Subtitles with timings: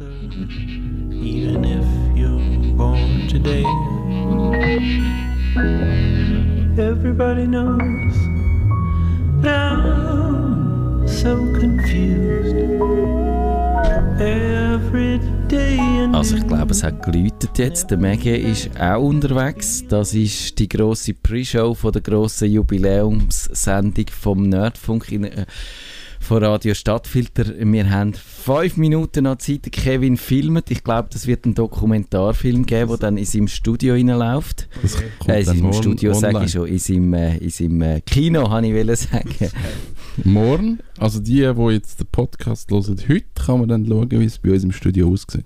[0.00, 3.64] even if you're born today.
[6.78, 8.14] Everybody knows
[9.42, 9.78] that
[11.06, 12.56] so confused.
[14.20, 15.20] Every
[16.12, 17.90] Also ich glaube, es hat geläutet jetzt.
[17.90, 19.84] Der Maggie ist auch unterwegs.
[19.88, 25.46] Das ist die grosse Pre-Show von der grossen Jubiläumssendung vom Nerdfunk in, äh,
[26.32, 27.44] von Radio Stadtfilter.
[27.58, 29.70] Wir haben fünf Minuten noch Zeit.
[29.70, 30.70] Kevin filmt.
[30.70, 34.66] Ich glaube, das wird ein Dokumentarfilm geben, der dann in seinem Studio reinläuft.
[34.80, 36.68] Das kommt Äh, in seinem Studio sage ich schon.
[36.68, 39.28] In seinem, äh, in seinem äh, Kino, habe ich sagen.
[40.24, 44.38] Morgen, also die, die jetzt den Podcast hören, heute kann man dann schauen, wie es
[44.38, 45.44] bei uns im Studio aussieht.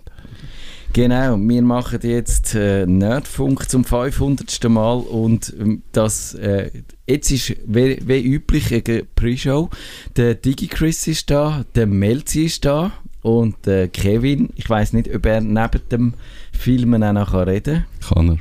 [0.93, 4.65] Genau, wir machen jetzt äh, Nerdfunk zum 500.
[4.71, 6.71] Mal und ähm, das äh,
[7.07, 9.69] jetzt ist wie, wie üblich eine Pre-Show.
[10.17, 14.49] Der DigiChris ist da, der Melzi ist da und der Kevin.
[14.57, 16.15] Ich weiß nicht, ob er neben dem
[16.53, 18.37] Filmen auch noch kann reden Kann er.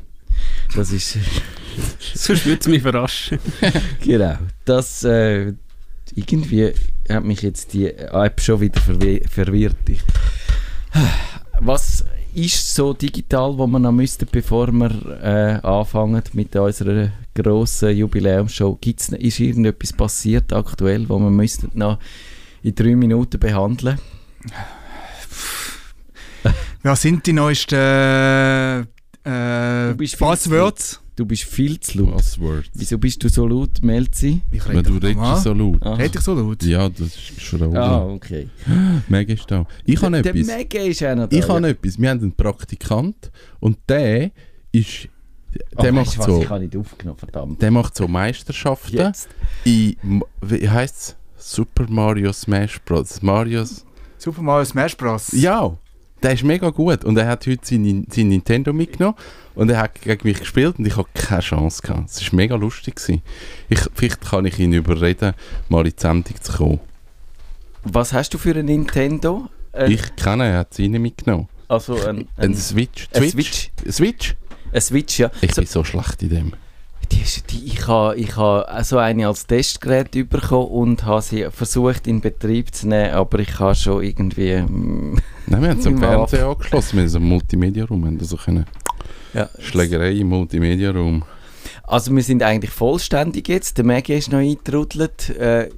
[0.75, 1.17] Das ist
[2.14, 3.38] Sonst würde es mich verraschen.
[4.02, 4.38] genau.
[4.64, 5.53] Das äh,
[6.14, 6.72] irgendwie
[7.09, 9.75] hat mich jetzt die App schon wieder verwi- verwirrt.
[9.89, 10.00] Ich,
[11.59, 12.05] was
[12.36, 14.91] ist so digital, wo wir noch müssten, bevor wir
[15.22, 18.77] äh, anfangen mit unserer grossen Jubiläumsshow?
[18.80, 22.00] Gibt's, ist irgendetwas passiert aktuell, wo wir müssten noch
[22.61, 24.00] in drei Minuten behandeln?
[26.83, 27.75] Was sind die neuesten
[29.23, 31.02] äh, viel Buzzwords?
[31.16, 32.16] Du bist viel zu laut.
[32.17, 32.69] Password.
[32.73, 34.41] Wieso bist du so laut, Melzi?
[34.52, 35.39] Ich Weil du redest normal.
[35.41, 35.77] so laut.
[35.81, 36.61] Ah, Red ich so laut?
[36.63, 38.09] Ja, das ist schon ah auch.
[38.16, 38.49] okay.
[39.08, 39.66] Meg ist da.
[39.86, 40.47] Ich habe Der etwas.
[40.47, 41.38] Mega ist noch da.
[41.38, 41.67] Ich habe ja.
[41.69, 41.97] etwas.
[41.99, 44.31] Wir haben einen Praktikant und der
[44.73, 45.08] ist.
[45.77, 46.41] Ah, Der weisst macht was, so.
[46.41, 47.61] Ich habe nicht aufgenommen, verdammt.
[47.61, 49.30] Der macht so Meisterschaften Jetzt.
[49.63, 50.21] in.
[50.41, 51.16] Wie heißt es?
[51.38, 53.21] Super Mario Smash Bros.
[53.21, 53.86] Marios.
[54.17, 55.31] Super Mario Smash Bros.
[55.31, 55.77] Ja,
[56.23, 57.03] der ist mega gut.
[57.03, 59.16] Und er hat heute sein, sein Nintendo mitgenommen
[59.53, 62.09] und er hat gegen mich gespielt und ich habe keine Chance gehabt.
[62.09, 62.95] Es war mega lustig.
[62.95, 63.21] Gewesen.
[63.70, 65.33] Ich, vielleicht kann ich ihn überreden,
[65.70, 66.80] mal in die Sendung zu kommen.
[67.83, 69.48] Was hast du für ein Nintendo?
[69.71, 71.48] Äh, Ich kenne, er hat seine mitgenommen.
[71.67, 73.08] also ein, Ein ein, Switch.
[73.14, 73.71] ein Switch?
[73.83, 73.93] Switch.
[73.93, 74.36] Switch?
[74.73, 75.31] Ein Switch, ja.
[75.42, 76.54] Ich So, bin so schlecht in dem.
[77.11, 82.08] Die, die, ich habe ich ha so eine als Testgerät bekommen und habe sie versucht
[82.08, 84.58] in Betrieb zu nehmen, aber ich habe schon irgendwie...
[84.61, 85.17] mm,
[85.48, 85.99] Nein, wir haben es ab.
[85.99, 86.98] Fernseher angeschlossen.
[86.98, 88.05] Wir haben so einen Multimedia-Raum.
[88.05, 88.66] Haben können
[89.33, 89.49] ja.
[89.60, 91.23] Schlägerei im Multimedia-Raum.
[91.83, 93.77] Also wir sind eigentlich vollständig jetzt.
[93.77, 95.30] Der Maggie ist noch eingetrudelt.
[95.30, 95.70] Äh,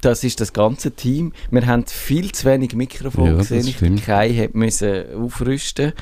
[0.00, 1.32] das ist das ganze Team.
[1.50, 4.00] Wir haben viel zu wenig Mikrofone Ja, gesehen.
[4.04, 5.92] Kai hat müssen aufrüsten.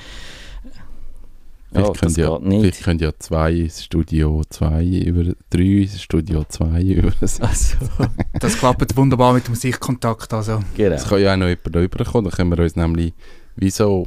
[1.72, 7.12] Vielleicht, können das ja, vielleicht können ja zwei Studio 2 über drei Studio 2 über.
[7.21, 7.77] Das Also,
[8.41, 10.32] Das klappt wunderbar mit dem Sichtkontakt.
[10.32, 10.60] Also.
[10.77, 10.97] genau.
[11.03, 12.31] kann ja auch noch jemand rüberkommen.
[12.31, 13.12] Dann können wir uns nämlich,
[13.56, 14.06] wieso,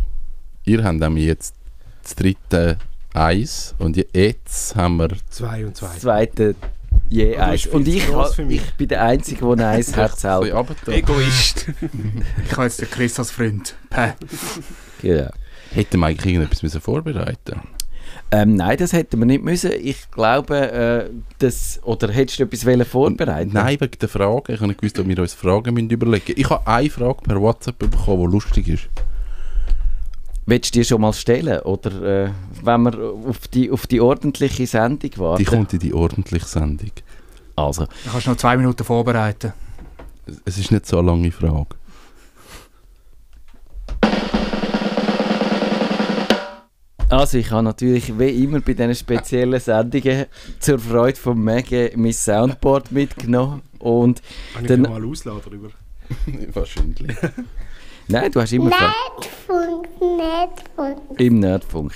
[0.66, 1.56] ihr habt nämlich jetzt
[2.04, 2.78] das dritte
[3.14, 5.88] Eis und jetzt haben wir, Zwei und zwei.
[5.88, 6.56] Das zweite
[7.10, 7.64] je eins.
[7.64, 8.04] bist Und ich,
[8.50, 10.42] ich bin der Einzige, der eins hat ein selber.
[10.42, 10.92] bisschen runter.
[10.92, 11.66] Egoist.
[12.46, 13.76] Ich habe jetzt den Chris als Freund.
[13.90, 14.14] Päh.
[15.02, 15.30] Genau.
[15.72, 17.62] Hätten wir eigentlich irgendetwas müssen vorbereiten
[18.32, 19.72] Ähm, nein, das hätten wir nicht müssen.
[19.72, 21.10] Ich glaube, äh,
[21.40, 23.52] das, oder hättest du etwas wollen vorbereiten?
[23.54, 24.54] Nein, wegen der Frage.
[24.54, 26.40] Ich habe nicht gewusst, ob wir uns Fragen müssen überlegen müssen.
[26.40, 28.90] Ich habe eine Frage per WhatsApp bekommen, die lustig ist.
[30.46, 31.60] Willst du die schon mal stellen?
[31.60, 32.30] Oder äh,
[32.64, 35.44] wenn wir auf die, auf die ordentliche Sendung warten?
[35.44, 36.92] Die kommt in die ordentliche Sendung.
[37.56, 39.54] Also, Da kannst du noch zwei Minuten vorbereiten.
[40.46, 41.76] Es ist nicht so eine lange Frage.
[47.10, 50.26] Also ich habe natürlich wie immer bei diesen speziellen Sendungen
[50.60, 53.62] zur Freude von Maggie mein Soundboard mitgenommen.
[53.80, 54.22] Und
[54.54, 55.70] Kann ich Dann- mal ausladen darüber?
[56.54, 57.16] Wahrscheinlich.
[58.08, 61.20] nein, du hast immer Nerdfunk, Nerdfunk.
[61.20, 61.94] im Nerdfunk.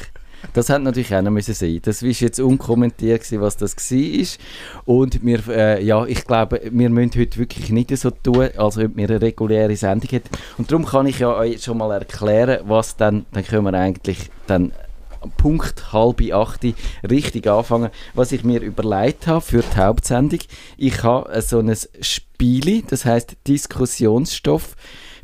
[0.51, 1.79] Das hat natürlich auch noch müssen sein.
[1.83, 4.27] Das war jetzt unkommentiert, gewesen, was das war.
[4.85, 8.95] Und wir, äh, ja, ich glaube, wir müssen heute wirklich nicht so tun, als ob
[8.95, 10.29] wir eine reguläre Sendung hätten.
[10.57, 14.29] Und darum kann ich ja euch schon mal erklären, was dann, dann können wir eigentlich
[14.45, 14.73] dann
[15.37, 16.61] Punkt halb acht
[17.09, 20.39] richtig anfangen, was ich mir überlegt habe für die Hauptsendung.
[20.77, 24.75] Ich habe so ein Spiel, das heißt Diskussionsstoff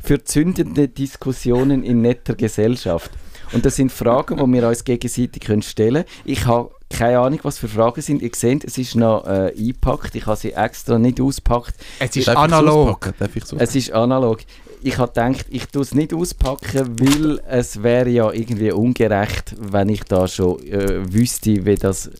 [0.02, 3.10] für zündende Diskussionen in netter Gesellschaft.
[3.52, 6.24] Und das sind Fragen, die wir uns gegenseitig können stellen können.
[6.24, 8.20] Ich habe keine Ahnung, was für Fragen sind.
[8.22, 10.14] Ihr seht, es ist noch äh, eingepackt.
[10.14, 11.74] Ich habe sie extra nicht ausgepackt.
[11.98, 13.12] Es ist Darf analog.
[13.58, 14.40] Es ist analog.
[14.82, 19.88] Ich habe gedacht, ich tue es nicht auspacken, weil es wäre ja irgendwie ungerecht, wenn
[19.88, 22.10] ich da schon äh, wüsste, wie das...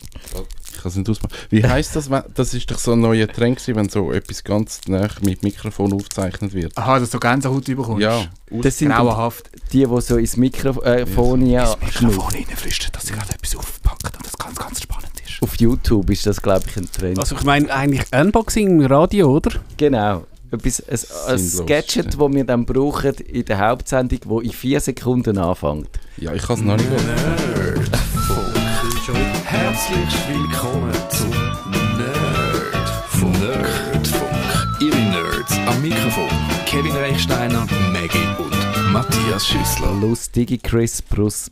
[0.82, 1.32] kann es nicht ausmachen.
[1.50, 2.10] Wie heisst das?
[2.10, 5.42] wenn- Das ist doch so ein neuer Trend gewesen, wenn so etwas ganz nah mit
[5.42, 6.76] Mikrofon aufgezeichnet wird.
[6.76, 8.02] Aha, dass du Gänsehaut bekommst.
[8.02, 9.50] Ja, Das sind Grauenhaft.
[9.72, 14.36] die, die so ins Mikrofon ja, Mikrofon reinflüstern, dass sie gerade etwas aufpackt und das
[14.38, 15.42] ganz, ganz spannend ist.
[15.42, 17.18] Auf YouTube ist das, glaube ich, ein Trend.
[17.18, 19.52] Also ich meine eigentlich Unboxing Radio, oder?
[19.76, 20.24] Genau.
[20.52, 20.99] Etwas, ein,
[21.37, 22.02] ein ja.
[22.02, 25.88] das wir dann brauchen in der Hauptsendung, wo in vier Sekunden anfängt.
[26.17, 26.88] ja ich kann es noch nicht.
[29.44, 31.31] Herzlich willkommen zum
[31.97, 33.41] Nerdfunk.
[33.41, 34.81] Nerdfunk.
[34.81, 36.29] Ihre Nerds am Mikrofon.
[36.67, 39.96] Kevin Reichsteiner, Maggie und Matthias Schüssler.
[40.00, 41.50] Plus DigiChris plus,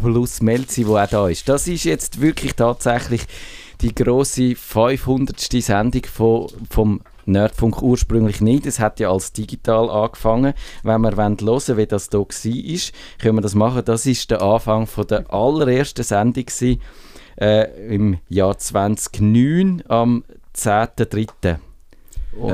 [0.00, 1.46] plus Melzi, wo auch da ist.
[1.46, 3.26] Das ist jetzt wirklich tatsächlich
[3.82, 5.38] die grosse 500.
[5.38, 8.66] Sendung von, vom Nerdfunk ursprünglich nicht.
[8.66, 10.54] Es hat ja als digital angefangen.
[10.82, 13.84] Wenn wir hören wollen, wie das hier war, können wir das machen.
[13.84, 16.80] Das ist der Anfang von der allerersten Sendung gewesen,
[17.40, 20.24] äh, im Jahr 2009 am
[20.54, 21.28] 10.3.
[21.52, 21.56] Äh,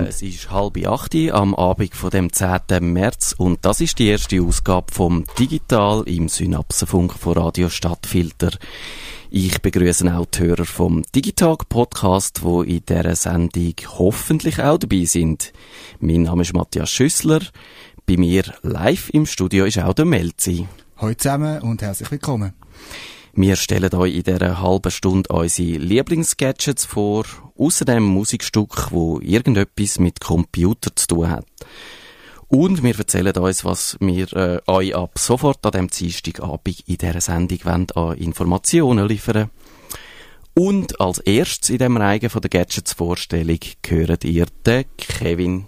[0.09, 2.93] Es ist halb acht am Abend von dem 10.
[2.93, 8.53] März und das ist die erste Ausgabe vom Digital im Synapsenfunk von Radio Stadtfilter.
[9.39, 15.05] Ich begrüße auch die Hörer vom Digitag Podcast, wo in dieser Sendung hoffentlich auch dabei
[15.05, 15.53] sind.
[16.01, 17.43] Mein Name ist Matthias Schüssler.
[18.07, 20.67] Bei mir live im Studio ist auch der Melzi.
[20.97, 22.55] Hallo zusammen und herzlich willkommen.
[23.35, 27.27] Wir stellen euch in dieser halben Stunde unsere Lieblingsgadgets vor,
[27.59, 31.47] außerdem Musikstück, wo irgendetwas mit Computer zu tun hat.
[32.49, 37.21] Und wir erzählen uns, was wir äh, euch ab sofort an dem Dienstagabend in dieser
[37.21, 39.51] Sendung an Informationen liefern.
[40.55, 45.67] Und als erstes in dem Reigen von der Gadgets-Vorstellung gehört ihr den Kevin.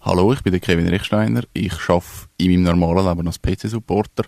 [0.00, 1.42] Hallo, ich bin der Kevin Rechsteiner.
[1.52, 2.06] Ich arbeite
[2.38, 4.24] in meinem normalen Leben als PC-Supporter.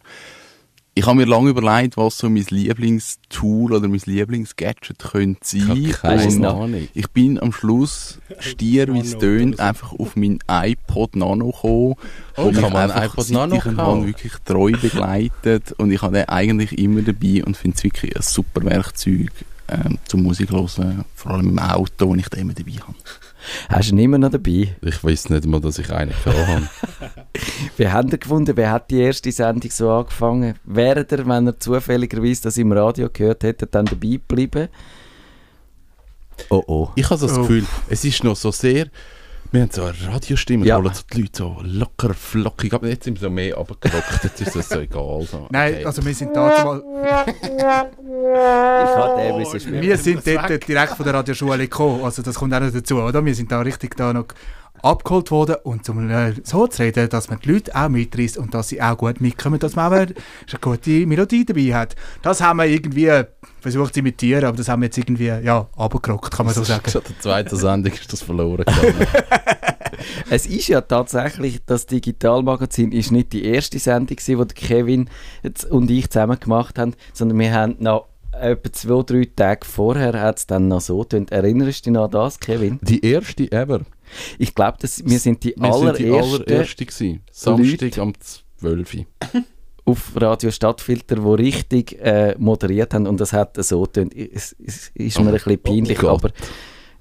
[0.94, 5.90] Ich habe mir lange überlegt, was so mein Lieblingstool oder mein Lieblingsgadget könnte sein.
[5.92, 6.88] keine Und Ahnung.
[6.92, 11.94] Ich bin am Schluss, stier wie es tönt, einfach auf mein iPod Nano gekommen.
[12.36, 15.72] Oh, und kann ich man einfach, iPod Nano ich habe, wirklich treu begleitet.
[15.78, 19.32] Und ich habe den eigentlich immer dabei und finde es wirklich ein super Werkzeug
[19.68, 21.06] ähm, zum Musik hören.
[21.14, 22.94] Vor allem im Auto, wo ich den immer dabei habe.
[23.70, 24.76] Hast du ihn immer noch dabei?
[24.82, 26.68] Ich weiß nicht mal, dass ich einen habe.
[27.76, 28.56] Wie habt ihr gefunden?
[28.56, 30.54] Wer hat die erste Sendung so angefangen?
[30.64, 34.68] Wäre er, wenn er zufälligerweise das im Radio gehört hätte, dann dabei geblieben?
[36.50, 36.88] Oh oh.
[36.94, 37.42] Ich habe so das Oh.
[37.42, 38.86] Gefühl, es ist noch so sehr.
[39.50, 40.78] Wir haben so eine Radiostimme, Ja.
[40.78, 42.72] holen so die Leute so locker, flockig.
[42.72, 45.26] Aber jetzt sind wir so mehr abgerockt, jetzt ist das so egal.
[45.30, 45.46] So.
[45.50, 45.84] Nein, Okay.
[45.84, 49.82] also wir sind da mal, Ich hatte müssen spielen.
[49.82, 53.22] wir sind dort direkt von der Radioschule gekommen, also das kommt auch noch dazu, oder?
[53.24, 54.26] Wir sind da richtig da noch
[54.82, 58.52] abgeholt worden und um äh, so zu reden, dass man die Leute auch mitreißt und
[58.52, 60.14] dass sie auch gut mitkommen, dass man auch eine
[60.60, 61.96] gute Melodie dabei hat.
[62.22, 63.22] Das haben wir irgendwie
[63.60, 66.90] versucht zu imitieren, aber das haben wir jetzt irgendwie, ja, abgerockt, kann man so sagen.
[66.90, 69.06] Schon der zweiten Sendung ist das verloren gegangen.
[70.30, 75.10] Es ist ja tatsächlich, das Digitalmagazin ist nicht die erste Sendung gewesen, die Kevin
[75.70, 80.38] und ich zusammen gemacht haben, sondern wir haben noch etwa zwei, drei Tage vorher hat
[80.38, 81.30] es dann noch so getönt.
[81.30, 82.78] Erinnerst du dich noch an das, Kevin?
[82.82, 83.82] die erste ever.
[84.38, 86.44] Ich glaube, wir sind die Wir sind die allerersten.
[87.30, 88.12] Samstag am
[88.58, 88.94] 12.
[88.94, 89.06] Uhr.
[89.84, 94.14] auf Radio Stadtfilter, die richtig äh, moderiert haben und das hat so getönt.
[94.14, 96.30] Es, es ist mir ein bisschen peinlich, Oh aber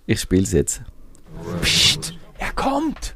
[0.05, 0.81] ich spiele es jetzt.
[2.39, 3.15] Er kommt!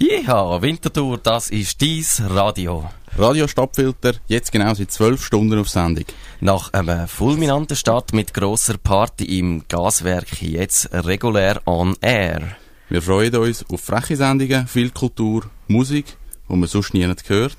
[0.00, 2.88] Ja, Winterthur, das ist dies Radio.
[3.16, 6.04] Radio Stadtfilter, jetzt genau seit 12 Stunden auf Sendung.
[6.40, 12.42] Nach einem fulminanten Start mit grosser Party im Gaswerk jetzt regulär on air.
[12.88, 16.16] Wir freuen uns auf freche Sendungen, viel Kultur, Musik,
[16.48, 17.58] die man sonst nie gehört.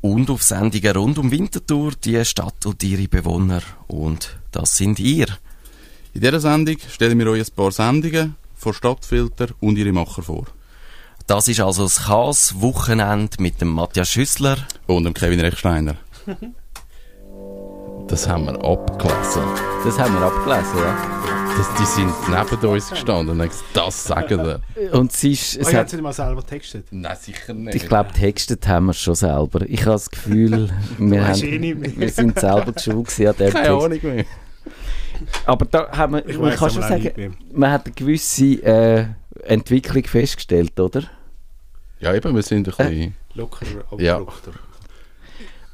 [0.00, 3.62] Und auf Sendungen rund um Winterthur, die Stadt und ihre Bewohner.
[3.88, 5.26] Und das sind ihr.
[6.12, 10.44] In dieser Sendung stellen wir euch ein paar Sendungen von Stadtfilter und ihre Macher vor.
[11.26, 14.58] Das ist also das Chaos-Wochenende mit dem Matthias Schüssler.
[14.86, 15.96] Und dem Kevin Rechsteiner.
[18.08, 19.42] Das haben wir abgelesen.
[19.84, 21.24] Das haben wir abgelesen, ja.
[21.56, 24.60] Das, die sind neben uns gestanden und haben gesagt, das sagen wir.
[24.92, 26.86] Und es ist, es Oh, ich hat, hätte mal selber textet.
[26.90, 27.74] Nein, sicher nicht.
[27.76, 29.62] ich glaube, textet haben wir schon selber.
[29.66, 31.96] Ich habe das Gefühl, wir, eh haben, nicht mehr.
[31.96, 33.68] wir sind selber schuld an dem Keine.
[33.70, 34.24] Ahnung mehr.
[35.46, 39.06] Aber da haben wir, Ich man kann schon sagen, nicht man hat eine gewisse äh,
[39.44, 41.04] Entwicklung festgestellt, oder?
[42.04, 43.14] Ja, eben, wir sind ein bisschen...
[43.34, 43.64] Locker,
[43.98, 44.16] Ja.
[44.16, 44.52] abgedruckter.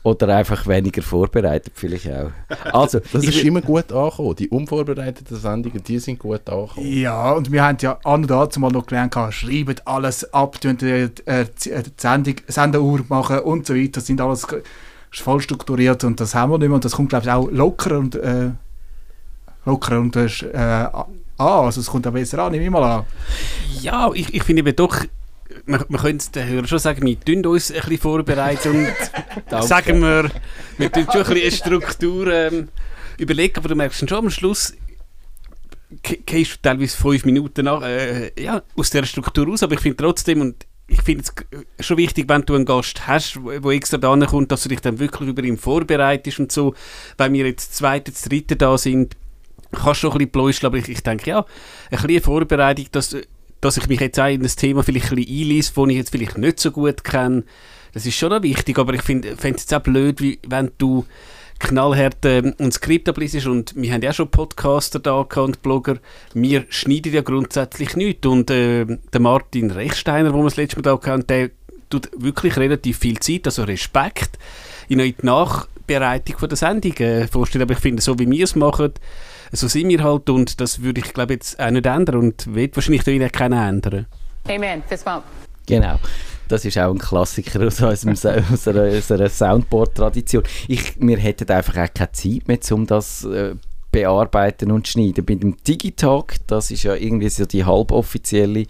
[0.03, 2.31] Oder einfach weniger vorbereitet, vielleicht auch.
[2.73, 4.37] Also, Das ist immer gut angekommen.
[4.37, 6.87] Die unvorbereiteten Sendungen, die sind gut angekommen.
[6.87, 10.59] Ja, und wir haben ja an und dazu mal noch gelernt, gehabt, schreibt alles ab,
[10.61, 13.91] die, äh, äh, die Sendung, Senderuhr machen und so weiter.
[13.95, 14.47] Das sind alles
[15.13, 17.51] ist voll strukturiert und das haben wir nicht mehr und das kommt glaube ich auch
[17.51, 18.51] locker und äh,
[19.65, 21.05] locker und äh, an,
[21.37, 23.05] also es kommt auch besser an, nehme ich mal an.
[23.81, 25.05] Ja, ich, ich finde eben doch,
[25.67, 28.87] man, man könnte den Hörern schon sagen, wir tun uns ein bisschen vorbereiten
[29.51, 30.31] und sagen wir,
[30.79, 32.69] wir tun schon ein bisschen eine Struktur ähm,
[33.19, 34.75] überlegen, aber du merkst schon am Schluss,
[36.03, 39.81] ge- gehst du teilweise fünf Minuten nach, äh, ja, aus der Struktur raus, aber ich
[39.81, 41.25] finde trotzdem, und ich finde
[41.77, 44.69] es schon wichtig, wenn du einen Gast hast, wo wo extra da kommt, dass du
[44.69, 46.75] dich dann wirklich über ihn vorbereitest und so.
[47.17, 49.17] Wenn wir jetzt zweite, dritte da sind,
[49.71, 51.47] kannst du schon ein bisschen pläuschen, aber ich, ich denke, ja,
[51.93, 53.17] ein bisschen Vorbereitung, dass,
[53.61, 56.39] dass ich mich jetzt auch in das Thema vielleicht ein einlese, das ich jetzt vielleicht
[56.39, 57.45] nicht so gut kenne,
[57.93, 61.05] das ist schon noch wichtig, aber ich finde es jetzt auch blöd, wie, wenn du
[61.59, 65.99] knallhart ähm, ein Skript abliest und wir haben ja schon Podcaster da und Blogger,
[66.33, 70.83] wir schneiden ja grundsätzlich nichts und äh, der Martin Rechsteiner, wo wir das letzte Mal
[70.83, 71.51] da hatten, der
[71.91, 74.39] tut wirklich relativ viel Zeit, also Respekt
[74.89, 78.57] in die Nachbereitung von der Sendung äh, vorstellen, aber ich finde, so wie wir es
[78.57, 78.95] machen,
[79.53, 82.77] so sind wir halt und das würde ich glaube jetzt auch nicht ändern und wird
[82.77, 84.07] wahrscheinlich auch keiner ändern.
[84.49, 84.83] Amen.
[84.89, 85.25] Fist bump.
[85.67, 85.99] Genau.
[86.49, 90.43] Das ist auch ein Klassiker aus, unserem, aus unserer Soundboard-Tradition.
[90.67, 93.55] Ich, wir hätten einfach auch keine Zeit mehr, um das äh,
[93.93, 95.25] bearbeiten und schneiden.
[95.25, 98.67] Bei dem Digitalk, das ist ja irgendwie so die halboffizielle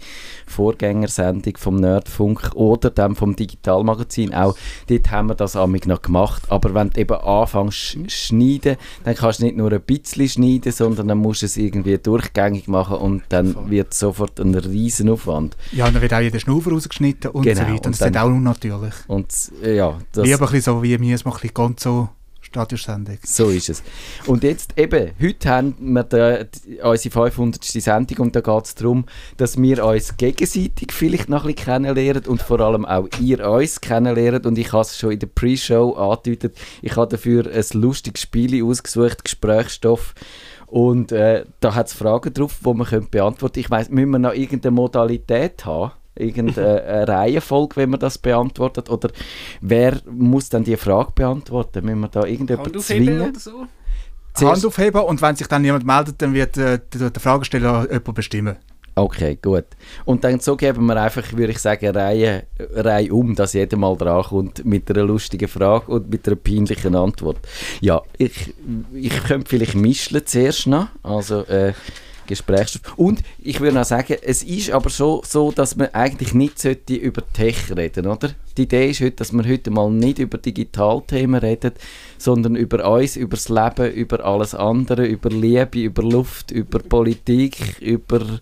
[0.47, 4.55] Vorgängersendung vom Nerdfunk oder dann vom Digitalmagazin auch,
[4.87, 6.43] dort haben wir das amig noch gemacht.
[6.49, 10.71] Aber wenn du eben anfängst sch- schneiden, dann kannst du nicht nur ein bisschen schneiden,
[10.71, 15.55] sondern dann musst du es irgendwie durchgängig machen und dann wird sofort ein riesen Aufwand.
[15.71, 17.71] Ja, dann wird auch jeder Schnaufer rausgeschnitten und Genau, so weiter.
[17.73, 18.93] und Und das ist dann- auch unnatürlich.
[19.07, 19.27] Und
[19.63, 22.09] ja, das, Wie aber ein bisschen so wie wir es machen, ganz so
[22.51, 23.17] Stadionsendung.
[23.23, 23.81] so ist es.
[24.27, 26.39] Und jetzt eben, heute haben wir da,
[26.83, 27.63] unsere 500.
[27.63, 29.05] Sendung und da geht es darum,
[29.37, 33.79] dass wir uns gegenseitig vielleicht noch ein bisschen kennenlernen und vor allem auch ihr uns
[33.79, 34.45] kennenlernt.
[34.45, 38.61] Und ich habe es schon in der Pre-Show angedeutet, ich habe dafür ein lustiges Spiel
[38.65, 40.13] ausgesucht, Gesprächsstoff.
[40.67, 44.19] Und äh, da hat es Fragen drauf, die man könnte beantworten Ich weiss, müssen wir
[44.19, 45.91] noch irgendeine Modalität haben?
[46.15, 48.89] Irgendeine eine Reihenfolge, wenn man das beantwortet?
[48.89, 49.09] Oder
[49.61, 51.85] wer muss dann die Frage beantworten?
[51.85, 53.35] Müssen wir da irgendjemanden zwingen?
[53.35, 53.65] so?
[54.33, 57.87] Zuerst- Hand aufheben und wenn sich dann jemand meldet, dann wird äh, der, der Fragesteller
[57.89, 58.57] jemand bestimmen.
[58.93, 59.63] Okay, gut.
[60.03, 63.95] Und dann so geben wir einfach, würde ich sagen, Reihe, Reihe um, dass jeder mal
[63.95, 67.37] dran kommt mit einer lustigen Frage und mit einer peinlichen Antwort.
[67.79, 68.53] Ja, ich,
[68.93, 71.71] ich könnte vielleicht mischeln zuerst noch, also äh,
[72.27, 72.97] Gesprächsstoff.
[72.97, 76.95] Und ich würde noch sagen, es ist aber so, so dass man eigentlich nicht sollte
[76.95, 78.31] über Tech reden, oder?
[78.57, 81.71] Die Idee ist heute, dass wir heute mal nicht über Digitalthemen reden,
[82.17, 87.77] sondern über uns, über das Leben, über alles andere, über Liebe, über Luft, über Politik,
[87.79, 88.39] über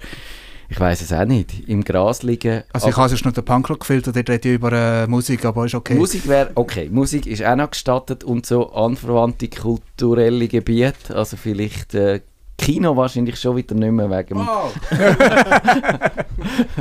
[0.71, 2.61] ich weiß es auch nicht, im Gras liegen.
[2.71, 5.65] Also ich habe sonst noch den Punkrock gefiltert, dort rede ich über äh, Musik, aber
[5.65, 5.95] ist okay.
[5.95, 11.95] Musik wäre, okay, Musik ist auch noch gestattet und so anverwandte kulturelle Gebiete, also vielleicht
[11.95, 12.21] äh,
[12.59, 14.39] Kino wahrscheinlich schon wieder nicht mehr wegen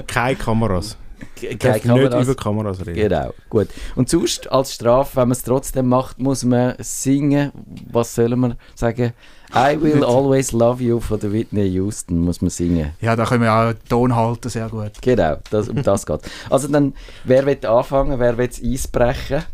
[0.07, 0.97] Keine Kameras.
[1.41, 2.25] Keine darf nicht Kameras.
[2.25, 2.95] über Kameras reden.
[2.95, 3.69] Genau, gut.
[3.97, 7.53] Und sonst als Strafe, wenn man es trotzdem macht, muss man singen.
[7.91, 9.13] Was sollen wir sagen?
[9.55, 12.91] I will always love you von der Whitney Houston muss man singen.
[13.01, 14.93] Ja, da können wir auch den Ton halten, sehr gut.
[15.01, 16.21] Genau, das, um das geht
[16.51, 16.93] Also dann,
[17.25, 19.45] wer will anfangen, wer will es eisbrechen?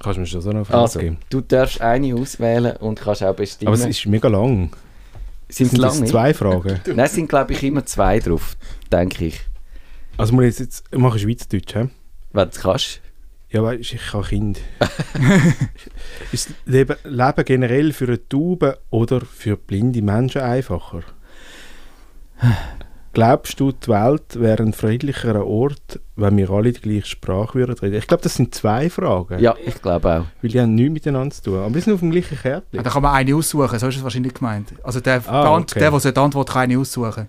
[0.00, 1.16] Kannst du mir schon so eine Frage Also, geben?
[1.30, 3.68] du darfst eine auswählen und kannst auch bestimmen.
[3.72, 4.70] Aber es ist mega lang.
[5.54, 6.80] Sind Sind das zwei Fragen?
[6.86, 8.56] Nein, es sind glaube ich immer zwei drauf,
[8.90, 9.40] denke ich.
[10.16, 11.88] Also muss ich jetzt, ich mache Schweizerdeutsch, hä?
[12.32, 13.00] Wenn du es kannst.
[13.50, 14.60] Ja, weißt ich habe Kind.
[16.32, 21.02] ist das Leben, Leben generell für eine Taube oder für blinde Menschen einfacher?
[23.14, 27.74] Glaubst du, die Welt wäre ein friedlicherer Ort, wenn wir alle die gleiche Sprache würden
[27.78, 27.96] reden?
[27.96, 29.38] Ich glaube, das sind zwei Fragen.
[29.38, 30.24] Ja, ich glaube auch.
[30.40, 31.58] Weil die haben nichts miteinander zu tun.
[31.58, 32.82] Aber wir sind auf dem gleichen Ja, Kärtchen.
[32.82, 34.72] da kann man eine aussuchen, so ist es wahrscheinlich gemeint.
[34.82, 35.78] Also der, Ah, der, okay.
[35.80, 37.26] der, der so die Antwort kann eine aussuchen.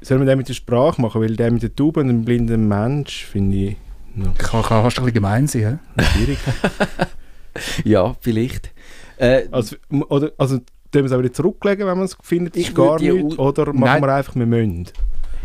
[0.00, 1.20] Sollen wir den mit der Sprache machen?
[1.20, 3.76] Weil der mit der Taube und dem blinden Mensch finde ich
[4.14, 5.78] noch Kann, kann fast ein bisschen gemein sein.
[5.98, 6.02] hä?
[6.04, 6.38] schwierig.
[7.84, 8.70] Ja, vielleicht.
[9.18, 9.76] Äh, Also,
[10.08, 10.60] oder, also
[10.92, 13.38] tun wir es auch wieder zurücklegen, wenn man es findet, Ich ist gar nichts?
[13.38, 14.02] Oder machen Nein.
[14.02, 14.84] wir einfach, wir müssen?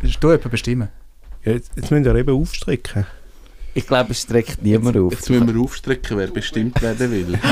[0.01, 0.89] Das ist du jemand bestimmen.
[1.43, 3.05] Ja, jetzt, jetzt müssen wir eben aufstrecken.
[3.73, 5.11] ich glaube, es streckt niemand auf.
[5.13, 7.39] Jetzt müssen wir aufstrecken, wer bestimmt werden will.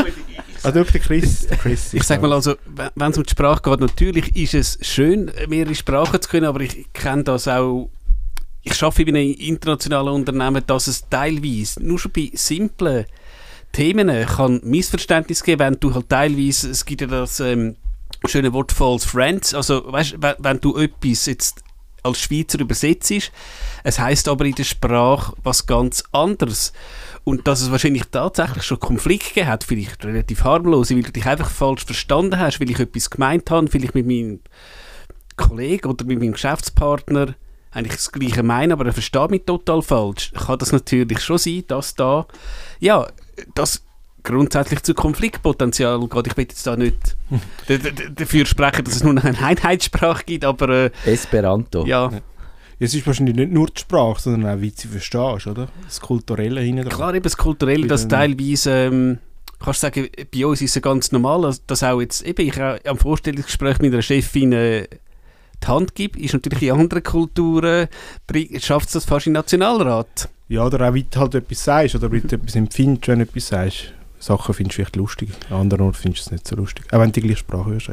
[0.66, 3.62] Also der Chris, der Chris Ich sag mal also, we- wenn es um die Sprache
[3.62, 7.90] geht, natürlich ist es schön, mehrere Sprachen zu können, aber ich kenne das auch.
[8.62, 13.04] Ich arbeite bei einem internationalen Unternehmen, dass es teilweise nur schon bei simplen
[13.74, 17.76] Themen kann Missverständnis geben, wenn du halt teilweise, es gibt ja das ähm,
[18.26, 21.64] schöne Wort False Friends, also weißt, wenn, wenn du etwas jetzt
[22.04, 23.32] als Schweizer übersetzt,
[23.84, 26.74] es heißt aber in der Sprache was ganz anderes.
[27.24, 31.26] Und dass es wahrscheinlich tatsächlich schon Konflikte gegeben hat, vielleicht relativ harmlos, weil du dich
[31.26, 34.42] einfach falsch verstanden hast, weil ich etwas gemeint habe, vielleicht mit meinem
[35.38, 37.36] Kollegen oder mit meinem Geschäftspartner
[37.72, 40.32] eigentlich das Gleiche meine, aber er versteht mich total falsch.
[40.34, 42.28] Kann das natürlich schon sein, dass da,
[42.80, 43.08] ja,
[43.56, 43.84] das
[44.24, 46.28] grundsätzlich zu Konfliktpotenzial geht.
[46.28, 47.16] Ich will jetzt da nicht
[48.16, 51.86] dafür sprechen, dass es nur noch eine Einheitssprache gibt, aber äh, Esperanto.
[51.86, 52.12] ja,
[52.80, 55.68] Es ist wahrscheinlich nicht nur die Sprache, sondern auch, wie du sie verstehst, oder?
[55.86, 56.88] Das Kulturelle hinten.
[56.90, 59.20] Klar, eben das Kulturelle, das teilweise, ähm,
[59.60, 62.78] kannst du sagen, bei uns ist es ganz normal, dass- auch jetzt, eben ich auch
[62.86, 64.88] am Vorstellungsgespräch mit einer Chefin äh,
[65.64, 67.88] die Hand gibt, ist natürlich in anderen Kulturen,
[68.60, 70.28] schafft es das fast im Nationalrat.
[70.50, 73.24] Ja, oder auch, wie du halt etwas sagst, oder wie du etwas empfindest, wenn du
[73.26, 73.94] etwas sagst.
[74.24, 76.86] Sachen findest du vielleicht lustig, an anderen Orten findest du es nicht so lustig.
[76.92, 77.90] Auch wenn du die gleiche Sprache hörst.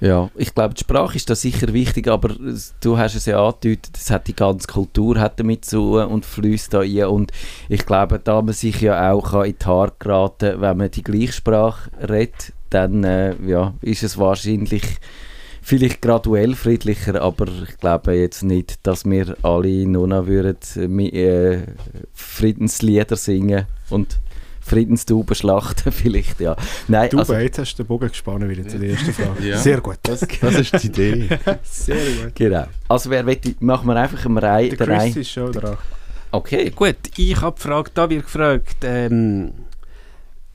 [0.00, 2.34] Ja, ich glaube, die Sprache ist da sicher wichtig, aber
[2.80, 6.72] du hast es ja angedeutet, es hat die ganze Kultur hat damit zu und fließt
[6.72, 7.32] da ein und
[7.68, 11.32] ich glaube, da man sich ja auch in die Haare geraten wenn man die gleiche
[11.32, 14.84] Sprache redet, dann äh, ja, ist es wahrscheinlich
[15.60, 20.56] vielleicht graduell friedlicher, aber ich glaube jetzt nicht, dass wir alle nur noch würden,
[21.12, 21.62] äh, äh,
[22.14, 24.18] Friedenslieder singen und
[24.60, 26.56] Friedenstauben schlachten vielleicht, ja.
[26.88, 29.48] Nein, Du, also, jetzt hast du den Bogen gespannt wieder zu der ersten Frage.
[29.48, 29.58] Ja.
[29.58, 29.98] Sehr gut.
[30.02, 31.28] Das, das ist die Idee.
[31.62, 32.34] Sehr gut.
[32.34, 32.66] genau.
[32.88, 35.76] Also wer will, machen wir einfach eine Reihe, Der der Chris ist schon dran.
[36.30, 36.70] Okay.
[36.70, 39.52] Gut, ich habe gefragt, da wird gefragt, ähm,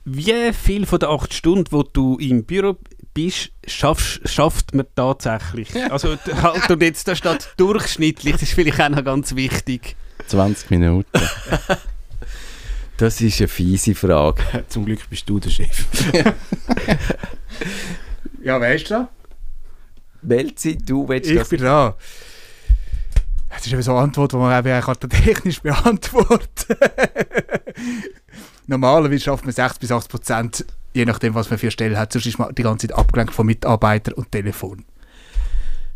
[0.04, 2.76] wie viel von den acht Stunden, wo du im Büro
[3.12, 5.68] bist, schaffst, schafft man tatsächlich?
[5.90, 9.96] Also halt und jetzt, da steht durchschnittlich, das ist vielleicht auch noch ganz wichtig.
[10.28, 11.08] 20 Minuten.
[12.96, 14.42] Das ist eine fiese Frage.
[14.68, 15.86] Zum Glück bist du der Chef.
[18.42, 19.08] Ja, wer ist da?
[20.22, 21.48] Melzi, du willst Ich das...
[21.48, 21.96] bin da.
[23.50, 26.76] Das ist eben so eine Antwort, die man eigentlich technisch beantworten
[28.68, 32.12] Normalerweise schafft man 6 bis 8 Prozent, je nachdem, was man für Stellen hat.
[32.12, 34.84] Sonst ist man die ganze Zeit abgelenkt von Mitarbeitern und Telefon.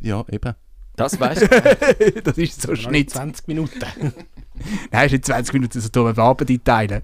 [0.01, 0.55] Ja, eben.
[0.97, 2.23] Das weißt du.
[2.23, 3.11] das ist so Schnitt.
[3.11, 4.13] 20 Minuten.
[4.93, 7.03] Nein, ist nicht 20 Minuten so dumm, wenn wir Arbeit einteilen.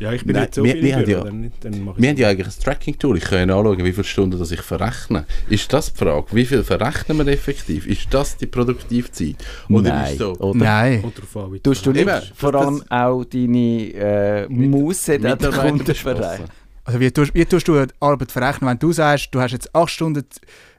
[0.00, 2.16] Ja, ich bin Nein, nicht so wir- viel wir haben ja- dann, dann Wir haben
[2.16, 3.16] ja eigentlich ein Tracking-Tool.
[3.18, 5.24] Ich kann ja nachschauen, wie viele Stunden das ich verrechne.
[5.48, 6.26] Ist das die Frage?
[6.30, 7.84] Wie viel verrechnen wir effektiv?
[7.84, 9.34] Ist das die Produktivzeit?
[9.68, 10.12] Oder Nein.
[10.12, 10.34] ist so?
[10.36, 11.02] Oder Nein.
[11.04, 15.94] An, wie tust du nicht Eben, vor allem auch deine äh, Muße den Mitarbeiter Kunden
[15.96, 16.44] verreichen?
[16.84, 19.74] Also wie tust, wie tust du die Arbeit verrechnen, wenn du sagst, du hast jetzt
[19.74, 20.24] 8 Stunden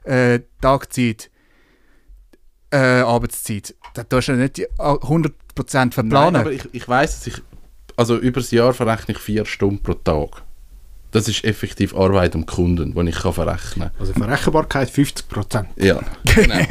[0.04, 1.30] äh, Tagzeit,
[2.72, 5.30] äh, Arbeitszeit, dann tust du ja nicht die 100%
[5.72, 6.40] Nein, verplanen.
[6.40, 7.42] aber ich, ich weiss, dass ich...
[7.96, 10.42] Also über das Jahr verrechne ich vier Stunden pro Tag.
[11.10, 14.00] Das ist effektiv Arbeit am Kunden, die ich kann verrechnen kann.
[14.00, 15.66] Also Verrechenbarkeit 50%.
[15.76, 16.64] Ja, genau.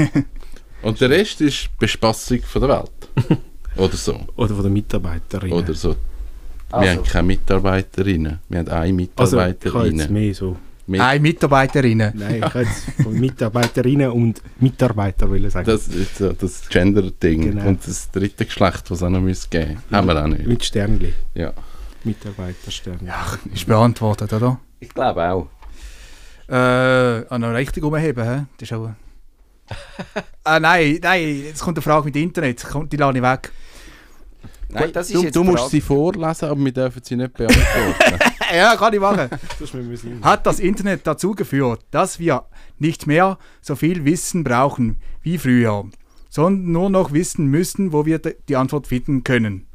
[0.82, 3.40] Und der Rest ist Bespassung von der Welt.
[3.76, 4.20] Oder so.
[4.36, 5.58] Oder von den Mitarbeiterinnen.
[5.58, 5.96] Oder so.
[6.72, 6.86] Also.
[6.86, 8.40] Wir haben keine Mitarbeiterinnen.
[8.48, 10.14] Wir haben eine also, ich habe jetzt Mitarbeiterin.
[10.14, 10.58] mehr so.
[10.89, 12.13] Mit- Eine Mitarbeiterinnen.
[12.15, 15.67] Nein, ich habe jetzt von Mitarbeiterinnen und Mitarbeiter wollen sagen.
[15.67, 17.41] Das ist so das Gender-Ding.
[17.41, 17.67] Genau.
[17.67, 20.47] Und das dritte Geschlecht, was es auch noch müsste geben Haben wir auch nicht.
[20.47, 21.13] Mit Sternli.
[21.36, 21.54] Ja.
[22.04, 23.06] Mitarbeitersternli.
[23.06, 23.23] Ja,
[23.54, 24.60] ist beantwortet, oder?
[24.80, 25.47] Ich glaube auch.
[26.49, 28.45] Äh, ah, noch richtig umheben, hä?
[28.58, 28.89] Das ist auch...
[30.43, 32.65] ah, nein, nein, jetzt kommt eine Frage mit Internet.
[32.65, 33.52] Kommt, die lade ich weg.
[34.72, 35.72] Nein, das ist Du, jetzt du musst Frage.
[35.72, 38.20] sie vorlesen, aber wir dürfen sie nicht beantworten.
[38.56, 39.30] ja, kann ich machen.
[40.22, 42.46] Hat das Internet dazu geführt, dass wir
[42.78, 45.86] nicht mehr so viel Wissen brauchen wie früher,
[46.30, 49.66] sondern nur noch wissen müssen, wo wir die Antwort finden können?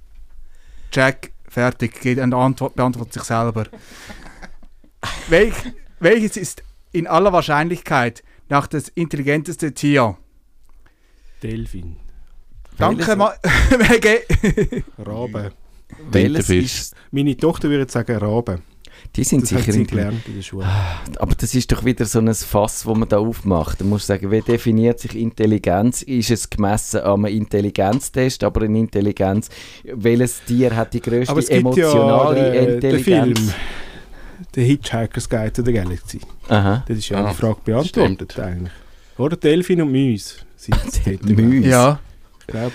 [0.92, 3.64] Jack, fertig, geht an die Antwort, beantwortet sich selber.
[5.28, 5.54] Welch,
[5.98, 10.16] welches ist in aller Wahrscheinlichkeit nach das intelligenteste Tier?
[11.42, 11.96] Delfin.
[12.78, 13.32] Danke, Welches- Ma
[13.90, 14.22] Mege.
[14.98, 15.52] Rabe.
[16.10, 18.60] Welches ist, Meine Tochter würde sagen Rabe.
[19.14, 19.90] die sind Das sicher intelligent.
[19.90, 20.66] gelernt in der Schule.
[21.18, 23.80] Aber das ist doch wieder so ein Fass, wo man da aufmacht.
[23.80, 26.02] Da musst du sagen, wie definiert sich Intelligenz?
[26.02, 29.50] Ist es gemessen an einem Intelligenztest, aber eine Intelligenz,
[29.84, 33.40] welches Tier hat die größte Aber es gibt emotionale ja den, den Intelligenz?
[33.40, 33.52] Film,
[34.56, 36.20] der Hitchhiker's Guide to the Galaxy.
[36.48, 36.84] Aha.
[36.88, 38.72] Das ist ja Ah, die Frage beantwortet eigentlich.
[39.16, 40.02] Oder Delfin und dort.
[40.02, 40.34] Mäuse.
[41.68, 42.00] Ja,
[42.46, 42.74] Ich glaube,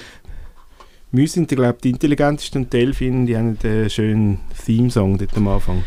[1.11, 5.83] Mäuse sind glaub, die intelligentesten und Delfin, die haben einen schönen Theme-Song dort am Anfang.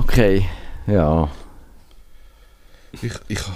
[0.00, 0.44] Okay,
[0.86, 1.28] ja.
[2.92, 3.38] Ich, ich,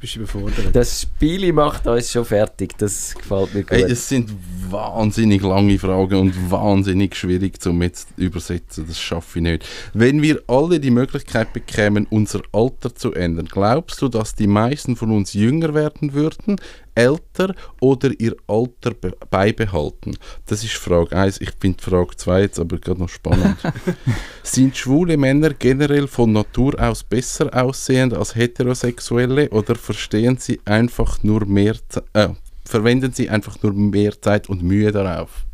[0.00, 0.74] Bist du überfordert?
[0.74, 3.72] Das Spiel macht uns schon fertig, das gefällt mir gut.
[3.72, 4.30] ey, es sind
[4.70, 8.86] wahnsinnig lange Fragen und wahnsinnig schwierig zum jetzt übersetzen.
[8.88, 9.66] Das schaffe ich nicht.
[9.92, 14.96] Wenn wir alle die Möglichkeit bekämen, unser Alter zu ändern, glaubst du, dass die meisten
[14.96, 16.56] von uns jünger werden würden,
[17.00, 20.16] älter oder ihr Alter be beibehalten?
[20.46, 21.40] Das ist Frage 1.
[21.40, 23.56] Ich finde Frage 2 jetzt aber gerade noch spannend.
[24.42, 31.22] Sind schwule Männer generell von Natur aus besser aussehend als heterosexuelle oder verstehen sie einfach
[31.22, 31.76] nur mehr
[32.12, 32.28] äh,
[32.64, 35.44] verwenden sie einfach nur mehr Zeit und Mühe darauf?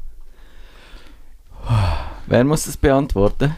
[2.26, 3.54] Wer muss das beantworten?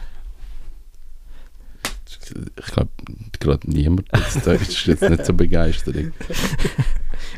[2.57, 2.91] Ich glaube,
[3.39, 4.07] gerade niemand.
[4.11, 5.95] Das ist jetzt nicht so begeistert.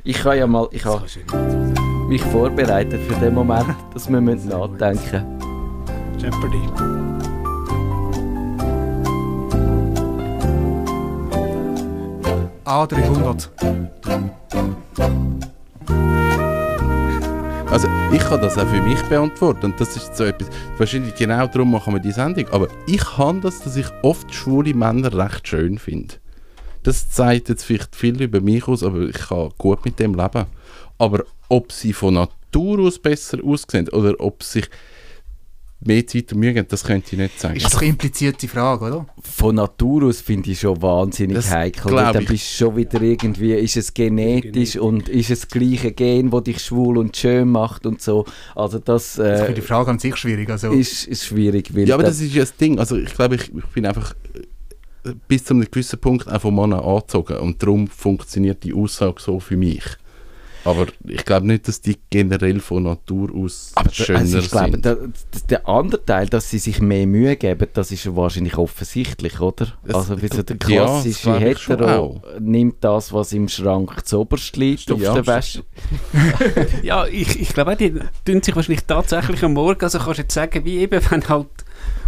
[0.04, 1.04] Ich habe ja mal, ich habe
[2.08, 5.24] mich vorbereitet für den Moment, dass wir müssen nachdenken
[6.18, 6.62] Jeopardy.
[12.66, 13.50] A300.
[17.70, 21.46] Also ich kann das auch für mich beantworten und das ist so etwas, wahrscheinlich genau
[21.46, 25.48] darum machen wir die Sendung, aber ich kann das, dass ich oft schwule Männer recht
[25.48, 26.16] schön finde.
[26.84, 30.46] Das zeigt jetzt vielleicht viel über mich aus, aber ich kann gut mit dem leben.
[30.98, 34.68] Aber ob sie von Natur aus besser aussehen oder ob sich
[35.84, 37.56] mehr Zeit und Mühe geben, das könnte ich nicht sagen.
[37.56, 39.06] Ist doch implizierte Frage, oder?
[39.20, 41.92] Von Natur aus finde ich schon wahnsinnig Das heikel.
[41.96, 42.28] Dann ich.
[42.28, 46.44] bist du schon wieder irgendwie, ist es genetisch und ist es das gleiche Gen, das
[46.44, 48.26] dich schwul und schön macht und so.
[48.56, 50.50] Also das Ich finde äh, die Frage an sich schwierig.
[50.52, 51.76] Also, ist, ist schwierig.
[51.76, 52.78] Weil Ja, aber das- das ist ja das Ding.
[52.78, 54.42] Also ich glaube, ich, ich bin einfach äh,
[55.28, 59.40] bis zu einem gewissen Punkt auch von Männern angezogen und darum funktioniert die Aussage so
[59.40, 59.84] für mich.
[60.64, 64.72] Aber ich glaube nicht, dass die generell von Natur aus Aber schöner also ich glaube,
[64.74, 64.86] sind.
[64.86, 64.98] der,
[65.50, 69.74] der andere Teil, dass sie sich mehr Mühe geben, das ist ja wahrscheinlich offensichtlich, oder?
[69.84, 74.56] Das- also wie so der ja, klassische schon Hetero nimmt das, was im Schrank zuoberst
[74.56, 75.64] liegt, auf Ja, der Wäsche.
[76.84, 77.94] Ja, ich, ich glaube auch, die
[78.26, 81.48] tun sich wahrscheinlich tatsächlich am Morgen, also kannst du jetzt sagen, wie eben, wenn halt,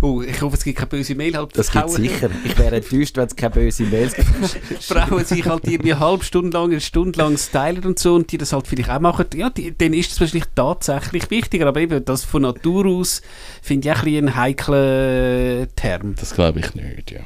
[0.02, 2.30] oh, ich hoffe, es gibt keine böse Mail, halt Das gibt Frauen- sicher.
[2.44, 4.30] Ich wäre enttäuscht, wenn es keine böse Mails gibt.
[4.84, 8.32] Frauen sich halt irgendwie eine halbe Stunde lang, eine Stunde lang stylen und so und
[8.32, 11.80] die das halt vielleicht auch machen, ja, die, denen ist es wahrscheinlich tatsächlich wichtiger, aber
[11.80, 13.22] eben das von Natur aus
[13.62, 16.16] finde ich auch ein bisschen einen heiklen Term.
[16.16, 17.22] Das glaube ich nicht, ja.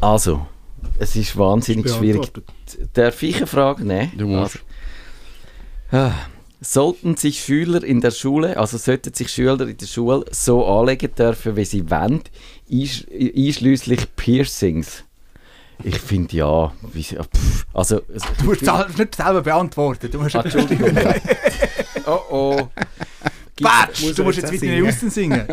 [0.00, 0.46] Also,
[0.98, 2.30] es ist wahnsinnig schwierig.
[2.94, 4.12] Darf ich eine Frage nehmen?
[4.16, 4.58] Du musst.
[5.90, 6.14] Also, ah,
[6.60, 11.14] sollten sich Schüler in der Schule, also sollten sich Schüler in der Schule so anlegen
[11.14, 12.22] dürfen, wie sie wollen,
[12.70, 15.04] einsch einschließlich Piercings?
[15.82, 16.72] Ich finde ja.
[16.92, 18.00] Wie, sie- pff, also,
[18.38, 20.10] du musst es nicht selber beantworten.
[20.10, 20.90] Du musst, Ah, Entschuldigung.
[22.06, 22.68] oh oh.
[23.62, 25.46] Batsch, du musst jetzt Whitney Houston singen.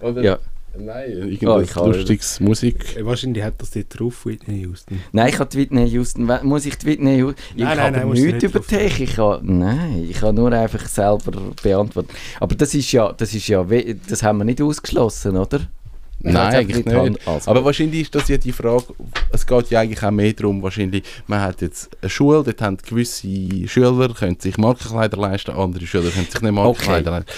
[0.00, 0.22] Oder?
[0.22, 0.38] Ja.
[0.78, 2.96] Nein, Oh, irgendwas ich habe- lustiges Musik.
[2.96, 5.00] Äh, Wahrscheinlich hat das dort drauf, Whitney Houston.
[5.12, 6.30] Nein, ich habe die Whitney Houston.
[6.44, 7.42] Muss ich die Whitney Houston?
[7.56, 9.00] Ich Nein, nein, habe nein, nichts nicht über dich.
[9.00, 12.12] Ich habe, nein, ich habe nur einfach selber beantwortet.
[12.38, 13.66] Aber das ist ja, das ist ja,
[14.08, 15.60] das haben wir nicht ausgeschlossen, oder?
[16.22, 16.94] Nein, es eigentlich nicht.
[16.96, 18.84] hand- Also, Aber wahrscheinlich ist das ja die Frage,
[19.32, 22.76] es geht ja eigentlich auch mehr darum, wahrscheinlich, man hat jetzt eine Schule, dort haben
[22.76, 23.26] gewisse
[23.66, 27.30] Schüler, können sich Markenkleider leisten, andere Schüler können sich nicht Markenkleider leisten.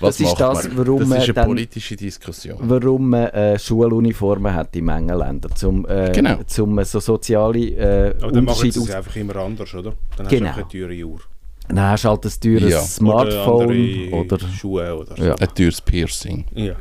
[0.00, 0.78] Das ist macht das, man?
[0.78, 2.56] warum das man ist eine dann- politische Diskussion.
[2.60, 6.38] warum man äh, Schuluniformen hat in Mengenländern, zum, äh, Genau.
[6.46, 9.94] zum äh, so soziale äh, Aber dann machen sie es einfach immer anders, oder?
[10.16, 10.48] Dann Genau.
[10.50, 11.20] hast du einfach eine teure Uhr.
[11.68, 12.80] Dann hast du halt ein teures Ja.
[12.80, 15.22] Smartphone oder, oder, Schuhe oder so.
[15.22, 15.34] Ja.
[15.34, 16.44] Ein teures Piercing.
[16.54, 16.74] Ja.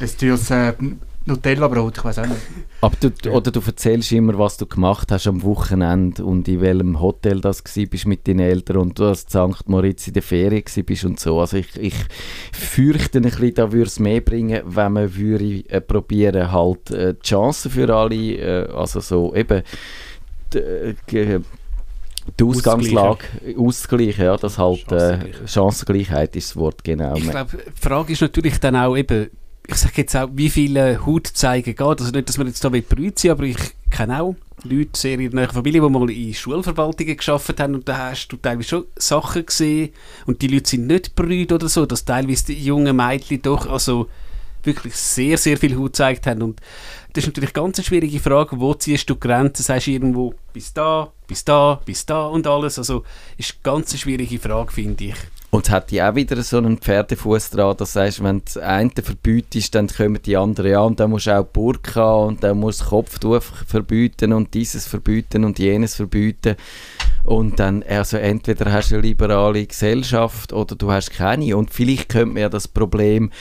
[0.00, 0.72] Ein teures äh,
[1.26, 2.40] Nutella-Brot, ich weiß auch nicht.
[2.80, 7.00] Aber du, oder du erzählst immer, was du gemacht hast am Wochenende und in welchem
[7.00, 9.66] Hotel das gsi bist mit deinen Eltern und du als St.
[9.68, 11.40] Moritz in der Ferien gsi bist und so.
[11.40, 11.94] Also ich, ich
[12.52, 17.14] fürchte ein bisschen, da würde es mehr bringen, wenn man würde äh, probieren halt äh,
[17.14, 19.62] die Chancen für alle, äh, also so eben
[20.52, 21.40] die, äh, ge-
[22.38, 23.24] die Ausgangslage
[23.58, 25.50] ausgleichen, ja, dass halt äh, Chancengleichheit.
[25.50, 27.14] Chancengleichheit ist das Wort, genau.
[27.16, 29.28] Ich glaube, die Frage ist natürlich dann auch eben,
[29.68, 31.80] ich sage jetzt auch, wie viele Hautzeigen geht.
[31.80, 33.56] Also nicht, dass wir jetzt da berührt sind, aber ich
[33.90, 38.10] kenne auch Leute sehr in der Familie, die mal in Schulverwaltungen geschafft haben und da
[38.10, 39.90] hast du teilweise schon Sachen gesehen
[40.26, 44.08] und die Leute sind nicht brüht oder so, dass teilweise die jungen Mädchen doch also
[44.66, 46.60] wirklich sehr, sehr viel Haut gezeigt haben und
[47.12, 50.74] das ist natürlich ganz eine schwierige Frage, wo ziehst du Grenzen, sagst du irgendwo bis
[50.74, 53.04] da, bis da, bis da und alles, also
[53.38, 55.14] ist eine ganz schwierige Frage, finde ich.
[55.48, 58.90] Und es hat ja auch wieder so einen Pferdefuß dran, das heißt, wenn das eine
[59.02, 62.82] verbietest, dann kommen die anderen ja und dann musst du auch Burka und dann musst
[62.82, 66.56] du Kopftuch verbieten und dieses verbieten und jenes verbieten.
[67.24, 71.56] Und dann, also entweder hast du eine liberale Gesellschaft oder du hast keine.
[71.56, 73.32] Und vielleicht könnte man ja das Problem,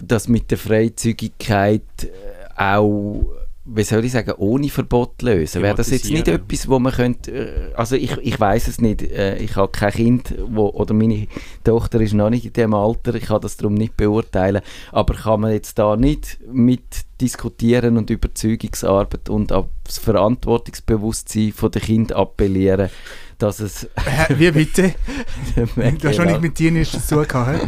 [0.00, 2.08] dass mit der Freizügigkeit äh,
[2.56, 3.26] auch
[3.66, 5.62] wie soll ich sagen, ohne Verbot lösen.
[5.62, 9.02] Wäre das jetzt nicht etwas, wo man könnte, äh, also ich, ich weiß es nicht,
[9.02, 11.26] äh, ich habe kein Kind, wo, oder meine
[11.64, 14.60] Tochter ist noch nicht in dem Alter, ich kann das darum nicht beurteilen,
[14.92, 16.82] aber kann man jetzt da nicht mit
[17.22, 22.90] diskutieren und Überzeugungsarbeit und auf das Verantwortungsbewusstsein von der Kind appellieren,
[23.38, 23.88] dass es
[24.28, 24.94] Wie bitte?
[25.54, 27.66] Du hast schon nicht mit Teenagern zu tun gehabt.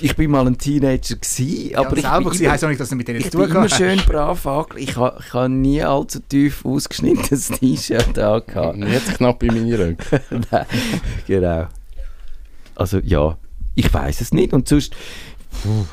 [0.00, 2.80] Ich bin mal ein Teenager gewesen, aber ja, ich selber bin immer- heisst auch nicht,
[2.80, 4.06] dass du mit denen Ich zu bin tun immer gehabt schön hast.
[4.08, 4.90] brav angelegt.
[4.90, 8.78] Ich habe ha nie allzu tief ausgeschnittenes T-Shirt angehabt.
[8.78, 10.20] Jetzt knapp in meine Röcke.
[10.50, 10.66] Nein,
[11.26, 11.66] genau.
[12.74, 13.36] Also ja,
[13.74, 14.52] ich weiß es nicht.
[14.52, 14.94] Und sonst,
[15.62, 15.84] puh,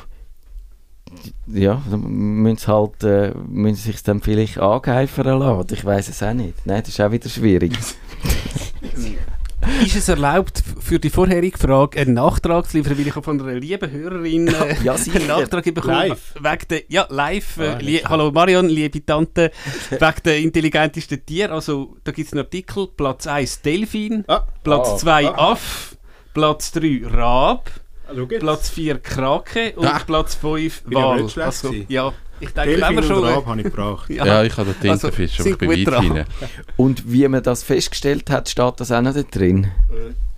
[1.46, 5.74] ja, dann müssen sie halt, äh, müssen sie sich dann vielleicht angeheifern lassen.
[5.74, 6.54] Ich weiß es auch nicht.
[6.64, 7.72] Nein, das ist auch wieder schwierig.
[9.84, 13.54] Ist es erlaubt, für die vorherige Frage einen Nachtrag zu liefern, weil ich von einer
[13.58, 16.34] lieben Hörerin äh, Ja, einen Nachtrag bekommen Live?
[16.40, 17.58] Wegen der, ja, live.
[17.58, 19.50] Äh, Ah, lie Hallo Marion, liebe Tante.
[19.90, 21.52] wegen der intelligentesten Tier.
[21.52, 22.88] Also, da gibt es einen Artikel.
[22.96, 25.52] Platz 1 Delfin, Ah, Platz ah, 2 ah.
[25.52, 25.96] Aff,
[26.34, 27.70] Platz 3 Rab,
[28.30, 28.40] jetzt.
[28.40, 30.00] Platz 4 Krake und Ah.
[30.04, 31.42] Platz 5 Bin aber Wal.
[31.44, 33.24] Also, ja, ich denke, Delfin wenn wir und schon...
[33.24, 34.10] Rab habe ich gebracht.
[34.10, 36.02] ja, Ja, ich habe den Also, Tintenfisch, aber sind ich bin weit dran.
[36.02, 36.24] hinein.
[36.76, 39.68] Und wie man das festgestellt hat, steht das auch noch da drin.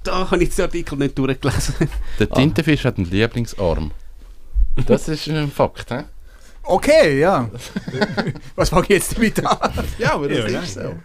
[0.03, 1.75] da habe ich den Artikel nicht durchgelesen.
[2.19, 3.93] Der Tintenfisch hat einen Lieblingsarm.
[4.87, 6.05] Das ist ein Fakt, hä?
[6.65, 7.51] Okay, ja.
[8.55, 9.59] Was fange ich jetzt damit an?
[9.99, 11.03] Ja, aber Ja, nein.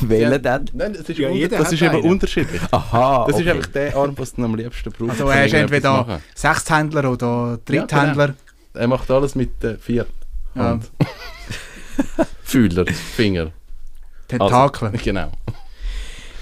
[0.00, 0.64] Wählen dann?
[0.72, 2.60] Nein, das ist, Ja, jeder das hat ist eben unterschiedlich.
[2.70, 3.44] Aha, Das okay.
[3.44, 5.10] ist einfach der Arm, was du am liebsten brauchst.
[5.20, 6.20] Also er ist entweder.
[6.34, 8.34] Sechshändler oder Dritthändler.
[8.74, 10.06] Er macht alles mit den vier
[10.54, 10.62] Ja.
[10.62, 10.90] Hand.
[12.42, 13.52] Fühler, Finger.
[14.28, 14.90] Tentakel.
[15.02, 15.30] Genau.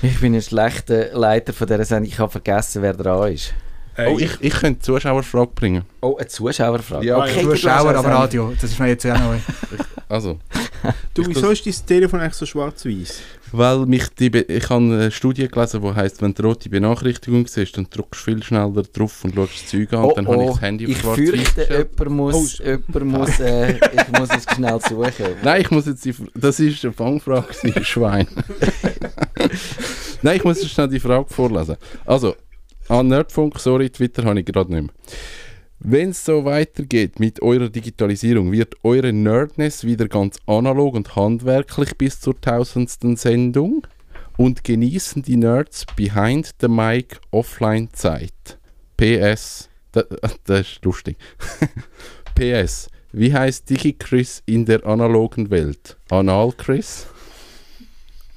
[0.02, 2.10] Ich bin ein schlechter Leiter von dieser Sendung.
[2.10, 3.52] Ich habe vergessen, wer dran ist.
[3.96, 5.84] Äh, Oh, ich, ich könnte Zuschauerfrage bringen.
[6.00, 7.04] Oh, eine Zuschauerfrage.
[7.06, 8.52] Ja, okay, Zuschauer am Radio.
[8.60, 9.38] Das ist mir jetzt auch neu.
[10.10, 10.38] Also,
[11.14, 13.20] du, wieso ist dein Telefon eigentlich so schwarz-weiß?
[13.52, 17.46] weil mich die, Be- ich habe eine Studie gelesen, die heisst, wenn du rote Benachrichtigung
[17.46, 20.26] siehst, dann drückst du viel schneller drauf und schaust das Zeug an Oh, und dann
[20.28, 24.18] habe ich oh, das Handy auf ich schwarz-weiß fürchte, jemand muss, jemand muss, äh, ich
[24.18, 25.34] muss es schnell suchen.
[25.42, 28.28] Nein, ich muss jetzt die, das ist eine Fangfrage, Schwein.
[30.22, 31.76] Nein, ich muss jetzt schnell die Frage vorlesen.
[32.04, 32.34] Also,
[32.88, 34.92] an Nerdfunk, sorry, Twitter habe ich gerade nicht mehr.
[35.80, 41.96] Wenn es so weitergeht mit eurer Digitalisierung, wird eure Nerdness wieder ganz analog und handwerklich
[41.96, 43.86] bis zur tausendsten Sendung
[44.36, 48.58] und genießen die Nerds behind the mic offline Zeit.
[48.96, 50.04] PS, da-
[50.44, 51.16] das ist lustig.
[52.34, 55.96] PS, wie heißt Digi-Chris in der analogen Welt?
[56.10, 57.06] Anal-Chris?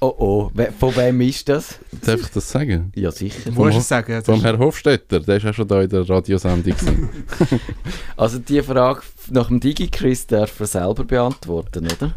[0.04, 1.78] Oh oh, von wem ist das?
[2.04, 2.90] Darf ich das sagen?
[2.96, 3.52] Ja, sicher.
[3.52, 4.20] Musst es sagen.
[4.24, 6.74] Vom Herrn Hofstetter, der ist ja schon da in der Radiosendung.
[8.16, 12.16] Also die Frage nach dem Digi-Quiz darf er selber beantworten, oder?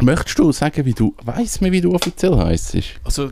[0.00, 2.76] Möchtest du sagen, wie du, weiss man, wie du offiziell heisst?
[3.02, 3.30] Also,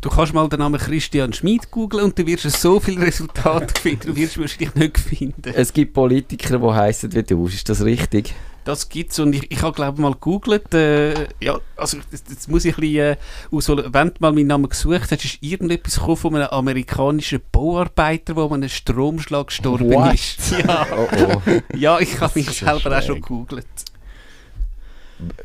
[0.00, 4.08] du kannst mal den Namen Christian Schmid googlen und du wirst so viele Resultate finden,
[4.08, 5.52] du wirst wahrscheinlich nicht finden.
[5.54, 8.34] Es gibt Politiker, die heißen wie du, ist das richtig?
[8.64, 12.76] Das gibt's und ich, ich habe glaube mal gegoogelt, äh, ja, also jetzt, muss ich
[12.78, 13.16] ein bisschen äh,
[13.50, 13.92] ausholen.
[13.92, 18.44] Wenn du mal meinen Namen gesucht hast, ist irgendetwas gekommen von einem amerikanischen Bauarbeiter, der
[18.44, 20.14] an einem Stromschlag gestorben What?
[20.14, 20.38] ist.
[20.66, 21.08] Ja, Oh
[21.46, 21.50] oh.
[21.76, 23.04] ja ich habe mich selber auch schräg.
[23.04, 23.66] schon gegoogelt.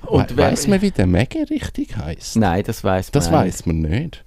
[0.05, 2.37] Und We weiss man, wie der Mega richtig heisst?
[2.37, 4.23] Nein, das weiß man Das auch weiss man nicht.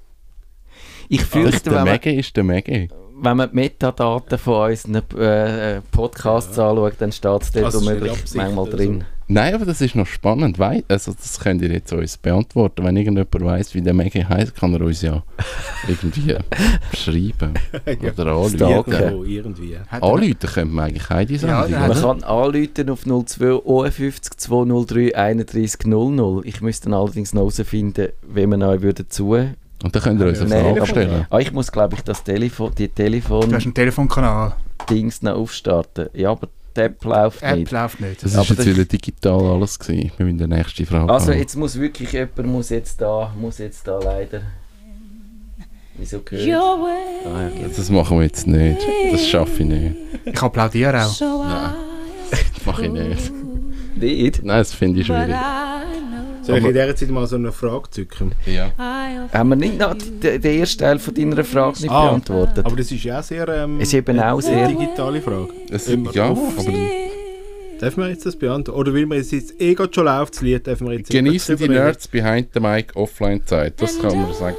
[1.09, 2.94] Ich fürchte, der wenn man, Mega ist der Mega.
[3.22, 8.35] Wenn man die Metadaten von unseren äh, Podcasts anschaut, dann steht es dort Also, Absicht
[8.35, 9.04] manchmal drin.
[9.28, 10.58] Nein, aber das ist noch spannend.
[10.58, 12.85] Wei also das könnt ihr jetzt uns beantworten.
[12.85, 15.22] Wenn irgendjemand weiss, wie der Mega heisst, kann er uns ja
[15.88, 16.37] irgendwie
[16.94, 17.54] schreiben
[18.02, 18.61] oder anrufen.
[18.61, 19.78] Irgendwo, irgendwie.
[19.88, 21.68] Anrufen können wir eigentlich keine Sendung.
[21.68, 26.42] der Man kann anrufen auf 02 51 203 31 00.
[26.44, 29.38] Ich müsste dann allerdings noch herausfinden, wenn man euch würde zu.
[29.83, 30.61] Und dann könnt ihr uns eine.
[30.75, 31.27] Frage stellen.
[31.31, 32.88] Ah, ich muss, glaube ich, das Telefon, die
[33.49, 34.55] Du hast einen Telefonkanal.
[35.23, 36.09] noch aufstarten.
[36.14, 37.71] Ja, aber die App läuft App nicht.
[37.71, 38.23] läuft nicht.
[38.25, 40.11] Das Aber ist jetzt das- wieder digital alles gewesen.
[40.16, 41.38] Wir müssen die nächste Frage Also haben.
[41.38, 44.42] jetzt muss wirklich jemand muss jetzt da, muss jetzt da leider.
[45.99, 46.49] Wieso gehört?
[46.49, 47.66] Ah, ja, okay.
[47.77, 48.79] Das machen wir jetzt nicht.
[49.12, 49.97] Das schaffe ich nicht.
[50.25, 51.21] Ich applaudiere auch.
[51.21, 51.75] Nein.
[52.55, 53.33] Das mache ich nicht.
[53.97, 54.42] Nicht?
[54.45, 55.35] Nein, das finde ich schwierig.
[56.42, 58.33] Soll ich in dieser Zeit mal so eine Frage zücken?
[58.46, 58.70] Ja.
[58.76, 62.66] Have Haben wir nicht noch den, ersten Teil von deiner Frage nicht Ah, beantwortet?
[62.66, 63.46] Aber das ist ja auch sehr...
[63.48, 65.48] Ähm, Ist eben auch eine sehr- digitale Frage.
[65.70, 66.40] Es, ja, aber
[67.81, 68.78] Dürfen wir jetzt das beantworten?
[68.78, 71.57] Oder will man jetzt, jetzt eh gerade schon läuft, das Lied, dürfen wir jetzt genießen
[71.57, 71.68] die?
[71.68, 73.81] Nerds behind the mic Offline-Zeit.
[73.83, 74.57] Das kann man sagen.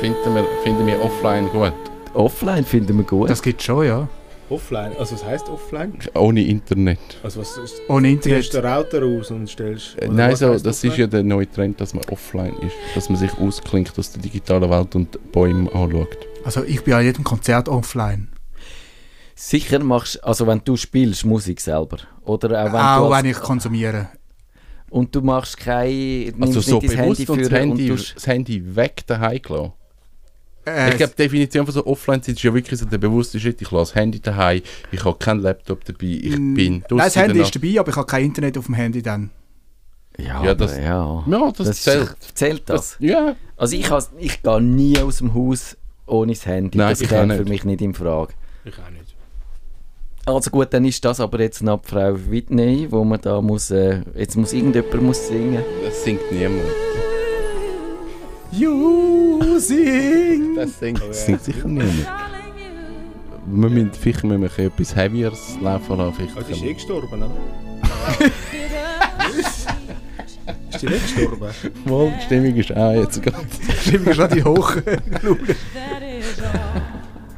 [0.00, 1.72] Finden wir, finden wir offline gut.
[2.12, 3.30] Offline finden wir gut.
[3.30, 4.06] Das gibt schon, ja.
[4.50, 4.92] Offline?
[4.98, 5.98] Also was heisst offline?
[6.14, 6.98] Ohne Internet.
[7.22, 7.80] Also was ist...
[7.88, 8.54] Ohne Ziehst Internet.
[8.54, 9.98] den Router aus und stellst...
[9.98, 11.00] Äh, Nein, so, das ist offline?
[11.00, 12.74] ja der neue Trend, dass man offline ist.
[12.94, 16.16] Dass man sich ausklingt aus der digitalen Welt und Bäume anschaut.
[16.44, 18.28] Also ich bin an jedem Konzert offline.
[19.34, 21.98] Sicher machst also wenn du spielst Musik selber.
[22.24, 24.08] Oder auch wenn Auch du wenn ich konsumiere.
[24.90, 26.32] Und du machst kein.
[26.40, 29.72] Also so bewusst und das Handy, tust- das Handy weg daheim gelassen.
[30.68, 33.60] Äh, Ich glaube, die Definition von so Offline-Zeit ist ja wirklich so der bewusste Schritt.
[33.62, 37.16] Ich lasse das Handy daheim, ich habe keinen Laptop dabei, ich Mm, bin Nein, das
[37.16, 39.30] Handy ist dabei, aber ich habe kein Internet auf dem Handy dann.
[40.18, 41.24] Ja, Ja, das- ja.
[41.26, 42.16] Ja, das, Das zählt.
[42.34, 42.96] zählt das?
[42.98, 45.76] Ja, Also ich, has, ich gehe nie aus dem Haus
[46.06, 46.76] ohne das Handy.
[46.78, 48.32] Nein, das auch für mich nicht in Frage.
[48.64, 49.14] Ich auch nicht.
[50.26, 53.70] Also gut, dann ist das aber jetzt noch die Frau Whitney, wo man da muss,
[53.70, 55.62] äh, jetzt muss irgendjemand muss singen.
[55.84, 56.60] das singt niemand.
[58.52, 60.54] You sing!
[60.58, 62.06] Das singt, das singt sicher niemand.
[63.46, 66.28] Wir müssen, vielleicht müssen wir etwas Heavieres laufen lassen.
[66.48, 67.30] Die ist eh gestorben, oder?
[69.38, 71.48] ist die nicht gestorben?
[71.84, 73.46] Wohl, die Stimmung ist auch jetzt gerade.
[73.80, 74.76] Stimmt, ist gerade hoch.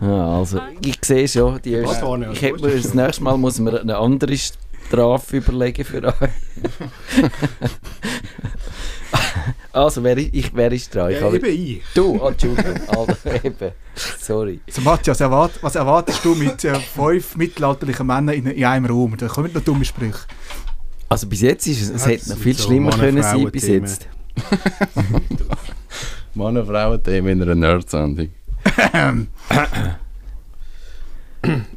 [0.03, 2.33] Ja, also ich sehe schon, die denn?
[2.33, 6.15] ich hätte mir das nächste Mal muss mir eine andere Strafe überlegen für euch.
[9.73, 11.11] Also wer, ist- ich, wer ist dran?
[11.11, 11.83] Ich Ja, habe- eben ich.
[11.95, 13.73] Du, oh, Entschuldigung, Alter, eben.
[14.19, 14.61] Sorry.
[14.69, 19.17] So, Matthias, erwart, was erwartest du mit äh, fünf mittelalterlichen Männern in, in einem Raum?
[19.17, 20.19] Da kommen noch dumme Sprüche.
[21.09, 23.67] Also bis jetzt ist es, es Ja, hätte noch viel so schlimmer können sein bis
[23.67, 24.09] jetzt.
[26.35, 28.29] Mann und Frauen Themen in einer Nerd-Sendung.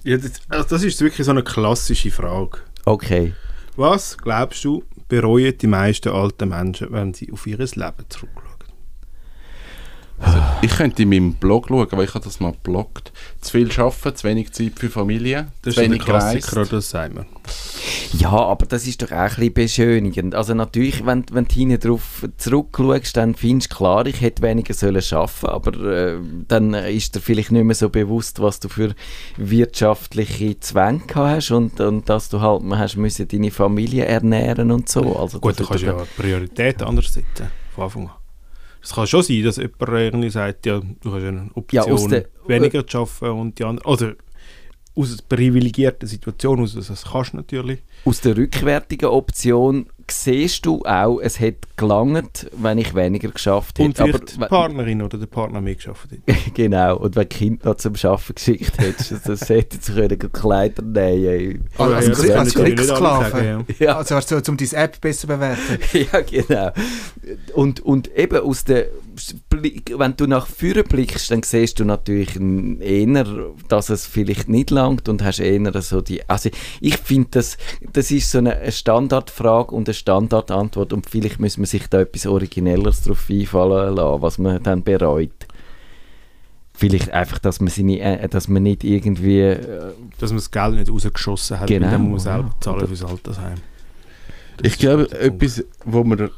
[0.04, 2.60] Ja, das, also das ist wirklich so eine klassische Frage.
[2.86, 3.34] Okay.
[3.76, 8.53] Was, glaubst du, bereuen die meisten alten Menschen, wenn sie auf ihr Leben zurückschauen?
[10.62, 13.12] Ich könnte in meinem Blog schauen, aber ich habe das mal gebloggt.
[13.42, 16.72] Zu viel arbeiten, zu wenig Zeit für Familie, Das zu ist ein wenig Klassiker, gereist.
[16.74, 17.26] das sagt man.
[18.14, 20.36] Ja, aber das ist doch auch ein bisschen beschönigend.
[20.36, 24.74] Also natürlich, wenn, wenn du hinten drauf zurückschaust, dann findest du klar, ich hätte weniger
[24.74, 28.96] sollen arbeiten aber äh, dann ist dir vielleicht nicht mehr so bewusst, was du für
[29.36, 34.72] wirtschaftliche Zwänge gehabt hast und, und dass du halt man hast müssen deine Familie ernähren
[34.72, 35.18] und so.
[35.18, 38.23] Also Gut, du kannst ist ja Prioritäten anders setzen, von Anfang an.
[38.84, 42.26] Es kann schon sein, dass jemand irgendwie sagt, ja, du hast eine Ja, Option, der-
[42.48, 44.16] weniger zu arbeiten und die andere, oder
[44.96, 47.80] aus einer privilegierten Situation aus, das kannst du natürlich.
[48.06, 53.98] Aus der rückwärtigen Option siehst du auch, es hätte gelangt, wenn ich weniger geschafft Und
[54.00, 54.04] hätte.
[54.04, 56.36] vielleicht die wenn- Partnerin oder der Partner mehr geschafft hat.
[56.54, 60.84] Genau, und wenn du Kind noch zum Arbeiten geschickt hättest, das hätte sie können Kleider
[60.84, 63.32] nähen Also, ja, das Krieg- können als natürlich nicht alle Kriegssklave.
[63.32, 63.86] sagen, ja.
[63.86, 63.98] ja.
[63.98, 65.80] Also, also um deine App besser bewerten.
[66.12, 66.72] ja, genau.
[67.54, 68.88] Und, und eben aus der,
[69.98, 73.26] wenn du nach vorne blickst, dann siehst du natürlich eher,
[73.68, 76.50] dass es vielleicht nicht langt und hast eher so die, also
[76.80, 77.58] ich finde, das,
[77.92, 82.26] das ist so eine Standardfrage und eine Standardantwort und vielleicht müssen wir sich da etwas
[82.26, 85.48] Originelleres drauf einfallen lassen, was man dann bereut.
[86.76, 90.76] Vielleicht einfach, dass man, seine, äh, dass man nicht irgendwie äh, Dass man das Geld
[90.76, 92.42] nicht rausgeschossen hat, Genau, weil dann muss man ja.
[92.42, 93.58] selber zahlen fürs Altersheim.
[94.58, 96.32] Das Ich glaube, etwas, wo man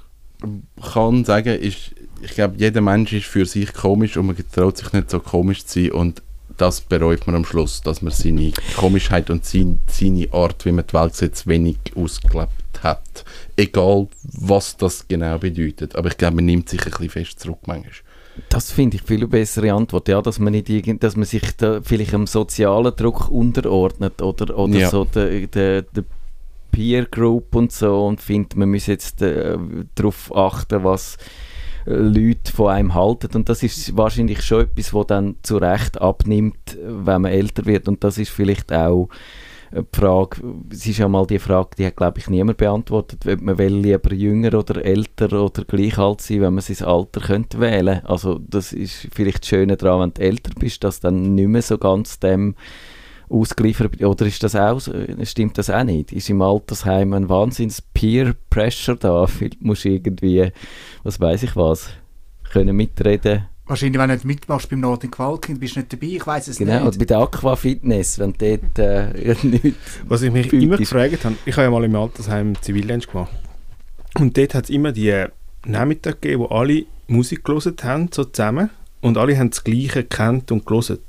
[0.93, 4.91] kann sagen, ist, ich glaube, jeder Mensch ist für sich komisch und man traut sich
[4.93, 6.21] nicht so komisch zu sein und
[6.57, 10.85] das bereut man am Schluss, dass man seine Komischheit und sein, seine Art, wie man
[10.87, 13.25] die Welt sieht, wenig ausgelebt hat.
[13.57, 15.95] Egal, was das genau bedeutet.
[15.97, 17.91] Aber ich glaube, man nimmt sich ein bisschen fest zurück manchmal.
[18.49, 21.81] Das finde ich viel bessere Antwort, ja, dass man nicht irgend, dass man sich da
[21.81, 24.89] vielleicht einem sozialen Druck unterordnet oder, oder Ja.
[24.89, 26.03] so der, der, der
[26.71, 29.57] Peer Group und so und findet, man muss jetzt äh,
[29.95, 31.17] darauf achten, was
[31.85, 36.77] Leute von einem halten und das ist wahrscheinlich schon etwas, wo dann zu Recht abnimmt,
[36.83, 39.09] wenn man älter wird und das ist vielleicht auch
[39.71, 43.27] äh, die Frage, es ist ja mal die Frage, die hat glaube ich niemand beantwortet,
[43.27, 47.21] ob man will lieber jünger oder älter oder gleich alt sein, wenn man sein Alter
[47.21, 48.01] könnte wählen.
[48.05, 51.61] Also das ist vielleicht das Schöne daran, wenn du älter bist, dass dann nicht mehr
[51.61, 52.55] so ganz dem
[53.29, 54.03] ausgeliefert.
[54.03, 54.79] Oder ist das auch,
[55.23, 56.11] stimmt das auch nicht?
[56.11, 59.25] Ist im Altersheim ein Wahnsinns Peer Pressure da?
[59.27, 60.51] Vielleicht musst du irgendwie,
[61.03, 61.89] was weiß ich was,
[62.51, 63.45] können mitreden.
[63.67, 66.57] Wahrscheinlich, wenn du nicht mitmachst beim Nordic Walking, bist du nicht dabei, ich weiß es
[66.57, 66.99] Genau, und nicht.
[66.99, 71.35] bei der Aqua Fitness, wenn du dort äh, nichts Was ich mich immer gefragt habe,
[71.45, 73.31] ich habe ja mal im Altersheim Zivildienst gemacht.
[74.19, 75.25] Und dort hat es immer die
[75.65, 78.69] Nachmittage gegeben, wo alle Musik gelesen haben, so zusammen.
[79.01, 80.99] Und alle haben das Gleiche gekannt und gelesen.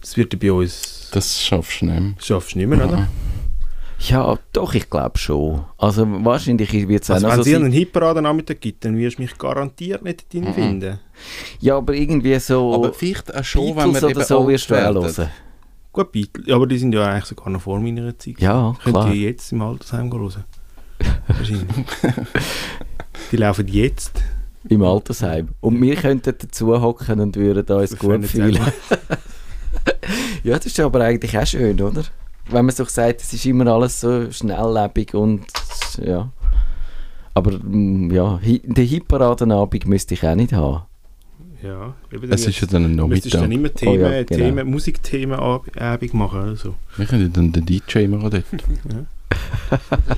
[0.00, 1.10] Das wird bei uns...
[1.12, 2.12] Das schaffst du nicht mehr.
[2.16, 3.08] Das schaffst du nicht mehr, oder?
[3.98, 5.64] Ja, doch, ich glaube schon.
[5.76, 8.96] Also wahrscheinlich wird es Also auch wenn noch es so einen Hitparade Nachmittag gibt, dann
[8.96, 10.54] wirst du mich garantiert nicht drin Mhm.
[10.54, 10.98] finden.
[11.60, 14.70] Ja, aber irgendwie so Aber vielleicht auch schon, wenn Beatles wir oder eben so wirst
[14.70, 15.28] du auch hören.
[15.92, 18.40] Gut, Beatles, ja, aber die sind ja eigentlich sogar noch vor meiner Zeit.
[18.40, 19.12] Ja, Könnt klar.
[19.12, 20.44] ihr jetzt im Altersheim hören?
[21.26, 21.64] Wahrscheinlich.
[23.32, 24.22] die laufen jetzt.
[24.68, 25.48] Im Altersheim.
[25.60, 28.58] Und wir könnten dazu hocken und würden uns gut fühlen.
[30.42, 32.02] Ja, das ist aber eigentlich auch schön, oder?
[32.48, 35.42] Wenn man so sagt, es ist immer alles so schnelllebig und
[36.02, 36.30] ja.
[37.34, 40.82] Aber mm, ja, den Hitparadenabend müsste ich auch nicht haben.
[41.62, 44.44] Ja, eben Es ist ja dann ein Müsstest dann immer Themen, Oh ja, genau.
[44.44, 46.40] Themen, Musikthemenabend machen.
[46.40, 46.74] Also.
[46.96, 48.44] Wir können dann den DJ machen dort.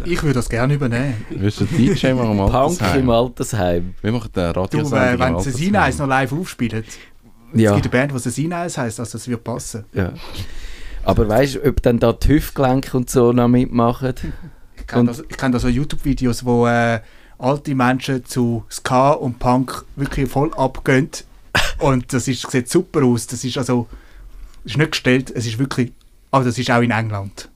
[0.06, 1.26] Ich würde das gerne übernehmen.
[1.28, 3.00] Willst du den DJ machen Punk Altersheim?
[3.00, 3.94] im Altersheim.
[4.00, 5.40] Wir machen den Du, Radiosendung äh, im wenn.
[5.40, 6.32] Cecina Eis noch live
[7.53, 9.84] aufspielt, es Ja, gibt eine Band, die Cecina Eis heisst, also das wird passen.
[9.92, 10.12] ja.
[11.05, 14.14] Aber weißt du, ob dann da die Hüftgelenke und so noch mitmachen?
[14.76, 17.00] Ich kenne da, kenn da so YouTube-Videos, wo äh,
[17.38, 21.09] alte Menschen zu Ska und Punk wirklich voll abgehen.
[21.80, 23.26] und das ist, sieht super aus.
[23.26, 23.88] Das ist also
[24.64, 25.92] ist nicht gestellt, es ist wirklich.
[26.30, 27.48] Aber das ist auch in England.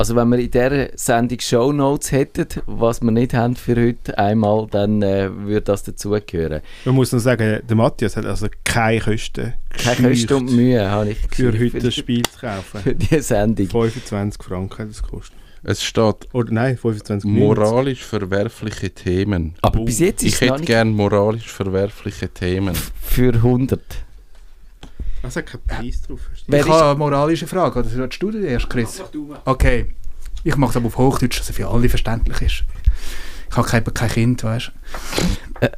[0.00, 4.66] Also wenn wir in dieser Sendung Shownotes hätten, was wir nicht haben für heute einmal,
[4.70, 6.62] dann äh, würde das dazugehören.
[6.86, 11.10] Man muss noch sagen, der Matthias hat also keine Kosten Keine Kosten und Mühe habe
[11.10, 12.80] ich für heute das Spiel zu kaufen.
[12.82, 13.66] für diese Sendung.
[13.66, 15.36] 25 Franken hat es gekostet.
[15.64, 17.60] Es steht Oder nein, 25 Minuten.
[17.60, 19.54] moralisch verwerfliche Themen.
[19.60, 22.74] Aber bis jetzt ist Ich hätte gerne moralisch verwerfliche Themen.
[23.02, 23.82] für 100.
[25.22, 26.20] Also kein Preis drauf.
[26.50, 27.78] Wer ich ist- habe eine moralische Frage.
[27.80, 29.02] Oder sollst du erst, Chris?
[29.44, 29.86] Okay.
[30.44, 32.64] Ich mache es aber auf Hochdeutsch, dass es für alle verständlich ist.
[33.50, 34.72] Ich habe kein, kein Kind, weißt
[35.60, 35.68] du.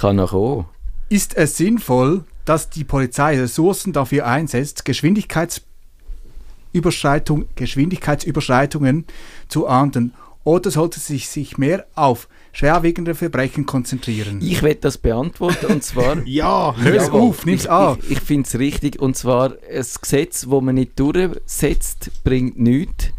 [0.00, 0.66] Kann noch kommen.
[1.08, 9.06] Ist es sinnvoll, dass die Polizei Ressourcen dafür einsetzt, Geschwindigkeitsüberschreitung, Geschwindigkeitsüberschreitungen
[9.48, 10.12] zu ahnden?
[10.44, 14.40] Oder sollte sie sich mehr auf schwerwiegende Verbrechen konzentrieren?
[14.40, 16.16] Ich werde das beantworten und zwar...
[16.26, 16.74] Ja!
[16.78, 17.20] Löse Jawohl.
[17.20, 17.98] auf, nimm's ich, an.
[18.02, 23.10] Ich, ich finde es richtig und zwar ein Gesetz, das man nicht durchsetzt, bringt nichts.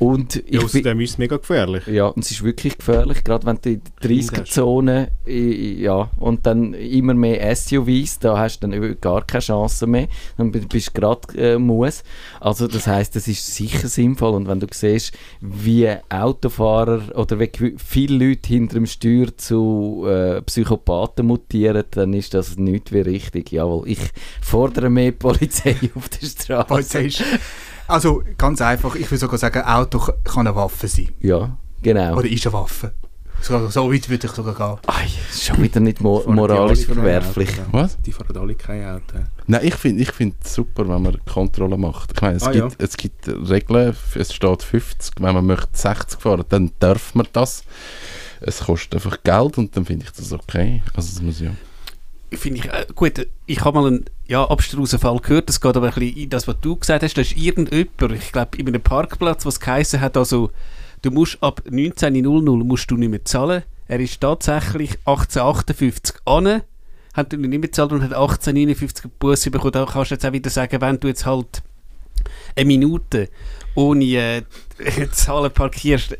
[0.00, 1.86] Und ich Ja, außerdem ist es mega gefährlich.
[1.86, 4.02] Ja, und es ist wirklich gefährlich, gerade wenn du in hast.
[4.02, 9.86] 30er-Zone, i- ja, und dann immer mehr SUVs, da hast du dann gar keine Chance
[9.86, 12.02] mehr, dann bi- bist du gerade äh, muss.
[12.40, 17.50] Also das heißt, das ist sicher sinnvoll und wenn du siehst, wie Autofahrer oder wie
[17.76, 23.52] viele Leute hinter dem Steuer zu äh, Psychopathen mutieren, dann ist das nicht wie richtig.
[23.52, 24.00] Jawohl, ich
[24.40, 26.66] fordere mehr Polizei auf der Straße.
[26.68, 27.22] Polizei ist-
[27.90, 31.08] Also ganz einfach, ich würde sogar sagen, Auto kann eine Waffe sein.
[31.20, 32.16] Ja, genau.
[32.16, 32.92] Oder ist eine Waffe.
[33.42, 34.78] So, so weit würde ich sogar gehen.
[34.86, 37.48] Ai, schon wieder nicht mo moralisch keine verwerflich.
[37.72, 37.96] Was?
[38.02, 39.16] Die fahren alle kein Auto.
[39.46, 42.12] Nein, ich finde ich find es super, wenn man Kontrolle macht.
[42.14, 46.20] Ich meine, es, Ah, gibt, es gibt Regeln, es steht 50, wenn man möchte 60
[46.20, 47.64] fahren, dann darf man das.
[48.42, 50.82] Es kostet einfach Geld und dann finde ich das okay.
[50.94, 51.50] Also das muss ja...
[52.32, 55.88] finde ich, äh, gut, ich habe mal einen ja, abstrusen Fall gehört, das geht aber
[55.88, 58.82] ein bisschen in das, was du gesagt hast, da ist irgendjemand, ich glaube, in einem
[58.82, 60.50] Parkplatz, was geheißen hat, also,
[61.02, 63.62] du musst ab 19.00 musst du nicht mehr zahlen.
[63.88, 66.62] Er ist tatsächlich 1858 an,
[67.14, 69.72] hat ihn nicht mehr gezahlt und hat 1859 Busse bekommen.
[69.72, 71.62] Da kannst du jetzt auch wieder sagen, wenn du jetzt halt
[72.54, 73.28] eine Minute
[73.74, 74.42] ohne äh,
[75.12, 76.16] Zahlen parkierst,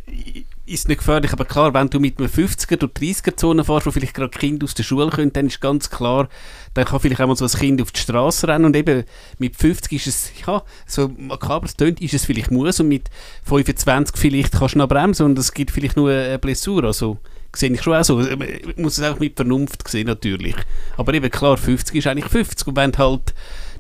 [0.71, 1.33] ist nicht gefährlich.
[1.33, 4.65] Aber klar, wenn du mit einem 50er durch die 30er-Zone fährst, wo vielleicht gerade Kinder
[4.65, 6.29] aus der Schule kommen, dann ist ganz klar,
[6.75, 9.05] dann kann vielleicht auch mal so ein Kind auf die Straße rennen und eben
[9.39, 13.11] mit 50 ist es, ja, so makaber es tönt, ist es vielleicht muss und mit
[13.45, 17.19] 25 vielleicht kannst du noch bremsen und es gibt vielleicht nur eine Blessur, also
[17.55, 18.17] sehe ich schon auch so.
[18.17, 18.39] Man
[18.77, 20.55] muss es auch mit Vernunft sehen natürlich.
[20.97, 23.35] Aber eben klar, 50 ist eigentlich 50 und wenn du halt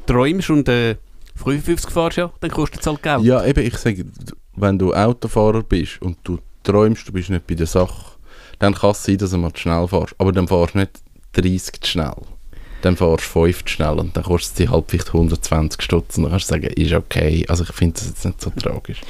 [0.06, 0.96] träumst und äh,
[1.36, 3.22] 55 fährst, ja, dann kostet es halt Geld.
[3.22, 4.04] Ja, eben, ich sage,
[4.56, 8.12] wenn du Autofahrer bist und du träumst, du bist nicht bei der Sache,
[8.58, 10.14] dann kann es sein, dass du mal zu schnell fährst.
[10.18, 11.00] Aber dann fährst du nicht
[11.32, 12.16] 30 zu schnell.
[12.82, 16.24] Dann fährst du 5 zu schnell und dann kostet es halt vielleicht 120 Stutz und
[16.24, 17.44] dann kannst du sagen, ist okay.
[17.48, 19.00] Also ich finde das jetzt nicht so tragisch.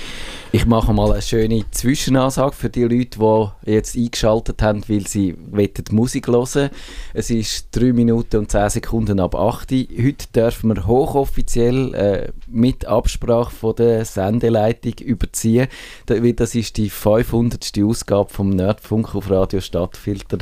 [0.53, 5.37] Ich mache mal eine schöne Zwischenansage für die Leute, die jetzt eingeschaltet haben, weil sie
[5.51, 6.71] wollen Musik hören.
[7.14, 9.87] Es ist 3 Minuten und 10 Sekunden ab 8 Uhr.
[9.97, 15.68] Heute dürfen wir hochoffiziell äh, mit Absprache von der Sendeleitung überziehen,
[16.09, 17.71] weil das ist die 500.
[17.85, 20.39] Ausgabe vom Nerdfunk auf Radio Stadtfilter.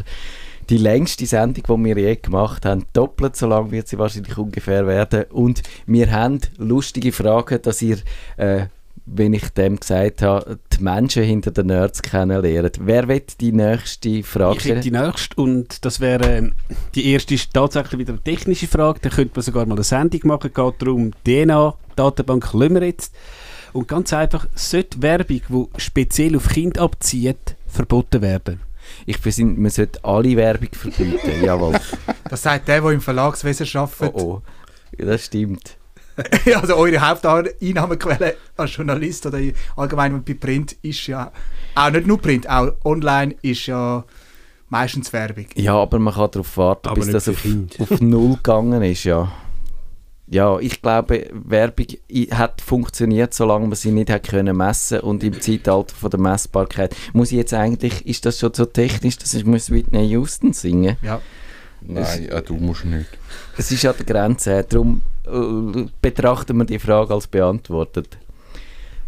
[0.70, 4.86] Die längste Sendung, die wir je gemacht haben, doppelt so lang wird sie wahrscheinlich ungefähr
[4.86, 5.24] werden.
[5.30, 7.98] Und wir haben lustige Fragen, dass ihr
[8.36, 8.66] äh,
[9.14, 12.70] wenn ich dem gesagt habe, die Menschen hinter den Nerds kennenlernen.
[12.80, 14.82] Wer wird die nächste Frage Ich stellen?
[14.82, 16.52] die nächste und das wäre ähm,
[16.94, 19.00] die erste ist tatsächlich wieder eine technische Frage.
[19.02, 20.50] Da könnte man sogar mal eine Sendung machen.
[20.52, 23.14] Geht darum, DNA-Datenbank lassen wir jetzt.
[23.72, 28.67] Und ganz einfach, sollte Werbung, die speziell auf Kinder abzieht, verboten werden?
[29.06, 31.42] Ich finde, man sollte alle Werbung verbieten.
[31.44, 31.78] Jawohl.
[32.28, 34.14] Das sagt der, der im Verlagswesen arbeitet.
[34.14, 34.42] Oh oh.
[34.96, 35.76] Ja, das stimmt.
[36.54, 39.38] also eure Haupteinnahmequelle als Journalist oder
[39.76, 41.30] allgemein bei Print ist ja,
[41.74, 44.04] auch nicht nur Print, auch online ist ja
[44.68, 45.46] meistens Werbung.
[45.54, 47.44] Ja, aber man kann darauf warten, Aber bis das auf,
[47.78, 49.30] auf Null gegangen ist, ja.
[50.30, 51.86] Ja, ich glaube, Werbung
[52.32, 56.94] hat funktioniert, solange man sie nicht hat können messen und im Zeitalter von der Messbarkeit.
[57.14, 60.96] Muss ich jetzt eigentlich, ist das schon so technisch, dass ich muss Whitney Houston singen?
[61.00, 61.22] Ja.
[61.80, 63.06] Nein, äh, du musst nicht.
[63.56, 68.18] Es ist an der Grenze, darum äh, betrachten wir die Frage als beantwortet.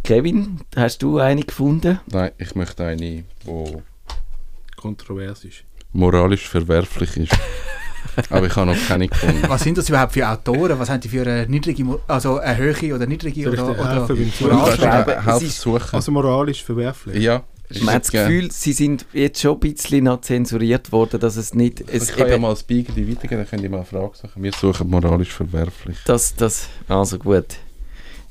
[0.03, 2.01] Kevin, hast du eine gefunden?
[2.07, 3.25] Nein, ich möchte eine, die
[4.77, 5.65] Kontrovers ist.
[5.93, 7.33] moralisch verwerflich ist.
[8.29, 9.43] Aber ich habe noch keine gefunden.
[9.49, 10.79] Was sind das überhaupt für Autoren?
[10.79, 15.89] Was haben die für eine niedrige, also eine höhere oder niedrige Soll oder, oder suchen.
[15.93, 17.23] Also moralisch verwerflich.
[17.23, 17.43] ja.
[17.83, 21.55] Man hat das Gefühl, sie sind jetzt schon ein bisschen noch zensuriert worden, dass es
[21.55, 21.89] nicht...
[21.89, 24.43] Es ich kann ja mal das Beigeli weitergeben, dann könnt ihr mal eine Frage suchen.
[24.43, 25.97] Wir suchen moralisch verwerflich.
[26.05, 27.47] Das, das, also gut.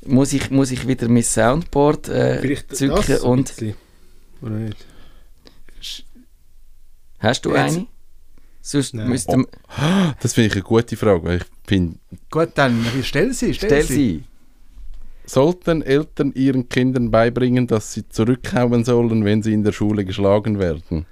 [0.04, 3.54] Muss ich, muss ich wieder mein Soundboard äh, zücken und...
[4.42, 4.76] Oder nicht?
[7.18, 7.86] Hast du Jetzt- eine?
[8.62, 9.08] Sonst Nein.
[9.08, 9.46] müsste man...
[10.20, 11.96] Das finde ich eine gute Frage, weil ich finde,
[12.30, 13.94] Gut, dann stell sie, stell, Stell sie.
[13.94, 14.24] sie.
[15.26, 20.58] sollten Eltern ihren Kindern beibringen, dass sie zurückhauen sollen, wenn sie in der Schule geschlagen
[20.58, 21.06] werden?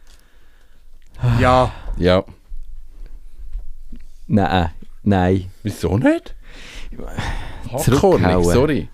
[1.40, 2.24] Ja, Ja.
[4.30, 4.70] Nein,
[5.02, 5.50] nein.
[5.62, 6.34] Wieso nicht?
[7.82, 8.44] Zurückhauen.
[8.44, 8.88] Sorry.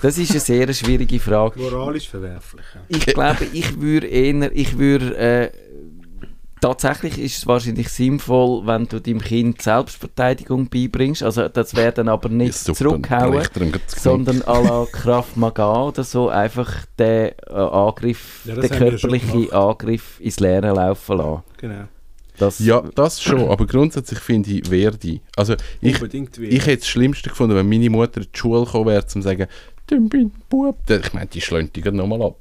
[0.00, 1.58] Das ist eine sehr schwierige Frage.
[1.60, 2.64] Moralisch verwerflich.
[2.74, 2.80] ja.
[2.88, 4.52] Ich glaube, ich würde eher...
[4.54, 5.16] Ich würde...
[5.16, 5.50] Äh,
[6.60, 11.22] tatsächlich ist es wahrscheinlich sinnvoll, wenn du deinem Kind Selbstverteidigung beibringst.
[11.22, 13.34] Also das wäre dann aber nicht Super, zurückhauen.
[13.34, 19.52] er sondern à la Kraft Maga oder so einfach den äh, Angriff, Ja, den körperlichen.
[19.52, 21.42] Angriff ins Leere laufen lassen.
[21.58, 21.84] Genau.
[22.38, 25.20] Das, Ja, das schon, aber grundsätzlich finde ich Verdi.
[25.36, 29.02] Also ich, ich hätte das Schlimmste gefunden, wenn meine Mutter in die Schule gekommen wäre,
[29.02, 29.46] um zu sagen,
[29.88, 30.78] du bin Bub.
[30.88, 32.36] Ich meine, die schlönt die nochmal ab.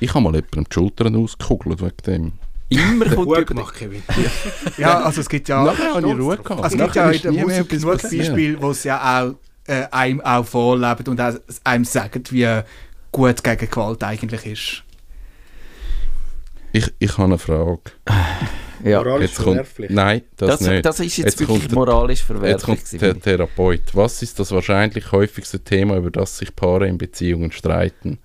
[0.00, 2.32] Ich habe mal jemandem die Schultern ausgekugelt wegen dem.
[2.78, 4.02] Immer kommt Gut gemacht, Kevin.
[4.78, 5.62] ja, also es gibt ja...
[5.64, 6.62] Nachher habe ich Ruhe gehabt.
[6.64, 8.02] Also es gibt ja in der Musik genug.
[8.02, 9.34] Beispiele, wo es ja auch
[9.66, 12.60] äh, einem auch vorleben und auch einem sagen, wie
[13.12, 14.82] gut gegen Gewalt eigentlich ist.
[16.72, 17.80] Ich, ich habe eine Frage.
[18.82, 18.98] ja.
[19.02, 19.90] Moralisch Jetzt kommt, verwerflich.
[19.90, 20.86] nein, das, Das, nicht.
[20.86, 22.62] das ist jetzt, Jetzt wirklich kommt moralisch Jetzt verwerflich.
[22.64, 23.20] kommt gewesen, der.
[23.20, 23.82] Therapeut.
[23.92, 28.18] Was ist das wahrscheinlich häufigste Thema, über das sich Paare in Beziehungen streiten?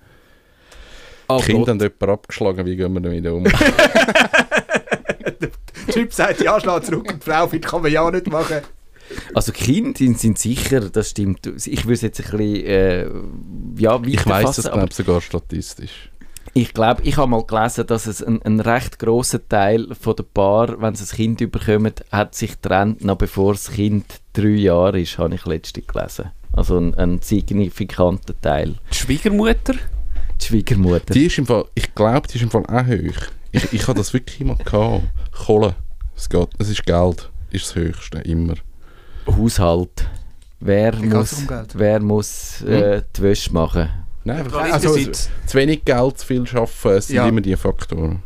[1.28, 1.68] Oh Kinder Gott.
[1.68, 3.44] haben jemanden abgeschlagen, wie gehen wir damit um?
[5.40, 5.50] Der
[5.94, 8.58] Typ sagt, ja, schlag zurück und die Frau findet, kann man ja nicht machen.
[9.34, 11.46] Also Kinder sind, sind sicher, das stimmt.
[11.46, 13.06] Ich würde es jetzt ein bisschen äh,
[13.78, 16.10] ja, ich weiß aber glaube sogar statistisch.
[16.54, 20.24] Ich glaube, ich habe mal gelesen, dass es ein, ein recht grosser Teil von der
[20.24, 25.00] Paar, wenn sie ein Kind überkommen, hat sich trennt, noch bevor das Kind drei Jahre
[25.00, 26.32] ist, habe ich letztens gelesen.
[26.52, 28.74] Also ein, ein signifikanter Teil.
[28.90, 29.74] Die Schwiegermutter?
[30.40, 31.14] Die Schwiegermutter.
[31.14, 33.26] Die ist im Fall, ich glaube, die ist im Fall auch hoch.
[33.52, 35.02] Ich, ich habe das wirklich immer gehabt.
[35.32, 35.74] Kohle.
[36.16, 37.30] Es geht, es ist Geld.
[37.50, 38.54] Ist das Höchste, immer.
[39.26, 40.06] Haushalt.
[40.60, 43.88] Wer Wie geht's muss, wer muss äh, die Wäsche machen?
[44.24, 45.28] Nein, einfach Also, zu
[45.58, 47.28] wenig Geld, zu viel arbeiten, es sind Ja.
[47.28, 48.22] immer die Faktoren.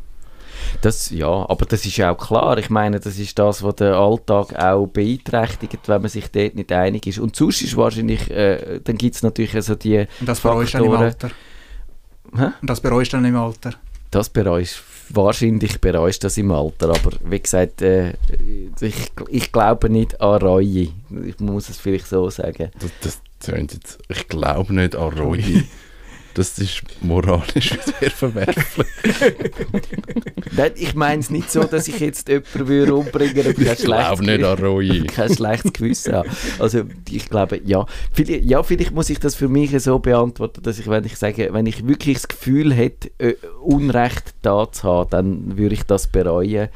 [0.81, 2.57] Das, ja, aber das ist ja auch klar.
[2.59, 6.73] Ich meine, das ist das, was den Alltag auch beeinträchtigt, wenn man sich dort nicht
[6.73, 7.19] einig ist.
[7.19, 10.79] Und sonst ist wahrscheinlich, äh, dann gibt es natürlich also die Und das bereust du
[10.79, 11.05] dann im Faktoren.
[11.13, 11.31] Alter.
[12.37, 12.51] Hä?
[12.61, 13.75] Und das bereust du dann im Alter.
[14.11, 18.15] Das bereust wahrscheinlich bereust du das im Alter, aber wie gesagt, äh,
[18.81, 20.89] ich, ich glaube nicht an Reue.
[21.25, 22.71] Ich muss es vielleicht so sagen.
[22.79, 25.65] Das, das jetzt, ich glaube nicht an Reue.
[26.35, 28.87] Das ist moralisch sehr verwerflich.
[30.57, 34.25] Nein, ich meine es nicht so, dass ich jetzt jemanden würde umbringen würde, Ich glaube
[34.25, 35.05] nicht an Reue.
[35.07, 36.29] kein schlechtes Gewissen habe.
[36.59, 37.87] Also ich glaube, ja.
[38.13, 41.51] Vielleicht, ja, vielleicht muss ich das für mich so beantworten, dass ich, wenn ich sage,
[41.53, 46.07] wenn ich wirklich das Gefühl hätte, äh, Unrecht da zu haben, dann würde ich das
[46.07, 46.69] bereuen.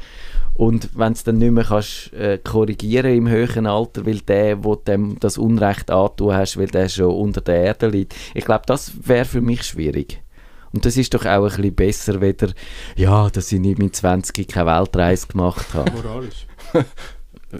[0.57, 4.75] Und wenn es dann nicht mehr kannst, äh, korrigieren im höheren Alter, weil der, wo
[4.75, 8.91] dem das Unrecht antun hast, weil der schon unter der Erde liegt, ich glaube, das
[9.07, 10.23] wäre für mich schwierig.
[10.73, 12.49] Und das ist doch auch ein bisschen besser, weder,
[12.95, 15.91] ja, dass ich nicht mit 20 keine Weltreise gemacht habe.
[15.91, 16.47] Moralisch.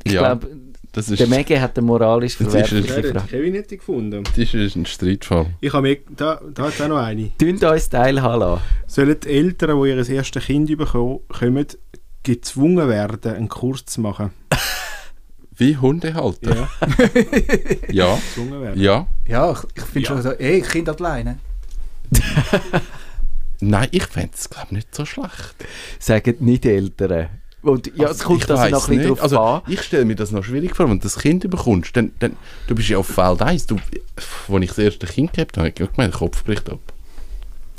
[0.04, 0.50] Ich ja, glaube,
[0.92, 3.28] das ist, der Mege hat eine moralisch verwerfliche den Frage.
[3.30, 4.26] Kevin hätte ich gefunden.
[4.26, 5.46] das ist ein Streitfall.
[5.62, 7.32] Ich habe mir, da, da hat es auch noch eine.
[7.38, 8.64] Tönt uns teilhaben lassen.
[8.86, 11.22] Sollen die Eltern, die ihr erstes Kind bekommen,
[12.28, 14.32] gezwungen werden, einen Kurs zu machen?
[15.56, 16.56] Wie Hundehalter?
[16.56, 16.70] Ja,
[17.90, 18.82] Ja, gezwungen werden.
[18.82, 19.08] ja.
[19.28, 21.40] Ja, ich, ich finde schon so, ey, Kind alleine.
[23.60, 25.56] Nein, ich fände es, glaube nicht so schlecht.
[26.00, 27.30] Sagen nicht Eltern.
[27.62, 29.10] Und ja, es kommt ich also noch ein bisschen nicht.
[29.10, 29.62] drauf also, an.
[29.68, 32.36] Ich stelle mir das noch schwierig vor, wenn du das Kind bekommst, dann, dann
[32.68, 33.66] du bist ja auf Feld 1.
[33.68, 33.78] Du,
[34.16, 36.80] als ich das erste Kind gehabt habe, habe ich gemeint, der Kopf bricht ab.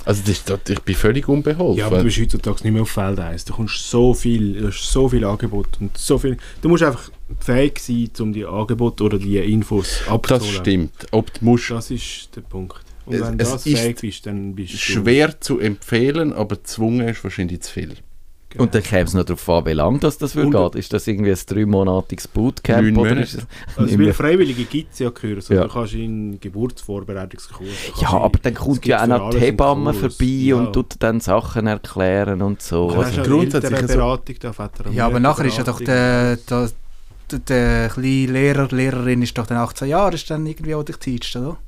[0.08, 1.78] Also das ist, ich bin völlig unbeholfen.
[1.78, 3.44] Ja, aber du bist heutzutage nicht mehr auf Feld 1.
[3.44, 6.38] Du kommst so viel, du hast so viel Angebot und so viel.
[6.62, 10.40] Du musst einfach fähig sein, um die Angebote oder die Infos abzuholen.
[10.40, 11.06] das stimmt.
[11.10, 12.80] Ob du musst, Das ist der Punkt.
[13.04, 14.78] Und wenn es das ist fähig bist, dann bist du...
[14.78, 17.94] schwer zu empfehlen, aber gezwungen ist wahrscheinlich zu viel.
[18.50, 18.64] Genau.
[18.64, 20.80] Und dann käme es noch darauf an, wie lange das, das würde gehen.
[20.80, 22.80] Ist das irgendwie ein dreimonatiges Bootcamp?
[22.82, 23.20] Neun oder Monate.
[23.22, 23.46] ist es
[23.76, 24.12] Also weil?
[24.14, 25.36] Freiwillige gibt es ja gehören.
[25.36, 25.64] Also Ja.
[25.64, 27.68] Du kannst in Geburtsvorbereitungskurs.
[28.00, 30.56] Ja, aber dann kommt ja auch noch die Hebamme vorbei Ja.
[30.56, 32.88] und tut dann Sachen erklären und so.
[32.88, 36.70] Also, ja grundsätzlich so- Beratung, da Väter Ja, aber nachher ist ja doch der, der,
[37.30, 40.96] der, der kleine Lehrer, Lehrerin ist doch dann 18 Jahre, ist dann irgendwie, wo dich
[40.96, 41.58] teacht, oder?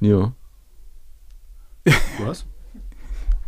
[0.00, 0.32] ja.
[2.24, 2.44] Was?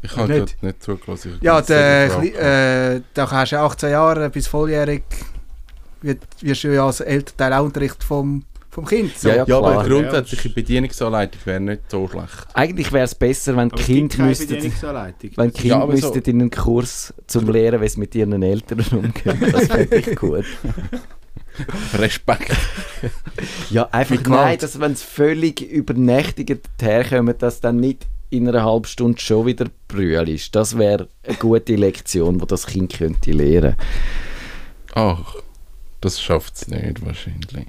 [0.05, 0.55] Ich habe Nicht.
[0.61, 1.39] gerade nicht zugelassen.
[1.41, 5.03] Ja, der, äh, da hast du ja 18 Jahre bis volljährig,
[6.03, 9.17] wirst du ja als Elternteil auch Unterricht vom, vom Kind.
[9.19, 9.29] So.
[9.31, 9.45] Ja, ja.
[9.47, 12.47] Ja, aber eine grundsätzliche Bedienungsanleitung wäre nicht so schlecht.
[12.53, 15.31] Eigentlich wäre es besser, wenn Aber es müssten, Bedienungsanleitung.
[15.37, 18.85] wenn die Ja, aber so- in einen Kurs zum Lehren, wie sie mit ihren Eltern
[18.93, 19.53] umgehen.
[19.53, 20.45] Das fände ich gut.
[21.95, 22.51] Respekt.
[23.71, 28.85] Ja, einfach nein, dass wenn es völlig übernächtigend herkommt, dass dann nicht in einer halben
[28.87, 30.55] Stunde schon wieder Brühl ist.
[30.55, 33.77] Das wäre eine gute Lektion, die das Kind könnte lernen
[34.95, 35.37] Ach,
[36.01, 37.67] das schafft es nicht wahrscheinlich.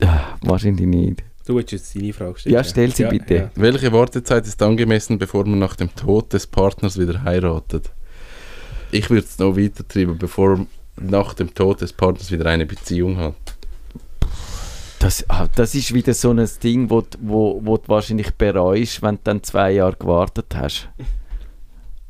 [0.00, 1.24] Ah, Wahrscheinlich nicht.
[1.44, 2.54] Du willst jetzt deine Frage stellen.
[2.54, 3.50] Ja, stell sie bitte.
[3.54, 7.90] Welche Wartezeit ist angemessen, bevor man nach dem Tod des Partners wieder heiratet?
[8.90, 10.66] Ich würde es noch weitertreiben, bevor man
[11.00, 13.34] nach dem Tod des Partners wieder eine Beziehung hat.
[15.08, 19.00] Das, ah, das ist wieder so ein Ding, wo, du- wo, wo du wahrscheinlich bereust,
[19.00, 20.90] wenn du dann zwei Jahre gewartet hast.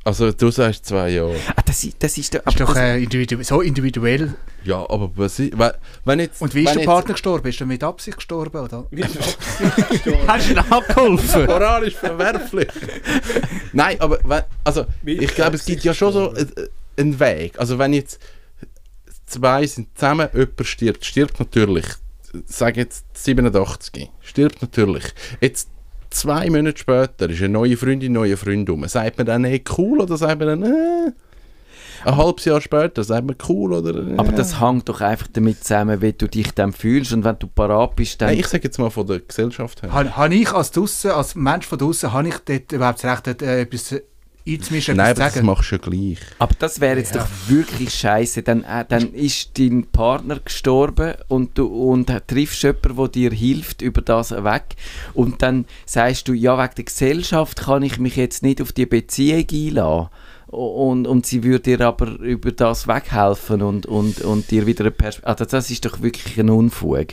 [0.03, 1.36] Also du sagst zwei Jahre.
[1.55, 4.34] Ah, das, ist- das ist, doch- ist doch äh, individu so individuell.
[4.64, 5.53] Ja, aber was ich,
[6.05, 6.42] wenn, jetzt...
[6.42, 7.46] Und wie ist der jetzt- Partner gestorben?
[7.46, 8.59] Ist er mit Absicht gestorben?
[8.64, 8.86] Oder?
[10.26, 11.46] Hast du ihm abgeholfen?
[11.46, 12.66] Moralisch verwerflich.
[13.72, 16.46] Nein, aber wenn, also, ich glaube, es gibt ja schon so äh,
[16.96, 17.61] einen Weg.
[17.61, 18.18] Also wenn jetzt
[19.26, 21.84] zwei sind zusammen, jemand stirbt, stirbt natürlich,
[22.47, 25.05] sag jetzt 87, stirbt natürlich.
[25.41, 25.68] Jetzt
[26.11, 28.87] zwei Monate später ist eine neue Freundin, neuer Freund um.
[28.89, 31.12] Sagt man dann, hey, cool, oder sagt man dann, äh?
[32.05, 34.16] Ein halbes Jahr später sagt man cool, oder äh?
[34.16, 37.49] aber das hängt doch einfach damit zusammen, wie du dich dann fühlst und wenn du
[37.49, 38.29] parat bist, dann...
[38.29, 39.93] Nein, ich sage jetzt mal von der Gesellschaft her.
[39.93, 43.43] Habe ich als, draussen, als Mensch von draußen, habe ich dort überhaupt das Recht, dort,
[44.49, 45.46] einzumischen, Nein, aber zu das sagen?
[45.46, 46.18] machst du ja gleich.
[46.38, 47.22] Aber das wäre jetzt Ja.
[47.22, 48.42] doch wirklich scheiße.
[48.42, 53.82] Dann, äh, dann ist dein Partner gestorben und du und triffst jemanden, der dir hilft
[53.82, 54.76] über das weg.
[55.14, 58.86] Und dann sagst du, ja, wegen der Gesellschaft kann ich mich jetzt nicht auf die
[58.86, 60.09] Beziehung einlassen.
[60.49, 64.90] Und, und sie würde dir aber über das weghelfen und, und, und dir wieder eine
[64.90, 65.28] Perspektive.
[65.28, 67.09] Also das ist doch wirklich ein Unfug.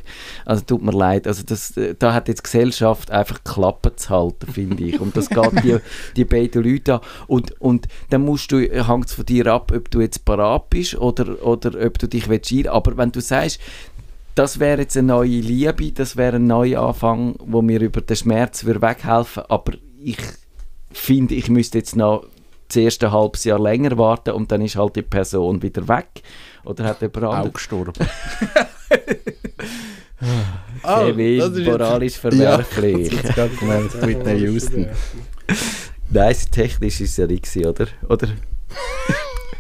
[0.46, 1.28] Also tut mir leid.
[1.28, 5.02] Also das, äh, da hat jetzt Gesellschaft einfach Klappen zu halten, finde ich.
[5.02, 5.78] Und das geht die,
[6.16, 7.00] die beiden Leute an.
[7.28, 10.96] Und, und dann musst du, hängt es von dir ab, ob du jetzt parat bist
[10.96, 12.70] oder, oder ob du dich willst ein.
[12.70, 13.60] Aber wenn du sagst,
[14.36, 18.16] das wäre jetzt eine neue Liebe, das wäre ein neuer Anfang, wo mir über den
[18.16, 20.18] Schmerz würde weghelfen aber ich
[20.92, 22.26] finde, ich müsste jetzt noch
[22.76, 26.22] das erste halbes Jahr länger warten und dann ist halt die Person wieder weg.
[26.64, 27.94] Oder hat jemand Auch gestorben.
[30.84, 33.12] Kevin, das ist jetzt- moralisch verwerflich.
[33.12, 34.88] Ja, das ist gemeint, Whitney Houston.
[36.10, 37.88] Nein, technisch ist es ja nicht, oder?
[38.10, 38.28] oder?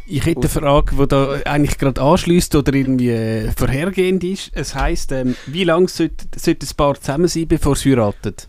[0.08, 4.52] Ich hätte eine Frage, die da eigentlich gerade anschließt oder irgendwie äh, vorhergehend ist.
[4.54, 8.48] Es heisst, ähm, wie lange sollte, sollte ein Paar zusammen sein, bevor es heiratet?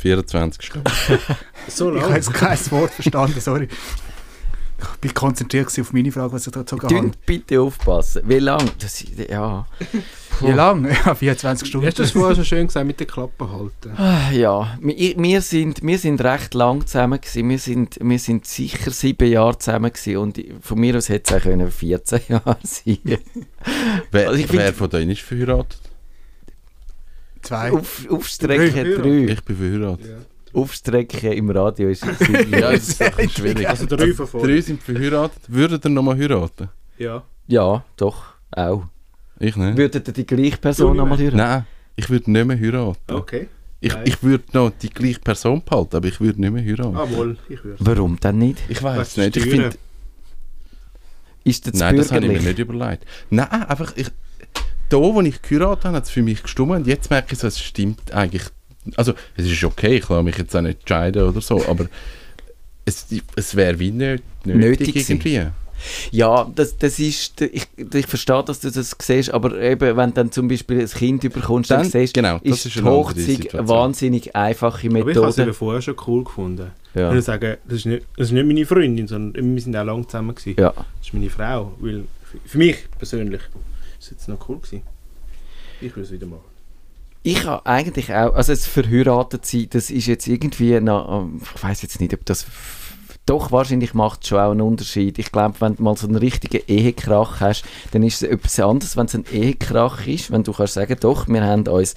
[0.00, 0.90] 24 Stunden.
[1.68, 3.68] So Ich habe jetzt kein Wort verstanden, sorry.
[4.80, 7.10] Ich bin konzentriert auf meine Frage, was ich da sogar habe.
[7.24, 8.22] Bitte aufpassen.
[8.26, 8.70] Wie lange?
[8.78, 9.66] Das, ist- ja.
[10.40, 10.90] Wie lange?
[10.90, 11.86] Ja, 24 Du Stunden.
[11.86, 13.92] hast das vorher so schön gesagt, mit den Klappen halten.
[13.96, 17.48] Ah, Ja, wir, wir, sind, wir sind recht lang zusammen gewesen.
[17.48, 21.40] Wir sind, wir sind sicher sieben Jahre zusammen gewesen und von mir aus hätte es
[21.40, 22.98] auch können 14 Jahre sein
[24.10, 25.78] Wer, Also ich wer von denen ist verheiratet?
[27.42, 27.72] Zwei.
[27.72, 29.02] Auf, auf Strecke Drei.
[29.02, 29.32] drei.
[29.32, 30.10] Ich bin verheiratet.
[30.10, 30.33] Auf
[30.66, 32.28] Strecke im Radio ist es.
[32.50, 33.68] Ja, das ist schwierig.
[33.68, 34.46] Also drei von vorne.
[34.48, 35.42] Drei sind verheiratet.
[35.48, 36.68] Würdet ihr nochmal heiraten?
[36.98, 37.24] Ja.
[37.48, 38.84] ja, doch, auch.
[39.40, 39.76] Ich nicht.
[39.76, 41.36] Würdet ihr die gleiche Person nochmal hören?
[41.36, 43.12] Nein, ich würde nicht mehr heiraten.
[43.12, 43.48] Okay.
[43.80, 46.96] Ich, ich würde noch die gleiche Person behalten, aber ich würde nicht mehr heiraten.
[46.96, 47.76] Ah, wohl, ich würde.
[47.80, 48.58] Warum denn nicht?
[48.68, 49.36] Ich weiß nicht.
[49.36, 49.70] Ich finde,
[51.42, 53.04] Ist das nein, das habe ich mir nicht überlegt.
[53.28, 54.06] Nein, einfach, ich,
[54.88, 56.70] da, wo ich geheiratet habe, hat es für mich gestimmt.
[56.70, 58.44] Und jetzt merke ich so, es stimmt eigentlich.
[58.96, 61.86] Also, es ist okay, ich lasse mich jetzt auch nicht entscheiden oder so, aber
[62.84, 63.06] es,
[63.36, 65.46] es wäre wie nicht nötig, Nötig irgendwie.
[66.12, 70.14] Ja, das, das ist, ich, ich verstehe, dass du das siehst, aber eben, wenn du
[70.14, 73.68] dann zum Beispiel ein Kind überkommst, dann, Dann- siehst genau, ist ist die Hochzeit eine
[73.68, 75.42] wahnsinnig einfache Aber ich habe es Methode.
[75.42, 76.70] eben vorher schon cool gefunden.
[76.94, 77.08] Ja.
[77.08, 79.84] Ich würde sagen, das ist, nicht, das ist nicht meine Freundin, sondern wir sind auch
[79.84, 80.34] lange zusammen.
[80.34, 80.60] Gewesen.
[80.60, 80.70] Ja.
[80.72, 81.74] Das ist meine Frau.
[81.80, 83.40] Weil für, für mich persönlich
[83.98, 84.82] ist es jetzt noch cool gewesen.
[85.80, 86.44] Ich würde es wieder machen.
[87.26, 91.80] Ich habe eigentlich auch, also das verheiratet sein, das ist jetzt irgendwie, noch, ich weiß
[91.80, 92.44] jetzt nicht, ob das,
[93.24, 95.18] doch wahrscheinlich macht es schon auch einen Unterschied.
[95.18, 98.98] Ich glaube, wenn du mal so einen richtigen Ehekrach hast, dann ist es etwas anderes,
[98.98, 101.94] wenn es ein Ehekrach ist, wenn du kannst sagen, doch, wir haben uns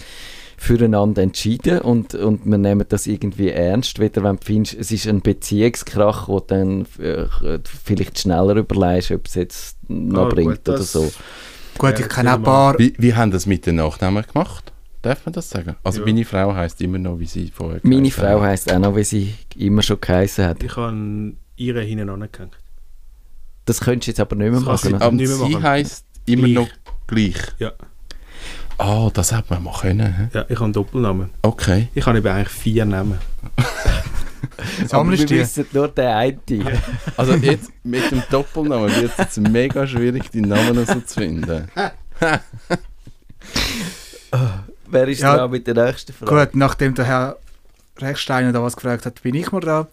[0.55, 5.07] füreinander entschieden und, und wir nehmen das irgendwie ernst, weder wenn du findest, es ist
[5.07, 7.25] ein Beziehungskrach, wo dann äh,
[7.83, 11.11] vielleicht schneller überlegst, ob es jetzt noch Ah, bringt gut, oder so.
[11.77, 12.79] Gut, ich kenne auch ein paar...
[12.79, 14.71] Wie, wie haben das mit den Nachnamen gemacht?
[15.01, 15.75] Darf man das sagen?
[15.83, 16.05] Also Ja.
[16.05, 19.35] meine Frau heißt immer noch, wie sie vorher Meine Frau heisst auch noch, wie sie
[19.55, 20.61] immer schon geheißen hat.
[20.63, 22.57] Ich habe ihre hinten angehängt.
[23.65, 24.99] Das könntest du jetzt aber nicht mehr Das kann machen.
[24.99, 25.05] sie-?
[25.05, 25.63] Aber nicht mehr sie machen.
[25.63, 26.55] heisst immer Gleich.
[26.55, 26.69] noch
[27.07, 27.35] gleich.
[27.59, 27.71] Ja.
[28.79, 30.13] Ah, das hätte man mal können.
[30.15, 30.27] hä?
[30.33, 31.29] Ja, ich habe einen Doppelnamen.
[31.41, 31.87] Okay.
[31.95, 33.17] Ich habe eben eigentlich vier Namen.
[34.91, 36.39] Aber wir wissen nur den einen.
[37.17, 41.67] Also jetzt mit dem Doppelnamen wird es jetzt mega schwierig, die Namen so zu finden.
[44.89, 45.35] Wer ist Ja.
[45.37, 46.45] dran mit der nächsten Frage?
[46.45, 47.37] Gut, nachdem der Herr
[47.99, 49.87] Rechsteiner da was gefragt hat, bin ich mal dran.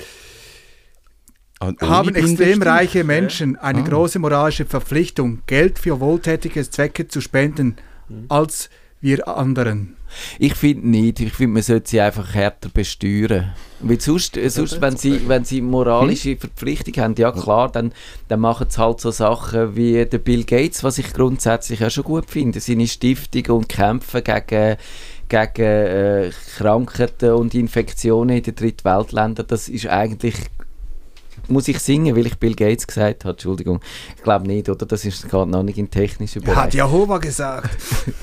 [1.60, 3.88] Und Haben extrem reiche Menschen eine Ah.
[3.88, 7.76] große moralische Verpflichtung, Geld für wohltätige Zwecke zu spenden,
[8.28, 8.68] als
[9.00, 9.96] wir anderen?
[10.38, 11.20] Ich finde nicht.
[11.20, 13.52] Ich finde, man sollte sie einfach härter besteuern.
[13.80, 17.92] Weil sonst, äh, sonst wenn, sie, wenn sie moralische Verpflichtung haben, ja klar, dann,
[18.28, 22.04] dann machen sie halt so Sachen wie der Bill Gates, was ich grundsätzlich auch schon
[22.04, 22.60] gut finde.
[22.60, 24.76] Seine Stiftung und Kämpfe gegen,
[25.28, 30.36] gegen äh, Krankheiten und Infektionen in den Drittweltländern, das ist eigentlich
[31.48, 33.32] muss ich singen, weil ich Bill Gates gesagt habe?
[33.32, 33.80] Entschuldigung.
[34.16, 34.86] Ich glaube nicht, oder?
[34.86, 36.56] Das ist gerade noch nicht in technischer Bereich.
[36.56, 37.70] Hat Jehova gesagt.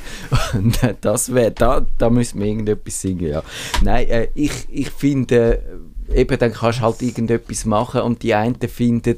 [0.53, 3.43] Nein, das wäre, da, da müssen wir irgendetwas singen, ja.
[3.83, 5.61] Nein, äh, ich, ich finde,
[6.09, 9.17] äh, eben, dann kannst du halt irgendetwas machen und die einen finden,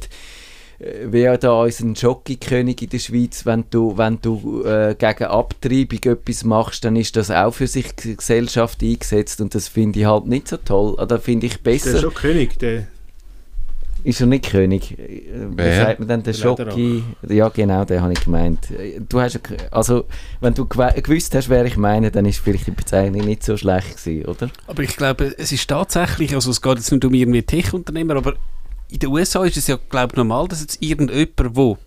[0.80, 5.99] äh, wie da unser Jockey-König in der Schweiz, wenn du, wenn du äh, gegen Abtreibung
[6.04, 10.06] etwas machst, dann ist das auch für sich die Gesellschaft eingesetzt und das finde ich
[10.06, 10.95] halt nicht so toll.
[11.08, 11.99] Da finde ich Der ist besser.
[11.99, 12.60] schon König.
[12.60, 12.88] Der,
[14.04, 14.97] Ist er nicht König?
[14.99, 15.76] Äh, Wie Wer?
[15.86, 17.04] sagt man denn, der Der Schocki?
[17.30, 18.70] Ja, genau, den habe ich gemeint.
[18.72, 19.39] Äh, Du hast,
[19.72, 20.06] also,
[20.41, 23.97] wenn du gewusst hast, wer ich meine, dann ist vielleicht die Bezeichnung nicht so schlecht
[23.97, 24.49] gewesen, oder?
[24.68, 28.34] Aber ich glaube, es ist tatsächlich, also es geht jetzt nicht um irgendwie Tech-Unternehmer, aber
[28.91, 31.78] in den USA ist es ja, glaube ich, normal, dass jetzt irgendjemand, der ein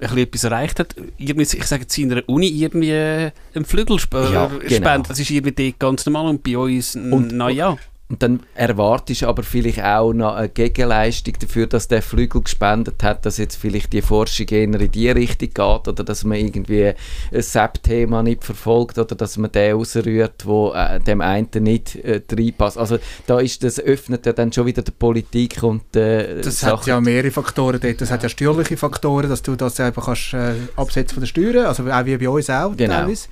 [0.00, 3.96] bisschen etwas erreicht hat, irgendwie, ich sage jetzt in einer Uni irgendwie äh, einen Flügel
[4.02, 4.68] sp Ja, genau.
[4.68, 5.10] spendet.
[5.10, 7.76] Das ist irgendwie dort ganz normal und bei uns, Und- naja.
[8.08, 13.02] Und dann erwartest du aber vielleicht auch noch eine Gegenleistung dafür, dass der Flügel gespendet
[13.02, 16.88] hat, dass jetzt vielleicht die Forschung eher in die Richtung geht oder dass man irgendwie
[16.88, 16.94] ein
[17.42, 22.76] SAP-Thema nicht verfolgt oder dass man den rausrührt, wo äh, dem einen nicht äh, reinpasst.
[22.76, 26.84] Also da ist das öffnet ja dann schon wieder die Politik und äh, Das hat
[26.86, 27.98] ja mehrere Faktoren dort.
[27.98, 31.64] Das hat ja steuerliche Faktoren, dass du das einfach kannst, äh, absetzen von der Steuern,
[31.64, 32.92] also auch wie bei uns auch Genau.
[32.94, 33.28] teilweise.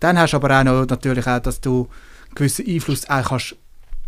[0.00, 1.88] Dann hast du aber auch noch natürlich auch, dass du
[2.34, 3.56] gewissen Einfluss auch kannst,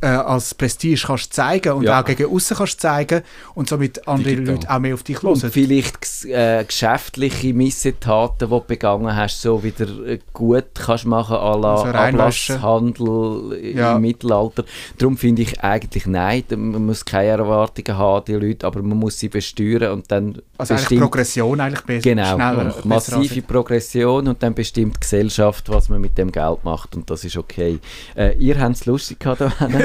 [0.03, 2.01] äh, als Prestige kannst zeigen und Ja.
[2.01, 3.23] auch gegen außen kannst zeigen
[3.55, 4.55] und somit andere Digital.
[4.57, 5.51] Leute auch mehr auf dich Und hören.
[5.51, 11.37] vielleicht gs- äh, geschäftliche Missetaten, die du begangen hast, so wieder äh, gut kannst machen
[11.37, 12.57] à la Also reinwaschen.
[12.57, 13.97] Ablasshandel Ja.
[13.97, 14.65] im Mittelalter.
[14.99, 19.19] Darum finde ich eigentlich nein, man muss keine Erwartungen haben, die Leute, aber man muss
[19.19, 22.59] sie besteuern und dann Also eigentlich bestimmt- Progression eigentlich besser, Genau, schneller.
[22.59, 23.43] und besser massive.
[23.43, 27.37] Progression und dann bestimmt die Gesellschaft, was man mit dem Geld macht und das ist
[27.37, 27.79] okay.
[28.15, 29.41] Äh, ihr habt es lustig gehabt.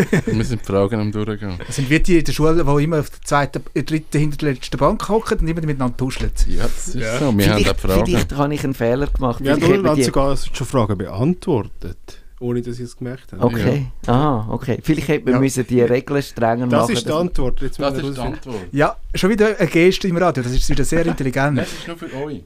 [0.26, 1.58] Wir sind die Fragen am Durchgehen.
[1.66, 5.08] Das sind wie die in der Schule, die immer auf der zweiten, dritten, hinterletzten Bank
[5.10, 6.32] hocken und immer miteinander tuscheln.
[6.48, 7.20] Ja, das ist Ja.
[7.20, 7.38] so.
[7.38, 8.06] Wir haben vielleicht, auch Fragen.
[8.06, 9.44] vielleicht habe ich einen Fehler gemacht.
[9.44, 11.98] wir haben die- sogar schon Fragen beantwortet,
[12.40, 13.44] ohne dass ich es gemerkt habe.
[13.44, 14.80] Okay, ah, okay.
[14.82, 15.40] Vielleicht hätte man Ja.
[15.40, 16.94] müssen die Regeln strenger Das machen.
[16.96, 17.62] ist die Antwort.
[17.62, 18.22] Jetzt Das müssen wir ist die.
[18.22, 18.56] Antwort.
[18.72, 21.58] Ja, schon wieder eine Geste im Radio, das ist wieder sehr intelligent.
[21.60, 22.44] Das ist nur für euch.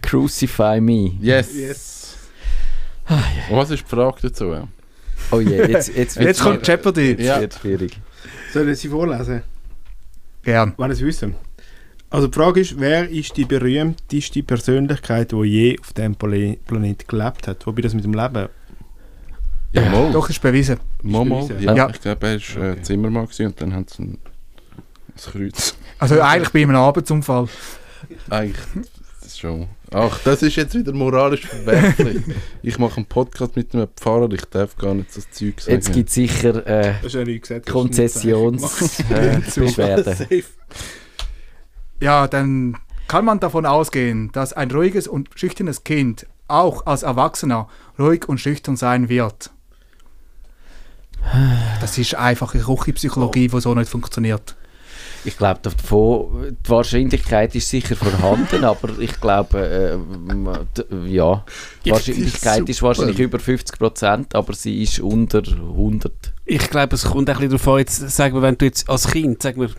[0.00, 1.12] Crucify me.
[1.20, 1.54] Yes.
[1.54, 2.16] Yes.
[3.50, 4.68] Und was ist die Frage dazu?
[5.32, 7.10] Oh je, jetzt, jetzt Jetzt kommt Jeopardy.
[7.10, 7.40] jetzt Ja.
[7.40, 7.98] wird's schwierig.
[8.52, 9.42] Soll ich sie vorlesen?
[10.42, 10.74] Gern.
[10.76, 11.34] Wenn es wissen.
[12.10, 17.08] Also die Frage ist, wer ist die berühmteste Persönlichkeit, die je auf diesem Pla- Planet
[17.08, 17.66] gelebt hat?
[17.66, 18.48] Wobei das mit dem Leben...
[19.72, 20.12] Ja, mal.
[20.12, 20.76] Doch, ist bewiesen.
[21.02, 21.60] Bewiesen.
[21.62, 21.88] Ja, Ja.
[21.90, 22.82] Ich glaube, er war äh, Okay.
[22.82, 24.18] Zimmermann gewesen und dann hat es ein,
[25.16, 25.74] ein Kreuz.
[25.98, 27.48] Also eigentlich bei einem Arbeitsunfall.
[28.28, 28.58] Eigentlich,
[29.42, 29.68] schon...
[29.90, 32.22] Ach, das ist jetzt wieder moralisch verwerflich.
[32.62, 35.74] ich mache einen Podcast mit einem Pfarrer, ich darf gar nicht so das Zeug sagen.
[35.74, 36.94] Jetzt gibt es sicher äh.
[37.60, 40.30] Konzessionsbeschwerden.
[40.30, 40.42] Äh.
[42.00, 47.68] Ja, dann kann man davon ausgehen, dass ein ruhiges und schüchternes Kind auch als Erwachsener
[47.96, 49.52] ruhig und schüchtern sein wird.
[51.80, 54.56] Das ist einfache Küchenpsychologie, die so nicht funktioniert.
[55.24, 61.44] Ich glaube, davon, die Wahrscheinlichkeit ist sicher vorhanden, aber ich glaube, äh, ja,
[61.84, 66.12] die Wahrscheinlichkeit ist wahrscheinlich über 50 Prozent, aber sie ist unter 100.
[66.44, 69.06] Ich glaube, es kommt ein bisschen darauf an, jetzt, sagen wir, wenn du jetzt als
[69.08, 69.70] Kind, sagen wir,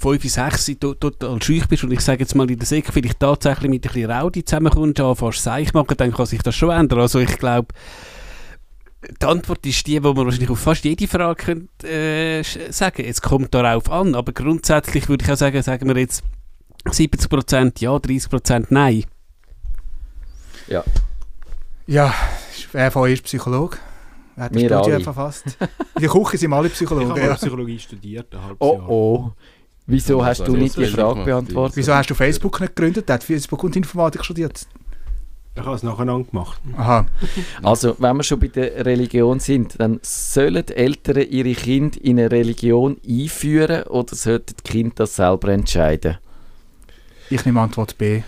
[0.00, 3.18] 5, 6 to- total schüch bist und ich sage jetzt mal in der Sek vielleicht
[3.18, 7.00] tatsächlich mit ein bisschen Raudi zusammenkommst, anfängst Seich machen, dann kann sich das schon ändern.
[7.00, 7.68] Also ich glaube,
[9.20, 13.20] die Antwort ist die, die man wahrscheinlich auf fast jede Frage könnte, äh, sagen Es
[13.20, 16.22] kommt darauf an, aber grundsätzlich würde ich auch sagen, sagen wir jetzt
[16.86, 19.04] 70% ja, 30% nein.
[21.86, 22.14] Ja,
[22.72, 23.78] wer von euch ist Psychologe?
[24.36, 25.04] Wer hat die Wir Studie alle.
[25.04, 25.44] verfasst?
[25.96, 27.16] In der Küche sind alle Ich habe Psychologen.
[27.16, 27.34] Ja.
[27.34, 28.88] Psychologie studiert, ein halbes Oh Jahr.
[28.88, 29.32] oh.
[29.86, 31.76] Wieso Ja, hast das du nicht die Frage beantwortet?
[31.76, 33.08] Wieso hast du Facebook nicht gegründet?
[33.08, 34.66] Der hat Facebook und Informatik studiert.
[35.54, 36.60] Ich habe es nacheinander gemacht.
[36.76, 37.06] Aha.
[37.62, 42.30] Also, wenn wir schon bei der Religion sind, dann sollen Eltern ihre Kinder in eine
[42.30, 46.16] Religion einführen oder sollten die Kinder das selber entscheiden?
[47.28, 48.22] Ich nehme Antwort B.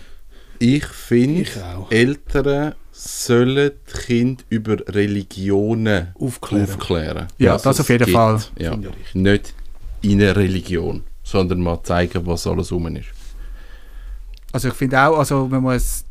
[0.59, 1.45] Ich finde.
[1.89, 6.63] Eltern sollen die Kinder über Religionen Aufklären.
[6.69, 7.27] aufklären.
[7.37, 8.15] Ja, Was das auf jeden gibt.
[8.15, 8.39] Fall.
[8.57, 8.77] Ja.
[9.13, 9.53] Nicht
[10.01, 13.09] in eine Religion, sondern mal zeigen, was alles rum ist.
[14.51, 16.04] Also ich finde auch, also man muss,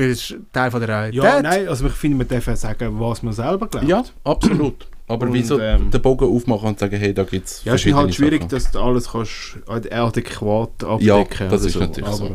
[0.00, 1.22] weil es ist Teil von der Realität.
[1.22, 3.86] Ja, nein, also ich finde, man darf sagen, was man selber glaubt.
[3.86, 4.86] Ja, absolut.
[5.06, 7.84] Aber Und, wieso ähm, den Bogen aufmachen und sagen, hey, da gibt es Ja, es
[7.84, 8.48] ist halt schwierig, Sachen.
[8.50, 10.70] dass du alles kannst ad- adäquat
[11.00, 11.80] Ja, abdecken das oder ist so.
[11.80, 12.32] natürlich aber so.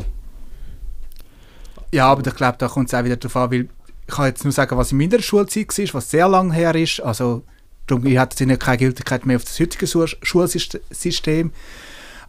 [1.92, 3.68] Ja, aber ich glaube, da kommt es auch wieder darauf an, weil
[4.08, 7.00] ich kann jetzt nur sagen, was in meiner Schulzeit war, was sehr lang her ist.
[7.00, 7.42] Also
[7.86, 11.52] darum hat es ja keine Gültigkeit mehr auf das heutige Schul- Schulsystem.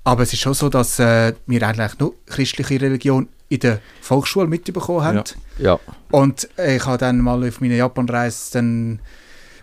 [0.03, 4.47] Aber es ist schon so, dass äh, wir eigentlich nur christliche Religion in der Volksschule
[4.47, 5.23] mitbekommen haben.
[5.57, 5.73] Ja.
[5.73, 5.79] Ja.
[6.11, 8.99] Und ich habe dann mal auf meiner Japanreise dann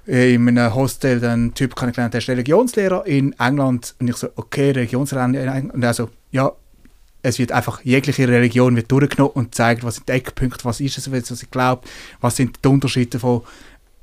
[0.07, 3.95] äh, in einem Hostel dann einen Typ kennengelernt, der ist Religionslehrer in England.
[3.99, 5.75] Und ich so, okay, Religionslehrer in England.
[5.75, 6.53] Und also, ja,
[7.23, 10.99] es wird einfach, jegliche Religion wird durchgenommen und zeigt, was sind die Eckpunkte, was ist
[10.99, 11.83] es, was ich glaube,
[12.21, 13.43] was sind die Unterschiede von...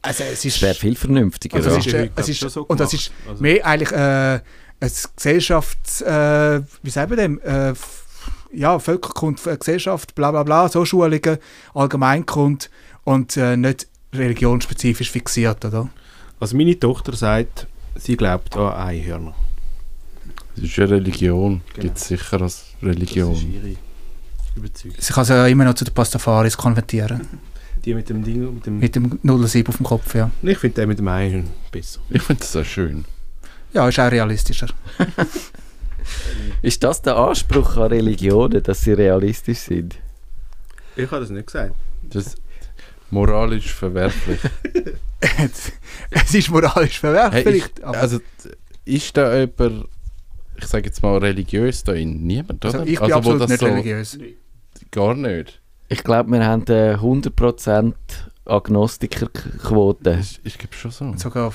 [0.01, 0.59] Also es ist...
[0.61, 1.57] Wäre viel vernünftiger.
[1.57, 1.77] Also ja.
[1.77, 4.39] es ist, äh, es ist, so und das ist Also- mehr eigentlich äh,
[4.79, 6.01] ein Gesellschafts...
[6.01, 7.39] Äh, wie sagen wir dem?
[7.41, 7.73] Äh,
[8.53, 11.37] ja, Völkerkunde, äh, Gesellschaft, bla bla bla, so Schulungen,
[11.73, 12.65] Allgemeinkunde
[13.03, 15.89] und äh, nicht religionsspezifisch fixiert, oder?
[16.39, 19.33] Also meine Tochter sagt, sie glaubt an Einhörner.
[20.55, 21.61] Das ist eine Religion.
[21.73, 21.83] Genau.
[21.83, 23.33] Gibt es sicher als Das Religion.
[23.33, 23.75] ist ihre
[24.55, 24.97] Überzeugung.
[24.99, 27.21] Sie kann sich ja immer noch zu den Pastafaris konvertieren.
[27.85, 28.79] Die mit dem Ding, mit dem...
[28.79, 30.29] Mit dem 07 auf dem Kopf, ja.
[30.43, 31.99] ich finde den mit dem Einhörner besser.
[32.09, 33.05] Ich finde das auch schön.
[33.73, 34.67] Ja, ist auch realistischer.
[36.61, 39.97] Ist das der Anspruch an Religionen, dass sie realistisch sind?
[40.95, 41.73] Ich habe das nicht gesagt.
[42.03, 42.37] Das ist
[43.09, 44.39] moralisch verwerflich.
[46.11, 48.19] es ist moralisch verwerflich, Hey, aber- also,
[48.85, 49.85] ist da jemand,
[50.57, 52.25] ich sage jetzt mal, religiös da in?
[52.25, 52.79] Niemand, oder?
[52.79, 54.17] also ich bin wo absolut das nicht so- religiös.
[54.91, 55.61] Gar nicht.
[55.89, 57.93] Ich glaube, wir haben äh, 100%
[58.45, 60.17] Agnostikerquote.
[60.21, 61.13] Ich, ich glaube schon so.
[61.17, 61.53] Sogar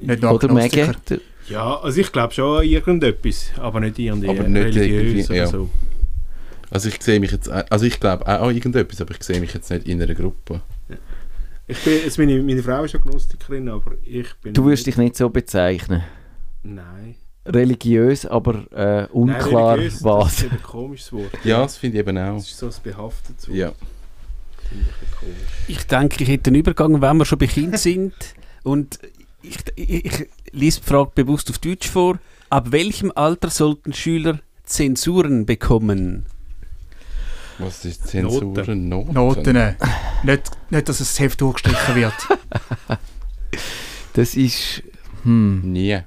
[0.00, 0.86] nicht nur Oder Agnostiker.
[1.08, 1.20] Mege?
[1.48, 5.46] Ja, also ich glaube schon an irgendetwas, aber nicht irgendwie Aber nicht religiös ja.
[5.46, 5.70] so.
[6.70, 9.54] Also ich sehe mich jetzt, also ich glaube auch an irgendetwas, aber ich sehe mich
[9.54, 10.60] jetzt nicht in einer Gruppe.
[11.66, 14.54] Ich bin, jetzt meine, meine Frau ist Agnostikerin, aber ich bin...
[14.54, 16.02] Du würdest dich nicht so bezeichnen.
[16.62, 17.14] Nein.
[17.46, 20.32] Religiös, aber äh, unklar Nein, religiös, Das was.
[20.34, 21.44] ist eben ein komisches Wort.
[21.44, 22.36] Ja, das finde ich eben auch.
[22.36, 23.56] Das ist so ein behaftetes Wort.
[23.56, 23.72] Ja.
[24.68, 24.84] Finde
[25.66, 28.12] ich denke, ich hätte einen Übergang, wenn wir schon bei Kind sind.
[28.64, 28.98] Und
[29.42, 32.18] ich, ich, ich lese die Frage bewusst auf Deutsch vor.
[32.50, 36.26] Ab welchem Alter sollten Schüler Zensuren bekommen?
[37.58, 38.88] Was ist Zensuren?
[38.88, 39.12] Noten?
[39.14, 39.56] Noten.
[39.56, 39.74] äh,
[40.22, 42.14] nicht, nicht, dass das Heft durchgestrichen wird.
[44.14, 44.82] Das ist.
[45.22, 45.60] Hm.
[45.72, 46.00] Nie.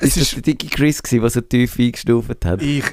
[0.00, 2.62] Ist das ist, der dicke Chris, gewesen, der so tief eingestuft hat?
[2.62, 2.84] ich,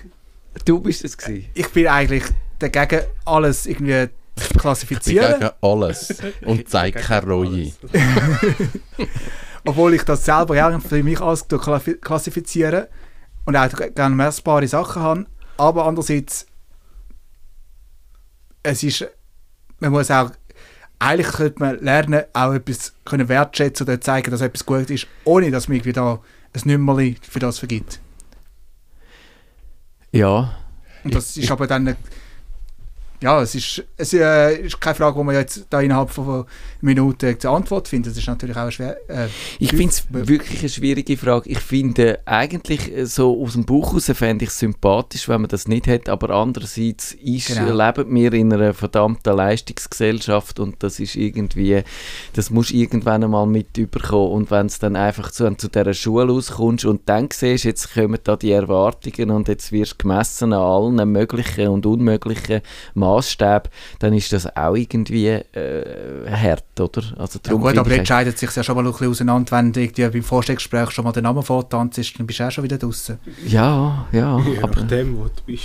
[0.63, 1.45] Du bist es gewesen.
[1.53, 2.23] ich bin eigentlich
[2.59, 5.39] dagegen, alles irgendwie zu Ich bin klassifizieren.
[5.39, 6.13] gegen alles
[6.45, 7.71] und zeige keine Reue.
[9.65, 12.89] Obwohl ich das selber ja für mich alles klassi- klassifiziere
[13.45, 15.25] und auch gerne messbare Sachen habe.
[15.57, 16.45] Aber andererseits,
[18.63, 19.07] es ist,
[19.79, 20.31] man muss auch,
[20.99, 25.49] eigentlich könnte man lernen, auch etwas können wertschätzen oder zeigen, dass etwas gut ist, ohne
[25.51, 26.19] dass man irgendwie da
[26.53, 27.99] ein Nummerli für das vergibt.
[30.11, 30.55] Ja.
[31.03, 31.95] Und das ist aber dann,
[33.21, 36.45] ja, es ist, es äh, ist keine Frage, wo man jetzt da innerhalb von
[36.81, 38.11] Minuten eine Antwort findet.
[38.11, 38.97] Das ist natürlich auch eine schwer.
[39.09, 39.27] Äh,
[39.59, 41.49] Ich finde es wirklich eine schwierige Frage.
[41.49, 45.49] Ich finde eigentlich äh, so aus dem Buch heraus fände ich es sympathisch, wenn man
[45.49, 47.85] das nicht hat, aber andererseits ist, Genau.
[47.85, 51.83] leben wir in einer verdammten Leistungsgesellschaft und das ist irgendwie,
[52.33, 55.93] das musst du irgendwann einmal mit überkommen und wenn es dann einfach zu, zu dieser
[55.93, 60.53] Schule auskommst und dann siehst, jetzt kommen da die Erwartungen und jetzt wirst du gemessen
[60.53, 62.61] an allen möglichen und unmöglichen
[63.05, 67.03] Maßstäben, dann ist das auch irgendwie äh, hart, oder?
[67.17, 69.71] Also Ja gut, aber ich- jetzt scheidet sich ja schon mal ein bisschen auseinander, wenn
[69.71, 72.77] du irgendwie beim Vorstellungsgespräch schon mal den Namen vortanzt, dann bist du auch schon wieder
[72.77, 73.17] draußen.
[73.45, 75.63] Ja, ja, Je aber nachdem, wo du bist.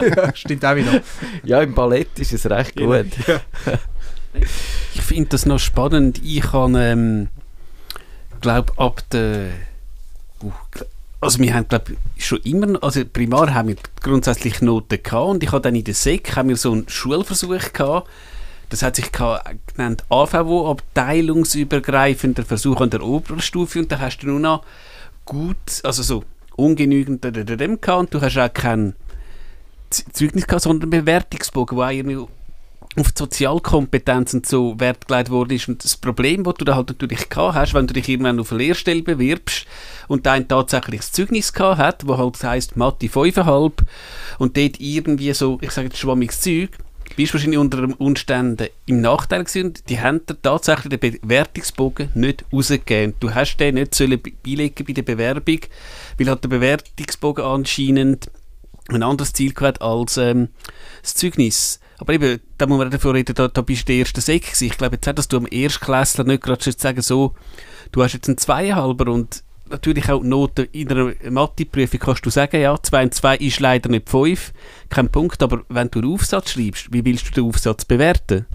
[0.16, 1.00] ja, stimmt auch wieder.
[1.44, 3.06] ja, im Ballett ist es recht gut.
[4.94, 6.20] Ich finde das noch spannend.
[6.24, 7.28] Ich habe, ähm,
[8.40, 9.50] glaube ab der.
[10.42, 10.50] Uh,
[11.24, 15.52] also wir haben, glaube schon immer, also primar haben wir grundsätzlich Noten gehabt und ich
[15.52, 18.08] habe dann in der Sek haben wir so einen Schulversuch gehabt.
[18.68, 24.40] Das hat sich genannt AVO, abteilungsübergreifender Versuch an der Oberstufe und da hast du nur
[24.40, 24.64] noch
[25.24, 26.24] gut, also so
[26.56, 28.94] ungenügend dem gehabt und du hast auch kein
[29.90, 32.28] Zeugnis gehabt, sondern einen Bewertungsbogen, wo
[32.96, 35.68] auf die Sozialkompetenz und so Wert gelegt worden ist.
[35.68, 38.52] Und das Problem, das du da halt natürlich gehabt hast, wenn du dich irgendwann auf
[38.52, 39.66] eine Lehrstelle bewirbst
[40.08, 43.72] und dein tatsächlich das Zeugnis gehabt hat, wo halt heisst Mathe 5,5
[44.38, 46.70] und dort irgendwie so, ich sage jetzt schwammiges Zeug,
[47.16, 52.44] bist wahrscheinlich unter den Umständen im Nachteil gewesen die haben dir tatsächlich den Bewertungsbogen nicht
[52.52, 53.14] rausgegeben.
[53.20, 55.60] Du hast den nicht sollen be- beilegen bei der Bewerbung,
[56.18, 58.30] weil halt der Bewertungsbogen anscheinend
[58.88, 60.48] ein anderes Ziel gehabt als ähm,
[61.02, 61.78] das Zeugnis.
[61.98, 64.60] Aber eben, da muss man davor reden, da, da bist du der erste Sek.
[64.60, 67.34] Ich glaube jetzt auch, dass du am Erstklässler nicht gerade sagen so,
[67.92, 72.30] du hast jetzt einen Zweieinhalber und natürlich auch die Noten in einer Mathe-Prüfung kannst du
[72.30, 74.52] sagen, ja, 2 und 2 ist leider nicht 5,
[74.90, 78.46] kein Punkt, aber wenn du einen Aufsatz schreibst, wie willst du den Aufsatz bewerten?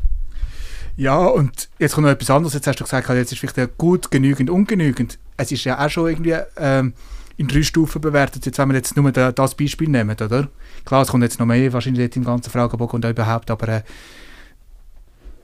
[0.98, 2.54] Ja, und jetzt kommt noch etwas anderes.
[2.54, 5.18] Jetzt hast du gesagt, jetzt ist vielleicht gut, genügend, ungenügend.
[5.38, 6.94] Es ist ja auch schon irgendwie ähm,
[7.40, 10.50] in drei Stufen bewertet, jetzt, wenn wir jetzt nur da, das Beispiel nehmen, oder?
[10.84, 13.82] Klar, es kommt jetzt noch mehr wahrscheinlich dort im ganzen Fragebogen und überhaupt, aber äh,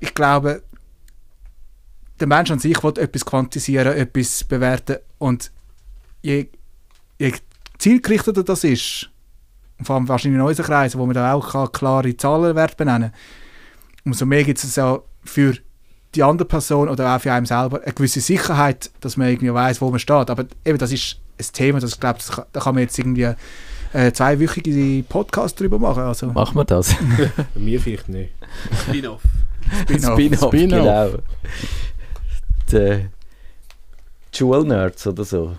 [0.01, 0.61] ich glaube,
[2.19, 5.53] der Mensch an sich will etwas quantisieren, etwas bewerten und
[6.21, 6.47] je,
[7.17, 7.33] je
[7.77, 9.09] zielgerichteter das ist,
[9.81, 13.19] vor allem wahrscheinlich in unseren Kreisen, wo man da auch klare Zahlenwerte benennen kann,
[14.03, 15.57] umso mehr gibt es ja für
[16.13, 19.79] die andere Person oder auch für einen selber eine gewisse Sicherheit, dass man irgendwie weiß,
[19.79, 20.29] wo man steht.
[20.29, 22.19] Aber eben, das ist ein Thema, das, ich glaube,
[22.51, 23.33] da kann man jetzt irgendwie
[23.93, 26.03] äh, zweiwöchige Podcast drüber machen.
[26.03, 26.95] Also, Machen wir das?
[27.53, 28.31] Bei mir vielleicht nicht.
[28.87, 29.21] Spin-off.
[29.83, 30.13] Spin-off.
[30.13, 30.51] Spin-off, Spin-off.
[30.51, 31.09] genau.
[32.71, 33.05] Die,
[34.33, 35.55] die Schulnerds oder so.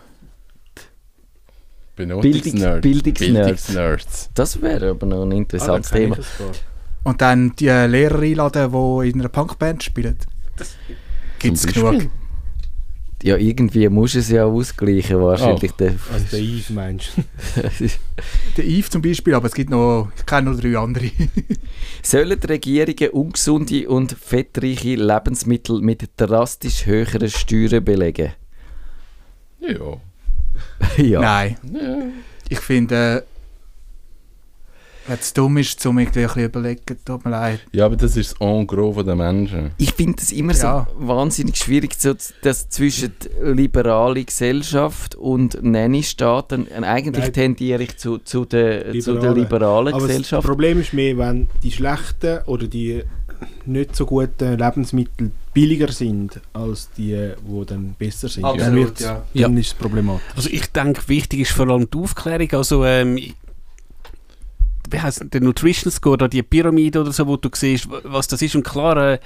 [1.96, 2.82] Bildungsnerds.
[2.82, 4.30] Bildungsnerds.
[4.34, 6.18] Das wäre aber noch ein Ah, interessantes kenn Thema.
[7.04, 10.18] Und dann die äh, Lehrer einladen, die in einer Punkband spielen.
[11.38, 11.92] Gibt es genug.
[11.92, 12.10] Beispiel.
[13.22, 15.72] Ja, irgendwie muss es ja ausgleichen, wahrscheinlich.
[15.72, 17.22] Der, Also der Yves meinst du?
[18.56, 21.10] Der Eve zum Beispiel, aber es gibt noch, ich kenne noch drei andere.
[22.02, 28.32] Sollen die Regierungen ungesunde und fettreiche Lebensmittel mit drastisch höheren Steuern belegen?
[29.60, 30.00] Ja.
[31.02, 31.20] ja.
[31.20, 31.56] Nein.
[31.72, 31.96] ja.
[32.48, 33.35] Ich finde, äh,
[35.08, 37.60] wenn es dumm ist, zum irgendwie ein bisschen überlegen, tut mir leid.
[37.72, 39.70] Ja, aber das ist das En gros von den Menschen.
[39.78, 40.86] Ich finde es immer Ja.
[40.98, 47.32] so wahnsinnig schwierig, so, dass zwischen liberale Gesellschaft und Nanny-Staat, dann- äh, eigentlich Nein.
[47.32, 49.40] tendiere ich zu, zu, der, zu der Liberale.
[49.40, 50.46] liberalen Aber das Gesellschaft.
[50.46, 53.02] Problem ist mehr, wenn die schlechten oder die
[53.66, 58.44] nicht so guten Lebensmittel billiger sind als die, die dann besser sind.
[58.44, 59.24] Absolut, dann wird's- ja.
[59.34, 59.48] Ja.
[59.48, 60.24] Dann ist es problematisch.
[60.34, 62.48] Also ich denke, wichtig ist vor allem die Aufklärung.
[62.52, 63.18] Also ähm,
[64.90, 68.28] wie heißt der Nutrition Score oder die Pyramide oder so, wo du siehst, wa- was
[68.28, 68.54] das ist.
[68.54, 69.18] Und klar, äh,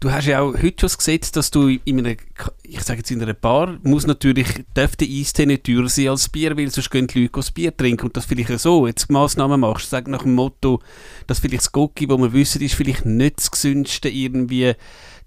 [0.00, 2.16] du hast ja auch heute schon das Gesetz, dass du in einer,
[2.64, 6.28] ich sage jetzt in einer Bar, muss natürlich, darf der Eistee nicht teurer sein als
[6.28, 8.06] Bier, weil sonst gehen die Leute das Bier trinken.
[8.06, 10.80] Und das vielleicht so, jetzt Massnahmen machst, sag nach dem Motto,
[11.28, 14.74] dass vielleicht das Gocki, wo wir wissen, ist vielleicht nicht das gesündeste, irgendwie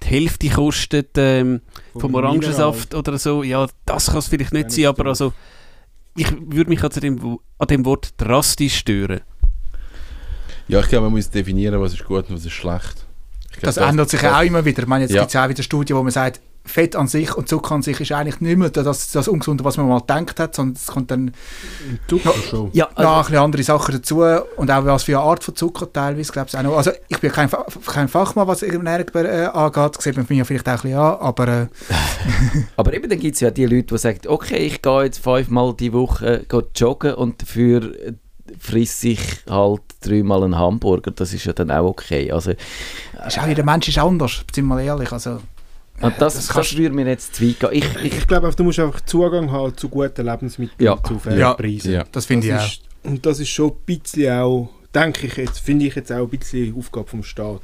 [0.03, 1.61] die Hälfte kostet ähm,
[1.97, 3.43] vom Orangensaft oder so.
[3.43, 5.31] Ja, das kann es vielleicht nicht Dann sein, aber also
[6.17, 9.21] ich würde mich also dem, an dem Wort drastisch stören.
[10.67, 13.05] Ja, ich glaube, man muss definieren, was ist gut und was ist schlecht.
[13.51, 14.81] Glaub, Das ändert sich ja auch immer wieder.
[14.83, 15.21] Ich meine, jetzt Ja.
[15.21, 17.83] gibt es ja auch wieder Studien, wo man sagt, Fett an sich und Zucker an
[17.83, 20.87] sich ist eigentlich nicht mehr das, das Ungesunde, was man mal gedacht hat, sondern es
[20.87, 21.31] kommt dann
[22.07, 22.71] Zucker schon.
[22.73, 25.93] ja, noch ein bisschen andere Sachen dazu und auch was für eine Art von Zucker
[25.93, 26.75] teilweise, glaube ich auch noch.
[26.75, 27.49] Also ich bin kein,
[27.85, 31.17] kein Fachmann, was Ernährung äh, angeht, das sieht man mir vielleicht auch ein bisschen an,
[31.19, 31.67] aber äh,
[32.77, 35.75] Aber eben dann gibt es ja die Leute, die sagen, okay, ich gehe jetzt fünfmal
[35.75, 37.93] die Woche äh, joggen und dafür
[38.59, 39.19] frisst sich
[39.49, 42.31] halt dreimal einen Hamburger, das ist ja dann auch okay.
[42.31, 45.11] Also, Ist auch, jeder Mensch ist anders, sind wir mal ehrlich.
[45.11, 45.41] Also,
[46.01, 47.69] und das, Das das, kannst- würde mir jetzt zu weit gehen.
[47.71, 51.01] Ich, ich, Ich glaube, du musst einfach Zugang haben zu guten Lebensmitteln Ja.
[51.03, 51.53] zu fairen Ja.
[51.53, 51.93] Preisen.
[51.93, 52.03] Ja.
[52.11, 52.67] das finde ich das auch.
[52.67, 56.23] ist, Und das ist schon ein bisschen auch, denke ich jetzt, finde ich jetzt auch
[56.23, 57.61] ein bisschen Aufgabe vom Staat.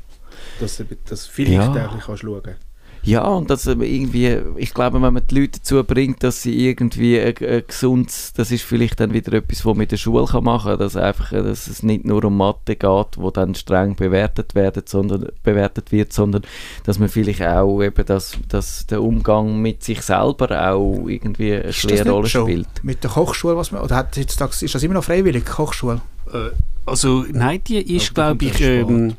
[0.60, 1.88] Dass du das vielleicht Ja.
[1.88, 2.56] auch bisschen kannst schauen
[3.04, 6.68] Ja, und das ähm, irgendwie, ich glaube, wenn man die Leute dazu bringt, dass sie
[6.68, 10.26] irgendwie äh, äh, gesund, das ist vielleicht dann wieder etwas, was man mit der Schule
[10.26, 13.56] kann machen kann, dass, einfach, äh, dass es nicht nur um Mathe geht, wo dann
[13.56, 16.44] streng bewertet, werden, sondern, bewertet wird, sondern
[16.84, 21.62] dass man vielleicht auch eben, dass, dass der Umgang mit sich selber auch irgendwie eine
[21.64, 22.68] Ist das schwere Rolle spielt.
[22.84, 26.02] Mit der Kochschule, was man, oder hat heutzutage, ist das immer noch freiwillig, Kochschule?
[26.32, 26.52] Äh,
[26.86, 29.16] also nein, die ist, Aber glaube ich, ähm,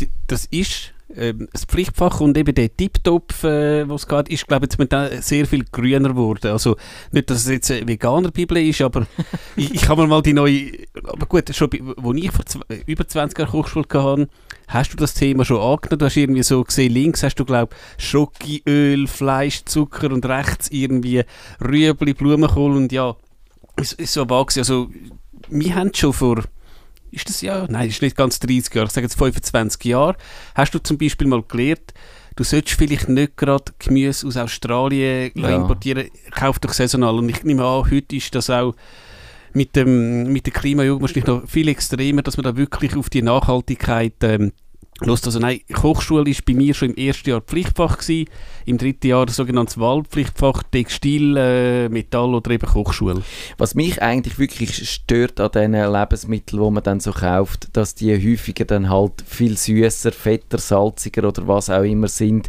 [0.00, 0.92] die, das ist
[1.52, 5.22] das Pflichtfach und eben der Tiptop, äh, was es geht, ist, glaube ich, jetzt mit
[5.22, 6.50] sehr viel grüner geworden.
[6.52, 6.76] Also
[7.10, 9.06] nicht, dass es jetzt eine Veganer-Bibel ist, aber
[9.56, 10.70] ich, ich habe mir mal die neue,
[11.04, 14.28] aber gut, schon, bei- wo ich vor zw- über 20 Jahren Hochschule hatte,
[14.68, 15.98] hast du das Thema schon angenommen?
[15.98, 20.68] Du hast irgendwie so gesehen, links hast du, glaube ich, Öl, Fleisch, Zucker und rechts
[20.70, 21.24] irgendwie
[21.62, 23.16] Rüebli, Blumenkohl und ja,
[23.76, 24.58] ist, ist so gewesen.
[24.60, 24.88] Also
[25.48, 26.42] wir haben schon vor
[27.12, 30.16] ist das ja, nein, ist nicht ganz 30 Jahre, ich sage jetzt 25 Jahre,
[30.54, 31.92] hast du zum Beispiel mal gelernt,
[32.36, 35.50] du solltest vielleicht nicht gerade Gemüse aus Australien Ja.
[35.54, 37.14] importieren, kauf doch saisonal.
[37.18, 38.74] Und ich nehme an, heute ist das auch
[39.52, 43.20] mit dem, mit der Klimajugend wahrscheinlich noch viel extremer, dass man da wirklich auf die
[43.22, 44.52] Nachhaltigkeit ähm,
[45.04, 45.26] Lust.
[45.26, 48.28] Also nein, Kochschule ist bei mir schon im ersten Jahr Pflichtfach gewesen,
[48.66, 53.22] im dritten Jahr das sogenannte Wahlpflichtfach Textil, äh, Metall oder eben Kochschule.
[53.58, 58.14] Was mich eigentlich wirklich stört an diesen Lebensmitteln, die man dann so kauft, dass die
[58.14, 62.48] häufiger dann halt viel süßer, fetter, salziger oder was auch immer sind,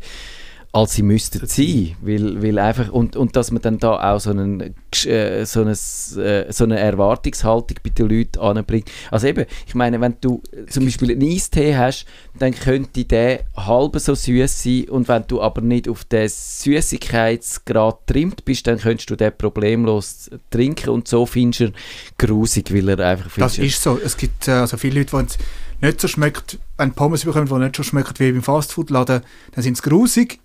[0.75, 1.95] als sie müssten sein.
[2.01, 4.73] Weil, weil einfach, und, und dass man dann da auch so, einen,
[5.05, 8.89] äh, so, eine, äh, so eine Erwartungshaltung bei den Leuten anbringt.
[9.11, 12.05] Also eben, ich meine, wenn du zum Beispiel einen Eistee hast,
[12.39, 18.07] dann könnte der halb so süß sein und wenn du aber nicht auf den Süßigkeitsgrad
[18.07, 21.73] trimmt bist, dann könntest du den problemlos trinken und so findest du ihn
[22.17, 23.99] grusig, weil er einfach Das ist so.
[24.03, 25.37] Es gibt äh, also viele Leute, die es
[25.81, 29.21] nicht so schmeckt, wenn Pommes bekommen, die nicht so schmecken wie beim Fastfood-Laden,
[29.51, 30.39] dann sind sie grusig,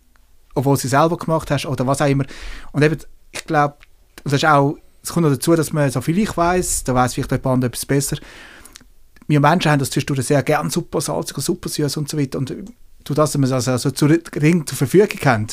[0.58, 2.24] obwohl sie selber gemacht hast oder was auch immer.
[2.72, 2.98] Und eben,
[3.30, 3.76] ich glaube,
[4.24, 7.14] das ist auch, es kommt noch dazu, dass man so viel ich weiß, da weiß
[7.14, 8.18] vielleicht jemand etwas besser.
[9.26, 12.38] Wir Menschen haben das zwischendurch sehr gern super salzig und super süß und so weiter.
[12.38, 12.50] Und
[13.04, 15.46] durch das, dass wir das also zu gering zur Verfügung haben,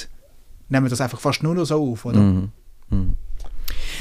[0.69, 2.19] nehmen wir das einfach fast nur noch so auf, oder?
[2.19, 2.49] Mhm.
[2.89, 3.13] Mhm.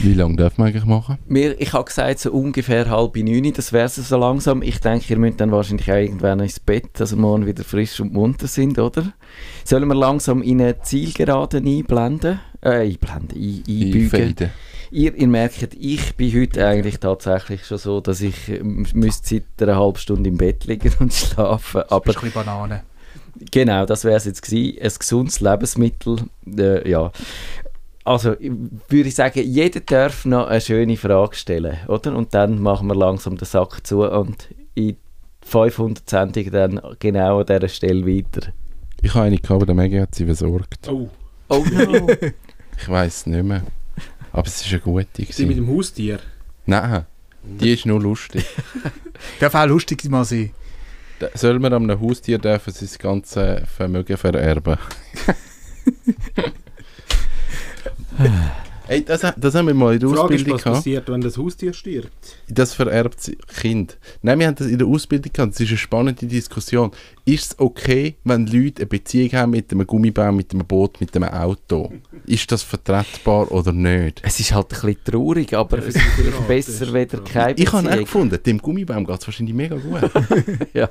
[0.00, 1.18] Wie lange darf man eigentlich machen?
[1.26, 4.62] Mir, ich habe gesagt, so ungefähr halb neun, das wäre es so langsam.
[4.62, 8.00] Ich denke, ihr müsst dann wahrscheinlich auch irgendwann ins Bett, dass wir morgen wieder frisch
[8.00, 9.12] und munter sind, oder?
[9.64, 12.40] Sollen wir langsam in eine Zielgerade einblenden?
[12.60, 14.50] Äh, einblenden, ein, einbügen.
[14.90, 19.68] Ihr, ihr merkt, ich bin heute eigentlich tatsächlich schon so, dass ich ähm, müsste seit
[19.68, 21.82] einer halben Stunde im Bett liegen und schlafen.
[21.82, 22.82] Aber Aber ein bisschen Banane.
[23.50, 24.78] Genau, das wäre es jetzt gewesen.
[24.80, 26.18] Ein gesundes Lebensmittel.
[26.46, 27.10] Äh, ja.
[28.04, 28.52] Also ich
[28.88, 32.14] würde ich sagen, jeder darf noch eine schöne Frage stellen, oder?
[32.14, 34.96] Und dann machen wir langsam den Sack zu und in
[35.42, 38.52] 500 Sendungen dann genau an dieser Stelle weiter.
[39.02, 40.88] Ich habe eine gehabt, aber der Maggie hat sie besorgt.
[40.88, 41.08] Oh,
[41.48, 42.08] Oh no!
[42.78, 43.62] Ich weiß nicht mehr.
[44.32, 45.06] Aber es ist eine gute.
[45.22, 46.18] die mit dem Haustier.
[46.66, 47.04] Nein,
[47.44, 48.44] die ist nur lustig.
[49.40, 50.50] Darf auch lustig mal sein.
[51.20, 54.76] Da- Soll man einem Haustier dürfen sein ganzes Vermögen vererben?
[58.86, 60.76] Ey, das, das haben wir mal in der Frage ist, Ausbildung was gehabt.
[60.76, 62.12] passiert, wenn das Haustier stirbt.
[62.48, 63.96] Das vererbt das Kind.
[64.20, 65.54] Nein, wir haben das in der Ausbildung gehabt.
[65.54, 66.90] Das ist eine spannende Diskussion.
[67.24, 71.16] Ist es okay, wenn Leute eine Beziehung haben mit einem Gummibaum, mit einem Boot, mit
[71.16, 71.94] einem Auto?
[72.26, 74.20] Ist das vertretbar oder nicht?
[74.22, 77.66] Es ist halt ein bisschen traurig, aber es ist vielleicht besser, ist weder keine Ich
[77.68, 78.04] habe auch Beziehung.
[78.04, 80.10] gefunden, dem Gummibaum geht es wahrscheinlich mega gut.
[80.74, 80.90] Ja.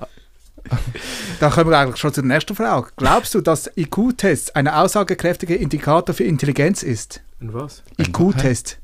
[1.39, 2.89] Dann kommen wir eigentlich schon zur nächsten Frage.
[2.95, 7.21] Glaubst du, dass IQ-Test ein aussagekräftiger Indikator für Intelligenz ist?
[7.39, 7.83] Und was?
[7.97, 8.79] Ein IQ-Test.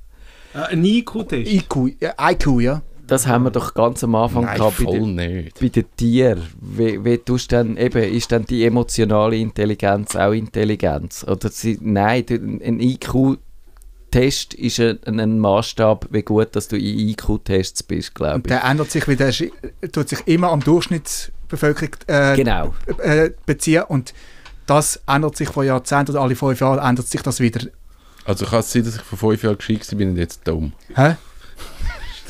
[0.53, 1.51] Ah, ein IQ-Test.
[1.51, 2.81] IQ, ja, IQ, ja.
[3.07, 5.59] Das haben wir doch ganz am Anfang Nein, gehabt bei voll den, nicht.
[5.59, 6.47] bei den Tieren.
[6.61, 11.25] Wie, wie tust du dann, eben, ist dann die emotionale Intelligenz auch Intelligenz?
[11.27, 17.81] Oder sie, nein, ein IQ-Test ist ein, ein Maßstab, wie gut dass du in IQ-Tests
[17.81, 18.51] bist, glaube Und ich.
[18.53, 19.33] der ändert sich, weil der
[19.91, 20.59] tut sich immer am
[21.49, 22.73] Durchschnittsbevölkerung äh, Genau.
[22.99, 24.13] äh, beziehen und
[24.65, 27.65] das ändert sich von Jahrzehnten oder alle fünf Jahre ändert sich das wieder.
[28.25, 30.73] Also kann es sein, dass ich vor fünf Jahren gescheit war und jetzt dumm.
[30.95, 31.15] Hä?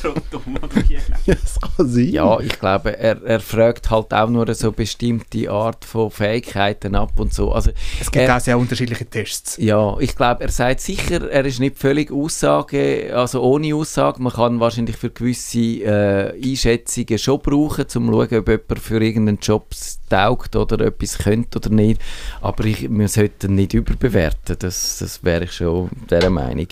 [0.02, 0.98] Trottum oder wie?
[1.26, 2.10] Das kann sein.
[2.10, 7.12] Ja, ich glaube, er, er fragt halt auch nur so bestimmte Art von Fähigkeiten ab
[7.20, 7.52] und so.
[7.52, 9.58] Also, Es gibt Er- auch sehr unterschiedliche Tests.
[9.58, 14.22] ja, ich glaube, er sagt sicher, er ist nicht völlig Aussage, also ohne Aussage.
[14.22, 19.02] Man kann wahrscheinlich für gewisse äh, Einschätzungen schon brauchen, um zu schauen, ob jemand für
[19.04, 19.68] irgendeinen Job
[20.10, 22.02] taugt oder etwas könnte oder nicht.
[22.42, 26.68] Aber ich, wir sollten nicht überbewerten, das, das wäre ich schon dieser Meinung.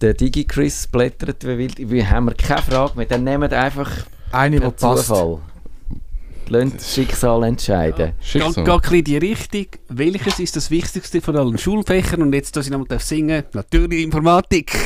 [0.00, 1.90] Der DigiChris blättert wie wild.
[1.90, 3.90] Wir haben wir keine Frage mehr, dann nehmen wir einfach
[4.32, 4.76] Eine, die per.
[4.76, 5.38] Zufall.
[6.48, 8.12] Lasst das Schicksal entscheiden.
[8.20, 8.64] Geht Schicksal.
[8.64, 9.66] geht ein bisschen in die Richtung.
[9.88, 12.20] Welches ist das Wichtigste von allen Schulfächern?
[12.22, 14.76] Und jetzt, dass ich nochmal singen darf, natürlich Informatik.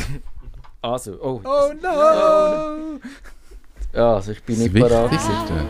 [0.81, 3.01] Also, oh, Oh no!
[3.93, 5.11] ja, also ich bin Das nicht parat.
[5.11, 5.67] Wichtigste.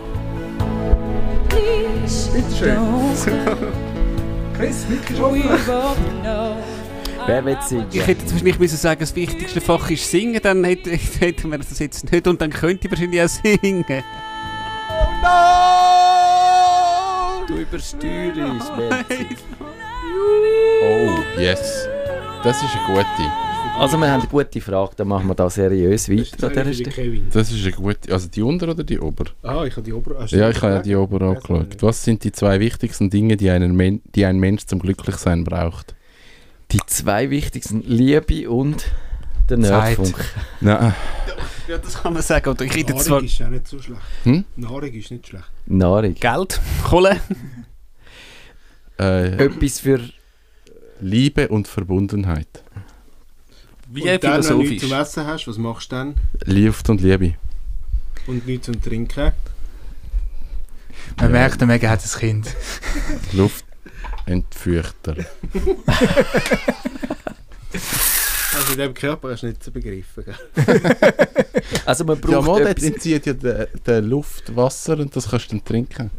[4.58, 5.42] Chris, Mikrofon.
[7.28, 7.86] Wer will singen?
[7.92, 11.58] Ich hätte jetzt wahrscheinlich müssen sagen, das wichtigste Fach ist Singen, dann hätte, hätten wir
[11.58, 13.84] das jetzt nicht und dann könnte ich wahrscheinlich auch singen.
[17.46, 19.26] Du übersteuerst, Melzi.
[20.82, 21.86] Oh, yes.
[22.42, 23.04] Das ist eine gute.
[23.78, 27.20] Also wir haben eine gute Frage, dann machen wir da seriös weiter an dieser Stelle.
[27.30, 28.10] Das ist eine gute.
[28.10, 29.26] Also die unter oder die ober?
[29.42, 30.24] Ah, ich habe die Ober...
[30.28, 31.76] Ja, ich habe ja die ober angeschaut.
[31.80, 35.94] Was sind die zwei wichtigsten Dinge, die, einen Men die ein Mensch zum Glücklichsein braucht?
[36.70, 38.90] Die zwei wichtigsten, Liebe und
[39.48, 39.98] der Zeit.
[39.98, 40.24] Nerdfunk.
[40.60, 40.94] Nein.
[41.66, 42.48] Ja, das kann man sagen.
[42.50, 44.02] Oder ich rede Nahrung zwar ist auch nicht so schlecht.
[44.24, 44.44] Hm?
[44.56, 45.50] Nahrung ist nicht schlecht.
[45.66, 46.14] Nahrung.
[46.14, 47.20] Geld, Kohle.
[48.98, 50.00] Äh, Etwas für...
[51.00, 52.64] Liebe und Verbundenheit.
[53.86, 56.14] Wie und dann, wenn du nichts zum Essen hast, was machst du dann?
[56.44, 57.34] Luft und Liebe.
[58.26, 59.32] Und nichts zum Trinken?
[61.16, 62.48] Man merkt, der Mega hat ein Kind.
[63.32, 63.64] Luft
[64.28, 65.16] entfürchter.
[68.56, 70.24] Also in dem Körper hast du nicht zu begreifen.
[71.84, 75.28] Also man Ja, braucht, mal, der etwas, entzieht ja den, den Luft, Wasser und das
[75.30, 76.10] kannst du dann trinken.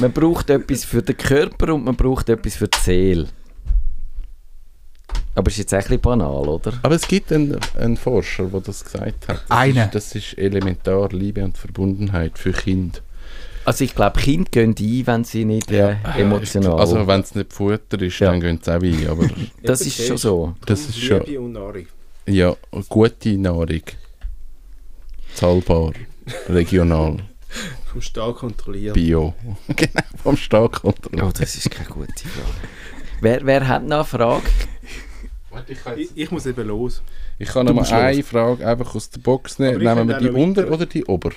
[0.00, 3.28] man braucht etwas für den Körper und man braucht etwas für die Seele.
[5.34, 6.72] Aber ist jetzt ein bisschen banal, oder?
[6.82, 9.42] Aber es gibt einen, einen Forscher, der das gesagt hat.
[9.48, 9.76] Das Einen?
[9.86, 13.00] Ist, das ist elementar, Liebe und Verbundenheit für Kinder.
[13.64, 16.78] Also ich glaube, Kinder gehen ein, wenn sie nicht äh, emotional...
[16.78, 18.30] Also wenn es nicht Futter ist, Ja.
[18.30, 19.08] dann gehen sie auch ein.
[19.08, 19.26] Aber
[19.62, 20.54] das ist schon so.
[20.66, 21.22] das ist schon...
[21.24, 21.86] Liebe und Nahrung.
[22.26, 22.56] Ja,
[22.88, 23.82] gute Nahrung.
[25.34, 25.92] Zahlbar.
[26.48, 27.16] Regional.
[27.92, 28.94] Vom Staat kontrolliert.
[28.94, 29.34] Bio.
[29.68, 31.24] genau, vom Staat kontrolliert.
[31.24, 32.68] Oh, das ist keine gute Frage.
[33.20, 34.46] Wer, wer hat noch eine Frage?
[35.96, 37.02] Ich, ich muss eben los.
[37.38, 38.26] Ich kann Du noch mal eine los.
[38.26, 39.78] Frage einfach aus der Box nehmen.
[39.78, 41.30] Nehmen wir die unter oder die ober?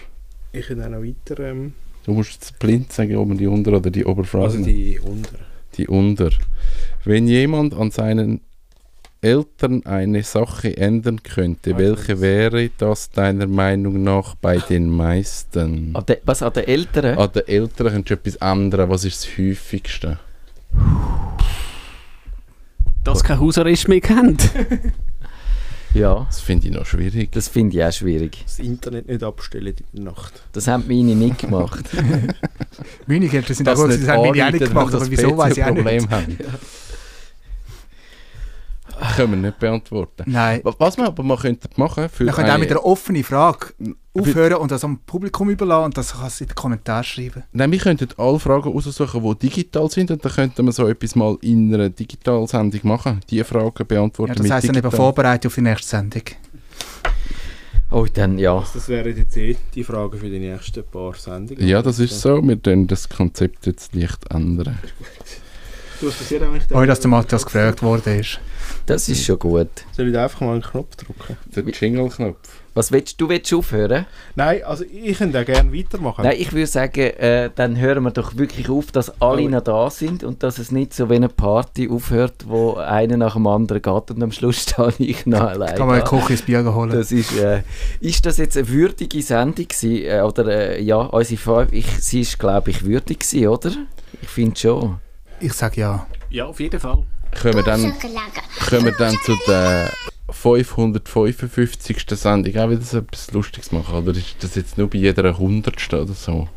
[0.51, 1.39] Ich kann auch noch weiter.
[1.43, 1.73] Ähm,
[2.07, 5.37] Du musst jetzt blind sagen, ob wir die unter oder die Oberfrage also die unter.
[5.75, 6.29] die unter.
[7.03, 8.39] Wenn jemand an seinen
[9.19, 14.89] Eltern eine Sache ändern könnte, Ah, welche das- wäre das deiner Meinung nach bei den
[14.89, 15.93] meisten?
[15.97, 17.17] An de, was, an den Eltern?
[17.17, 18.89] An den Eltern könntest du etwas ändern.
[18.89, 20.17] Was ist das häufigste?
[23.03, 24.49] Dass kein Hausarrest mehr kennt.
[25.97, 27.31] Ja, Das finde ich noch schwierig.
[27.31, 28.43] das finde ich auch schwierig.
[28.45, 30.33] Das Internet nicht abstellen in der Nacht.
[30.53, 31.85] Das haben meine nicht gemacht.
[33.07, 35.11] Meine Eltern sind auch Dass gut, nicht das haben meine auch nicht gemacht, aber das
[35.11, 36.09] wieso weiß ich auch nicht.
[36.11, 36.37] haben.
[39.15, 40.23] Können wir nicht beantworten.
[40.25, 40.61] Nein.
[40.63, 43.23] Wa- Was wir aber mal könnten machen für Wir können auch eine- mit einer offenen
[43.23, 43.67] Frage
[44.13, 47.43] aufhören und das am Publikum überlassen und das kann es in den Kommentaren schreiben.
[47.51, 51.15] Nein, wir könnten alle Fragen aussuchen, die digital sind und dann könnten wir so etwas
[51.15, 53.19] mal in einer Digitalsendung machen.
[53.29, 54.97] Die Fragen beantworten Ja, das mit heisst dann eben digital.
[54.97, 56.23] vorbereitet auf die nächste Sendung.
[57.89, 58.57] Oh, dann ja.
[58.57, 61.65] Also das wären jetzt eh die Fragen für die nächsten paar Sendungen.
[61.65, 62.41] Ja, das ist so.
[62.45, 64.77] Wir können das Konzept jetzt leicht ändern.
[65.99, 68.39] Du hast bisher eigentlich Ohne dass der Matthias gefragt worden ist.
[68.85, 69.67] Das ist schon gut.
[69.93, 71.37] Soll ich da einfach mal einen Knopf drücken?
[71.55, 72.37] Der Jingle-Knopf.
[72.75, 73.27] Was willst du?
[73.27, 74.05] Willst aufhören?
[74.35, 76.23] Nein, also ich könnte auch gerne weitermachen.
[76.23, 79.49] Nein, ich würde sagen, äh, dann hören wir doch wirklich auf, dass alle Oh.
[79.49, 83.33] noch da sind und dass es nicht so wie eine Party aufhört, wo einer nach
[83.33, 85.75] dem anderen geht und am Schluss stehe ich noch allein.
[85.75, 86.91] Kann man Koch ins Bier holen.
[86.91, 87.63] Das ist, äh,
[87.99, 90.05] ist das jetzt eine würdige Sendung gewesen?
[90.05, 93.71] Äh, oder äh, ja, unsere Frage, ich, sie ist glaube ich würdig gewesen, oder?
[94.21, 94.97] Ich finde schon.
[95.39, 96.07] Ich sage ja.
[96.29, 97.03] Ja, auf jeden Fall.
[97.31, 97.93] Können wir dann,
[98.67, 99.91] können wir dann zu der
[100.29, 102.05] 555.
[102.09, 103.95] Sendung auch wieder so etwas Lustiges machen?
[103.95, 105.93] Oder ist das jetzt nur bei jeder 100.
[105.93, 106.47] oder so?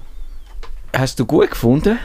[0.93, 1.99] Hast du gut gefunden?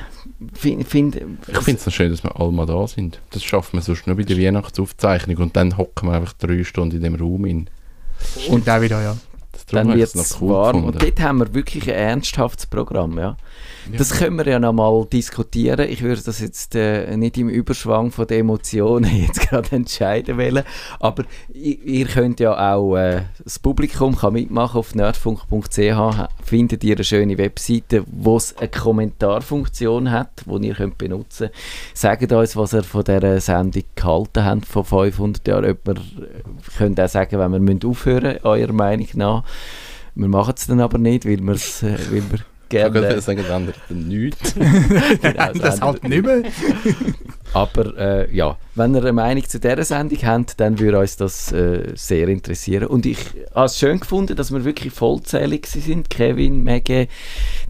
[0.53, 3.19] Find, find, Ich finde es noch schön, dass wir alle mal da sind.
[3.31, 6.97] Das schaffen wir sonst nur bei der Weihnachtsaufzeichnung und dann hocken wir einfach drei Stunden
[6.97, 7.69] in dem Raum in.
[8.49, 9.17] Und auch wieder, ja.
[9.71, 10.65] Dann wird es cool warm.
[10.77, 10.87] gefunden.
[10.93, 13.35] Und dort haben wir wirklich ein ernsthaftes Programm, ja.
[13.97, 15.87] Das können wir ja noch mal diskutieren.
[15.89, 20.63] Ich würde das jetzt äh, nicht im Überschwang von den Emotionen jetzt gerade entscheiden wollen.
[20.99, 21.23] Aber
[21.53, 26.27] i- ihr könnt ja auch, äh, das Publikum kann mitmachen auf nerdfunk.ch.
[26.43, 31.51] Findet ihr eine schöne Webseite, wo es eine Kommentarfunktion hat, die ihr könnt benutzen könnt.
[31.93, 35.77] Sagt uns, was ihr von dieser Sendung gehalten habt vor 500 Jahren.
[35.83, 35.99] Wir, äh,
[36.77, 39.43] könnt auch sagen, wenn wir müssen aufhören eurer Meinung nach.
[40.15, 43.01] Wir machen es dann aber nicht, weil, wir's, äh, weil wir Ich gerne...
[43.01, 44.53] kann sagen, die anderen nichts.
[44.55, 46.43] Genau, das halt nicht mehr.
[47.53, 51.53] Aber äh, ja, wenn ihr eine Meinung zu dieser Sendung habt, dann würde uns das
[51.53, 52.87] äh, sehr interessieren.
[52.87, 53.17] Und ich
[53.53, 56.09] habe es schön gefunden, dass wir wirklich vollzählig sind.
[56.09, 57.07] Kevin, Mege,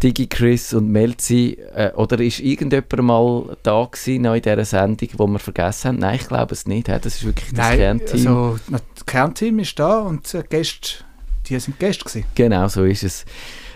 [0.01, 1.59] Digi Chris und Melzi.
[1.75, 5.99] Äh, oder ist irgendjemand mal da gewesen, noch in dieser Sendung, wo wir vergessen haben?
[5.99, 6.87] Nein, ich glaube es nicht.
[6.87, 8.27] Das ist wirklich das Nein, Kernteam.
[8.27, 11.03] also, das Kernteam ist da und die Gäste,
[11.49, 12.25] die sind Gäste gewesen.
[12.35, 13.25] Genau, so ist es.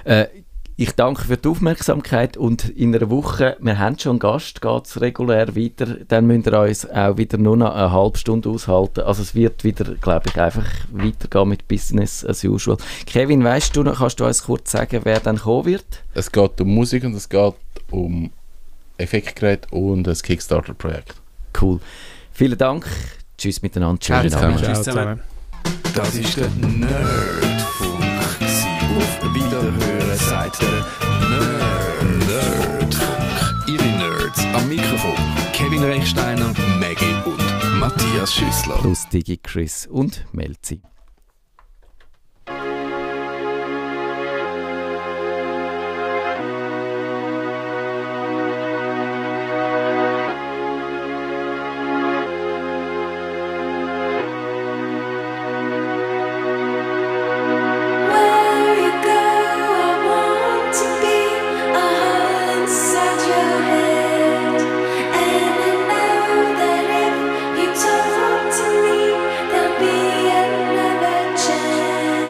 [0.04, 0.28] Äh,
[0.82, 4.86] ich danke für die Aufmerksamkeit und in einer Woche, wir haben schon einen Gast, geht
[4.86, 9.02] es regulär weiter, dann müsst ihr uns auch wieder nur noch eine halbe Stunde aushalten.
[9.02, 10.64] Also es wird wieder, glaube ich, einfach
[10.94, 12.78] weitergehen mit Business as usual.
[13.06, 16.04] Kevin, weißt du noch, kannst du uns kurz sagen, wer dann kommen wird?
[16.14, 17.56] Es geht um Musik und es geht
[17.92, 18.32] um
[18.98, 21.16] Effektgerät und ein Kickstarter-Projekt.
[21.60, 21.82] Cool.
[22.32, 22.86] Vielen Dank.
[23.38, 24.02] Tschüss miteinander.
[24.02, 24.54] Schönen zusammen.
[24.54, 24.66] Abend.
[24.66, 25.20] Tschüss zusammen.
[25.94, 28.04] Das ist der Nerdfunk.
[28.98, 30.70] Auf Wiederhören sagt der
[31.30, 31.80] Nerd.
[32.28, 33.68] Nerdfunk.
[33.68, 35.16] Ihre Nerds am Mikrofon.
[35.54, 38.76] Kevin Rechsteiner, Maggie und Matthias Schüssler.
[38.78, 40.82] Plus Digi Chris und Melzi.